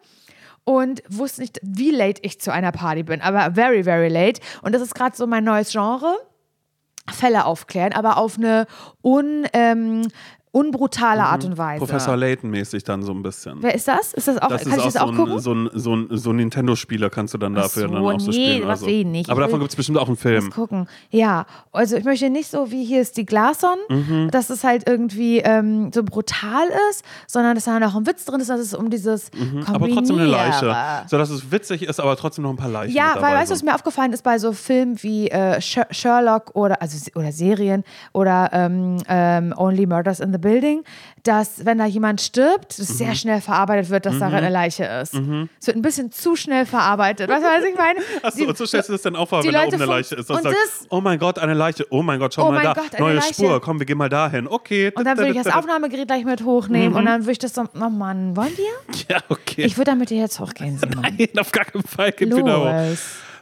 [0.64, 4.42] Und wusste nicht, wie late ich zu einer Party bin, aber very, very late.
[4.64, 6.16] Und das ist gerade so mein neues Genre.
[7.14, 8.66] Fälle aufklären, aber auf eine
[9.04, 10.08] un, ähm,
[10.56, 11.84] unbrutale Art und Weise.
[11.84, 11.88] Mhm.
[11.88, 13.58] Professor Layton-mäßig dann so ein bisschen.
[13.62, 14.14] Wer ist das?
[14.14, 15.40] Ist das auch, Das kann ist ich auch das so auch ein, gucken?
[15.40, 18.32] so ein, so ein, so ein Nintendo-Spieler kannst du dann dafür so, dann auch so
[18.32, 18.62] nee, spielen.
[18.68, 18.86] was Also.
[18.88, 19.30] will ich nicht.
[19.30, 20.46] Aber Ich davon gibt es bestimmt auch einen Film.
[20.46, 20.88] Mal gucken.
[21.10, 24.30] Ja, also ich möchte nicht so wie hier ist die Glason, Mhm.
[24.32, 28.40] dass es halt irgendwie ähm, so brutal ist, sondern dass da noch ein Witz drin
[28.40, 29.66] ist, dass es um dieses Mhm.
[29.74, 30.76] Aber trotzdem eine Leiche.
[31.08, 33.36] So dass es witzig ist, aber trotzdem noch ein paar Leichen Ja, mit dabei weil
[33.40, 36.98] weißt du, was mir aufgefallen ist bei so Filmen wie äh, Sher- Sherlock oder also
[37.16, 37.84] oder Serien
[38.14, 40.84] oder ähm, ähm, Only Murders in the Building,
[41.24, 42.94] dass wenn da jemand stirbt, es Mhm.
[42.94, 45.14] sehr schnell verarbeitet wird, dass darin eine Leiche ist.
[45.60, 47.28] Es wird ein bisschen zu schnell verarbeitet.
[47.30, 48.00] Weißt du, was ich meine?
[48.24, 50.30] Achso, und so stellst du das dann die wenn da oben eine Leiche ist.
[50.30, 50.54] Und das-
[50.90, 51.86] oh mein Gott, eine Leiche.
[51.90, 52.74] Oh mein Gott, schau Oh mal da.
[52.74, 53.34] Gott, Neue Leiche.
[53.34, 53.60] Spur.
[53.60, 54.48] Komm, wir gehen mal dahin.
[54.48, 54.92] Okay.
[54.96, 56.96] Und dann würde ich das Aufnahmegerät gleich mit hochnehmen Mhm.
[56.96, 58.66] und dann würde ich das so, oh Mann, wollen wir?
[59.10, 59.64] Ja, okay.
[59.64, 61.02] Ich würde dann mit dir jetzt hochgehen, Simon.
[61.18, 62.12] Nein, auf gar keinen Fall.
[62.12, 62.98] Gib wieder hoch.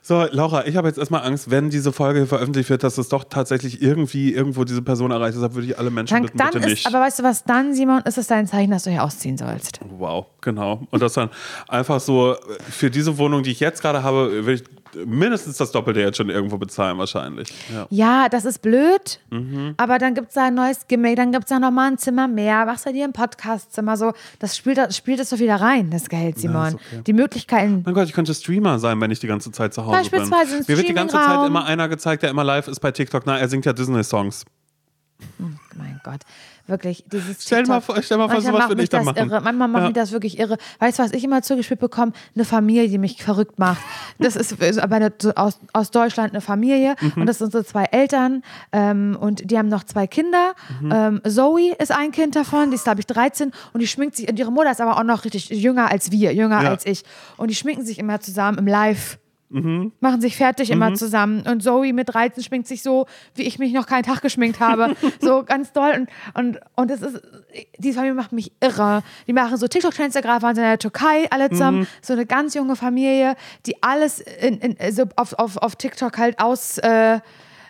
[0.05, 3.23] So, Laura, ich habe jetzt erstmal Angst, wenn diese Folge veröffentlicht wird, dass es doch
[3.23, 5.37] tatsächlich irgendwie irgendwo diese Person erreicht.
[5.37, 6.87] Deshalb würde ich alle Menschen Dann, bitten, dann bitte ist, nicht.
[6.87, 9.79] aber weißt du was, dann, Simon, ist es dein Zeichen, dass du hier ausziehen sollst.
[9.97, 10.85] Wow, genau.
[10.91, 11.29] Und das dann
[11.69, 12.35] einfach so,
[12.69, 14.63] für diese Wohnung, die ich jetzt gerade habe, würde ich
[15.05, 17.53] mindestens das Doppelte jetzt schon irgendwo bezahlen, wahrscheinlich.
[17.73, 17.87] Ja.
[17.89, 19.73] Ja, das ist blöd, Mhm.
[19.77, 22.27] aber dann gibt es da ein neues Gimmick, dann gibt es da nochmal ein Zimmer
[22.27, 25.89] mehr, machst du dir ein Podcastzimmer, so, das spielt, das spielt es so wieder rein,
[25.89, 26.75] das Geld, Simon.
[26.75, 27.01] okay.
[27.05, 27.81] Die Möglichkeiten.
[27.85, 30.65] Mein Gott, ich könnte Streamer sein, wenn ich die ganze Zeit zu Hause Beispielsweise bin.
[30.67, 33.23] Mir wird die ganze Zeit immer einer gezeigt, der immer live ist bei TikTok.
[33.25, 34.45] Na, er singt ja Disney-Songs.
[35.77, 36.21] Mein Gott,
[36.67, 39.05] wirklich, dieses Stell mal TikTok- vor- stell mal vor, Manchmal sowas würde mich ich dann
[39.05, 39.29] das machen.
[39.29, 39.41] Irre.
[39.41, 39.87] Manchmal macht Ja.
[39.89, 40.57] mich das wirklich irre.
[40.79, 42.13] Weißt du, was ich immer zugespielt bekomme?
[42.35, 43.81] Eine Familie, die mich verrückt macht.
[44.19, 47.13] Das ist aber eine, so aus, aus Deutschland eine Familie Mhm.
[47.21, 50.53] und das sind so zwei Eltern ähm, und die haben noch zwei Kinder.
[50.81, 50.91] Mhm.
[50.93, 54.29] Ähm, Zoe ist ein Kind davon, die ist glaube ich 13 und die schminkt sich,
[54.29, 56.69] und ihre Mutter ist aber auch noch richtig jünger als wir, jünger Ja.
[56.69, 57.03] als ich.
[57.37, 59.17] Und die schminken sich immer zusammen im Live.
[59.53, 59.91] Mhm.
[59.99, 61.43] Machen sich fertig immer zusammen.
[61.47, 64.95] Und Zoe mit 13 schminkt sich so, wie ich mich noch keinen Tag geschminkt habe.
[65.21, 65.91] so ganz doll.
[65.91, 67.21] Und, und, und es ist,
[67.77, 69.03] diese Familie macht mich irre.
[69.27, 71.81] Die machen so TikTok-Trends, gerade waren sie in der Türkei alle zusammen.
[71.81, 71.87] Mhm.
[72.01, 73.35] So eine ganz junge Familie,
[73.67, 76.79] die alles in, in, so auf, auf, auf TikTok halt aus.
[76.79, 77.19] Äh,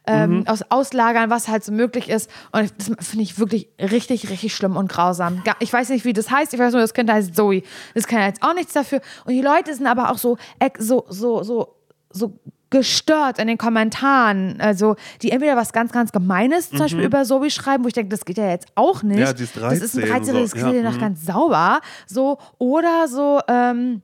[0.06, 0.48] ähm, Mhm.
[0.48, 2.30] aus auslagern, was halt so möglich ist.
[2.52, 5.44] Und das finde ich wirklich richtig, richtig schlimm und grausam.
[5.60, 6.54] Ich weiß nicht, wie das heißt.
[6.54, 7.64] Ich weiß nur, das Kind heißt Zoe.
[7.94, 9.02] Das kann jetzt auch nichts dafür.
[9.26, 10.38] Und die Leute sind aber auch so,
[10.80, 11.76] so, so, so,
[12.10, 12.40] so
[12.70, 14.60] gestört in den Kommentaren.
[14.60, 18.10] Also, die entweder was ganz, ganz Gemeines zum Beispiel über Zoe schreiben, wo ich denke,
[18.10, 19.18] das geht ja jetzt auch nicht.
[19.18, 19.24] Mhm.
[19.24, 21.00] Ja, die ist Das ist ein 13, 13-jähriges so, Kind, ja, noch mhm.
[21.00, 21.82] ganz sauber.
[22.08, 24.02] So, oder so, ähm,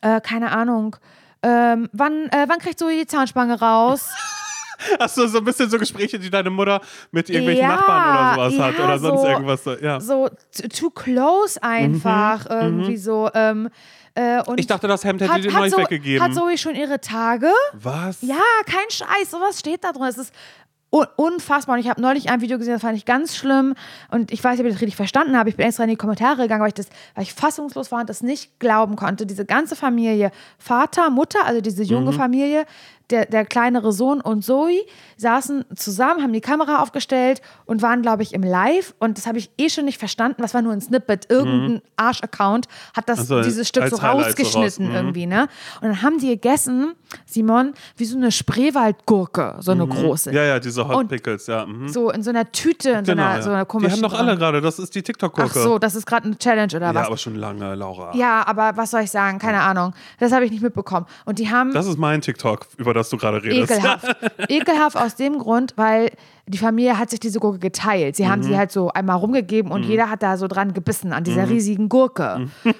[0.00, 0.96] äh, keine Ahnung.
[1.42, 4.08] Ähm, wann, äh, wann kriegt Zoe die Zahnspange raus?
[4.98, 6.80] Hast du so ein bisschen so Gespräche, die deine Mutter
[7.10, 9.64] mit irgendwelchen Ja, Nachbarn oder sowas hat ja, oder sonst so- irgendwas?
[9.64, 10.00] so, Ja.
[10.00, 10.28] so
[10.78, 13.30] too close einfach irgendwie so.
[13.34, 13.68] Ähm,
[14.14, 16.22] äh, Mhm, Ich dachte, das Hemd hätte hat, dir hat, so, weggegeben.
[16.24, 17.48] hat Zoe schon ihre Tage?
[17.72, 18.18] Was?
[18.22, 20.04] Ja, kein Scheiß, sowas steht da drin.
[20.04, 20.32] Es ist
[20.92, 21.74] un unfassbar.
[21.74, 23.74] Und ich habe neulich ein Video gesehen, das fand ich ganz schlimm.
[24.12, 25.48] Und ich weiß nicht, ob ich das richtig verstanden habe.
[25.48, 28.08] Ich bin extra in die Kommentare gegangen, weil ich, das, weil ich fassungslos war und
[28.08, 29.26] das nicht glauben konnte.
[29.26, 32.16] Diese ganze Familie, Vater, Mutter, also diese junge Mhm.
[32.16, 32.66] Familie,
[33.10, 34.80] der, der kleinere Sohn und Zoe
[35.18, 38.94] saßen zusammen, haben die Kamera aufgestellt und waren, glaube ich, im Live.
[38.98, 40.40] Und das habe ich eh schon nicht verstanden.
[40.42, 41.30] Das war nur ein Snippet.
[41.30, 43.36] Irgendein Arsch-Account hat das, Mhm.
[43.36, 44.92] Also, dieses Stück so Highlight so rausgeschnitten raus.
[44.92, 44.94] Mhm.
[44.94, 45.42] irgendwie, ne?
[45.80, 46.94] Und dann haben die gegessen,
[47.26, 50.30] Simon, wie so eine Spreewaldgurke, so eine große.
[50.30, 50.36] Mhm.
[50.36, 51.66] Ja, ja, diese Hot Pickles, ja.
[51.66, 51.88] Mhm.
[51.88, 53.42] So in so einer Tüte, in so Genau, einer, ja.
[53.42, 54.02] so einer Die komischen.
[54.02, 55.58] haben doch alle gerade, das ist die Ach TikTok-Gurke.
[55.60, 57.06] so, das ist gerade eine Challenge oder ja, was?
[57.06, 58.14] aber schon lange, Laura.
[58.16, 59.38] Ja, aber was soll ich sagen?
[59.38, 59.92] Keine Ahnung.
[60.18, 61.06] Das habe ich nicht mitbekommen.
[61.24, 61.72] Und die haben.
[61.72, 63.72] Das ist mein TikTok über über das du gerade redest.
[63.72, 64.16] Ekelhaft.
[64.48, 66.10] Ekelhaft aus dem Grund, weil
[66.46, 68.16] die Familie hat sich diese Gurke geteilt.
[68.16, 68.44] Sie haben Mhm.
[68.44, 71.24] sie halt so einmal rumgegeben und jeder hat da so dran gebissen, an Mhm.
[71.24, 72.48] dieser riesigen Gurke.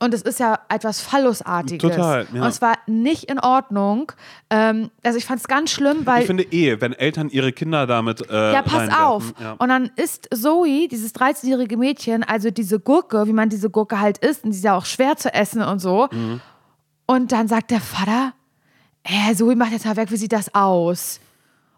[0.00, 1.80] Und es ist ja etwas Phallusartiges.
[1.94, 2.42] Total, ja.
[2.42, 4.10] Und es war nicht in Ordnung.
[4.50, 7.86] Ähm, also ich fand es ganz schlimm, weil Ich finde eh, wenn Eltern ihre Kinder
[7.86, 9.32] damit äh, ja, pass auf.
[9.40, 9.52] Ja.
[9.52, 14.18] Und dann isst Zoe, dieses 13-jährige Mädchen, also diese Gurke, wie man diese Gurke halt
[14.18, 16.08] isst, und die ist ja auch schwer zu essen und so.
[16.10, 16.40] Mhm.
[17.06, 18.34] Und dann sagt der Vater,
[19.04, 21.20] äh, Zoe macht jetzt weg, wie sieht das aus?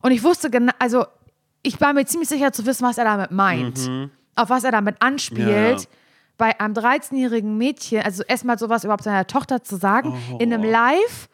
[0.03, 1.05] Und ich wusste genau, also
[1.63, 3.79] ich war mir ziemlich sicher zu wissen, was er damit meint.
[4.37, 5.47] Auf was er damit anspielt.
[5.47, 5.53] Mhm.
[5.53, 5.77] Ja, ja.
[6.39, 10.37] Bei einem 13-jährigen Mädchen, also erstmal sowas überhaupt seiner Tochter zu sagen, Oh.
[10.39, 11.29] in einem Live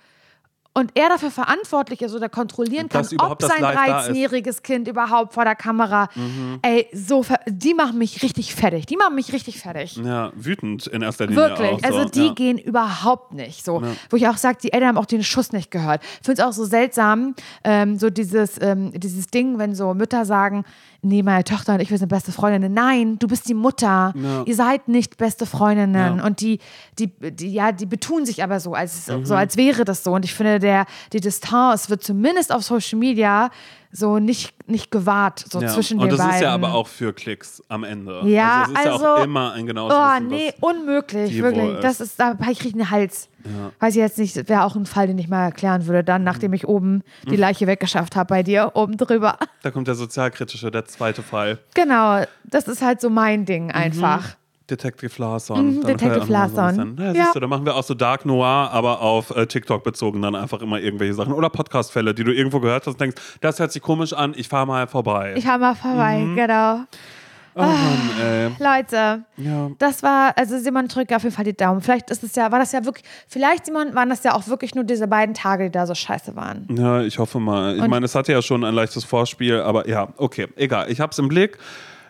[0.75, 4.09] und er dafür verantwortlich ist oder kontrollieren kann, ob sein live da ist.
[4.11, 6.09] 13-jähriges Kind überhaupt vor der Kamera.
[6.15, 6.61] Mhm.
[6.63, 8.87] Ey, so die machen mich richtig fertig.
[8.87, 9.97] Die machen mich richtig fertig.
[9.97, 11.71] ja, wütend in erster Linie Wirklich.
[11.73, 11.81] auch.
[11.81, 11.85] So.
[11.99, 12.33] also die ja.
[12.33, 13.65] gehen überhaupt nicht.
[13.65, 16.03] So, wo ich auch sage, die Eltern haben auch den Schuss nicht gehört.
[16.21, 17.35] Ich finde es auch so seltsam,
[17.65, 20.65] ähm, so dieses, ähm, dieses Ding, wenn so Mütter sagen,
[21.03, 22.73] nee, meine Tochter und ich, wir sind beste Freundinnen.
[22.73, 24.15] Nein, du bist die Mutter.
[24.17, 24.43] Ja.
[24.47, 26.19] Ihr seid nicht beste Freundinnen.
[26.19, 26.25] Ja.
[26.25, 26.61] Und die,
[26.99, 29.27] die, die, ja, die betun sich aber so, als, Mhm.
[29.27, 30.13] so, als wäre das so.
[30.13, 33.51] Und ich finde, der, die Distanz wird zumindest auf Social Media
[33.95, 35.69] so nicht, nicht gewahrt, so Ja.
[35.69, 36.35] zwischen Und den das beiden.
[36.37, 38.23] ist ja aber auch für Klicks am Ende.
[38.25, 41.63] Ja, also es ist ja also- auch immer ein genaues Oh, Wissen, nee, unmöglich, wirklich.
[41.63, 43.29] wohl Das ist, da habe ich einen Hals.
[43.81, 46.55] Weiß ich jetzt nicht, wäre auch ein Fall, den ich mal erklären würde, dann, nachdem
[46.55, 49.37] ich oben die Leiche weggeschafft habe bei dir, oben drüber.
[49.63, 51.59] Da kommt der sozialkritische, der zweite Fall.
[51.75, 54.37] Genau, das ist halt so mein Ding einfach.
[54.71, 55.77] Detective Larson.
[55.77, 56.97] Mhm, Detective Larson.
[56.99, 60.23] Ja, siehst du, da machen wir auch so Dark Noir, aber auf äh, TikTok bezogen
[60.23, 61.33] dann einfach immer irgendwelche Sachen.
[61.33, 64.49] Oder Podcast-Fälle, die du irgendwo gehört hast und denkst, das hört sich komisch an, ich
[64.49, 65.35] fahre mal vorbei.
[65.37, 66.37] Ich habe mal vorbei, Mhm.
[66.37, 66.81] genau.
[67.55, 68.49] oh Mann, ey.
[68.59, 69.71] Leute, Ja.
[69.79, 71.83] das war, also Simon drückt auf jeden Fall die Daumen.
[71.83, 74.75] Vielleicht ist es ja, war das ja wirklich, vielleicht Simon, waren das ja auch wirklich
[74.75, 76.67] nur diese beiden Tage, die da so scheiße waren.
[76.71, 77.77] Ja, ich hoffe mal.
[77.77, 80.91] Ich Und- meine, es hatte ja schon ein leichtes Vorspiel, aber ja, okay, egal.
[80.91, 81.59] Ich hab's im Blick.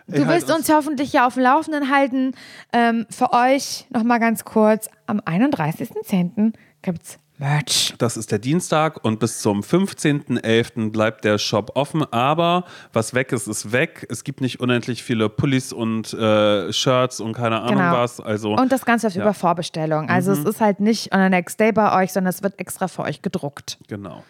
[0.07, 2.33] Du halt wirst uns hoffentlich ja auf dem Laufenden halten.
[2.73, 6.53] Ähm, für euch nochmal ganz kurz, am 31.10.
[6.81, 7.95] gibt's Merch.
[7.97, 10.91] Das ist der Dienstag und bis zum 15.11.
[10.91, 12.03] bleibt der Shop offen.
[12.13, 12.63] Aber
[12.93, 14.05] was weg ist, ist weg.
[14.09, 17.93] Es gibt nicht unendlich viele Pullis und äh, Shirts und keine Ahnung Genau.
[17.93, 18.19] was.
[18.19, 19.23] Also Und das Ganze läuft Ja.
[19.23, 20.09] über Vorbestellung.
[20.09, 20.41] Also Mhm.
[20.41, 23.01] es ist halt nicht on the next day bei euch, sondern es wird extra für
[23.01, 23.79] euch gedruckt.
[23.87, 24.23] genau.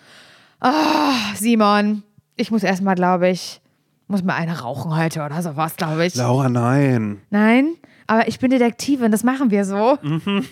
[1.35, 2.03] Simon,
[2.35, 3.59] ich muss erstmal, glaube ich,
[4.13, 6.13] muss mir eine rauchen heute oder sowas, glaube ich.
[6.15, 7.21] Laura, nein.
[7.31, 7.75] Nein,
[8.05, 9.97] aber ich bin Detektivin, das machen wir so.
[10.03, 10.45] Mhm.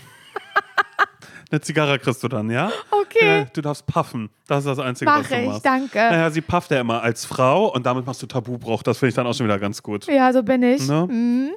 [1.52, 2.72] Eine Zigarre kriegst du dann, ja?
[2.90, 3.40] Okay.
[3.40, 4.30] Ja, du darfst puffen.
[4.48, 5.66] Das ist das Einzige, Mach was du ich, machst.
[5.66, 5.98] danke.
[5.98, 8.82] Naja, sie pufft ja immer als Frau und damit machst du Tabubruch.
[8.84, 10.08] Das finde ich dann auch schon wieder ganz gut.
[10.08, 10.88] Ja, so bin ich.
[10.88, 11.54] Ne?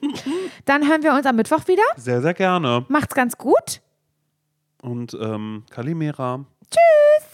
[0.64, 1.82] Dann hören wir uns am Mittwoch wieder.
[1.97, 2.85] Sehr, sehr gerne.
[2.89, 3.81] Macht's ganz gut.
[4.82, 6.44] Und ähm, Kalimera.
[6.70, 7.34] Tschüss.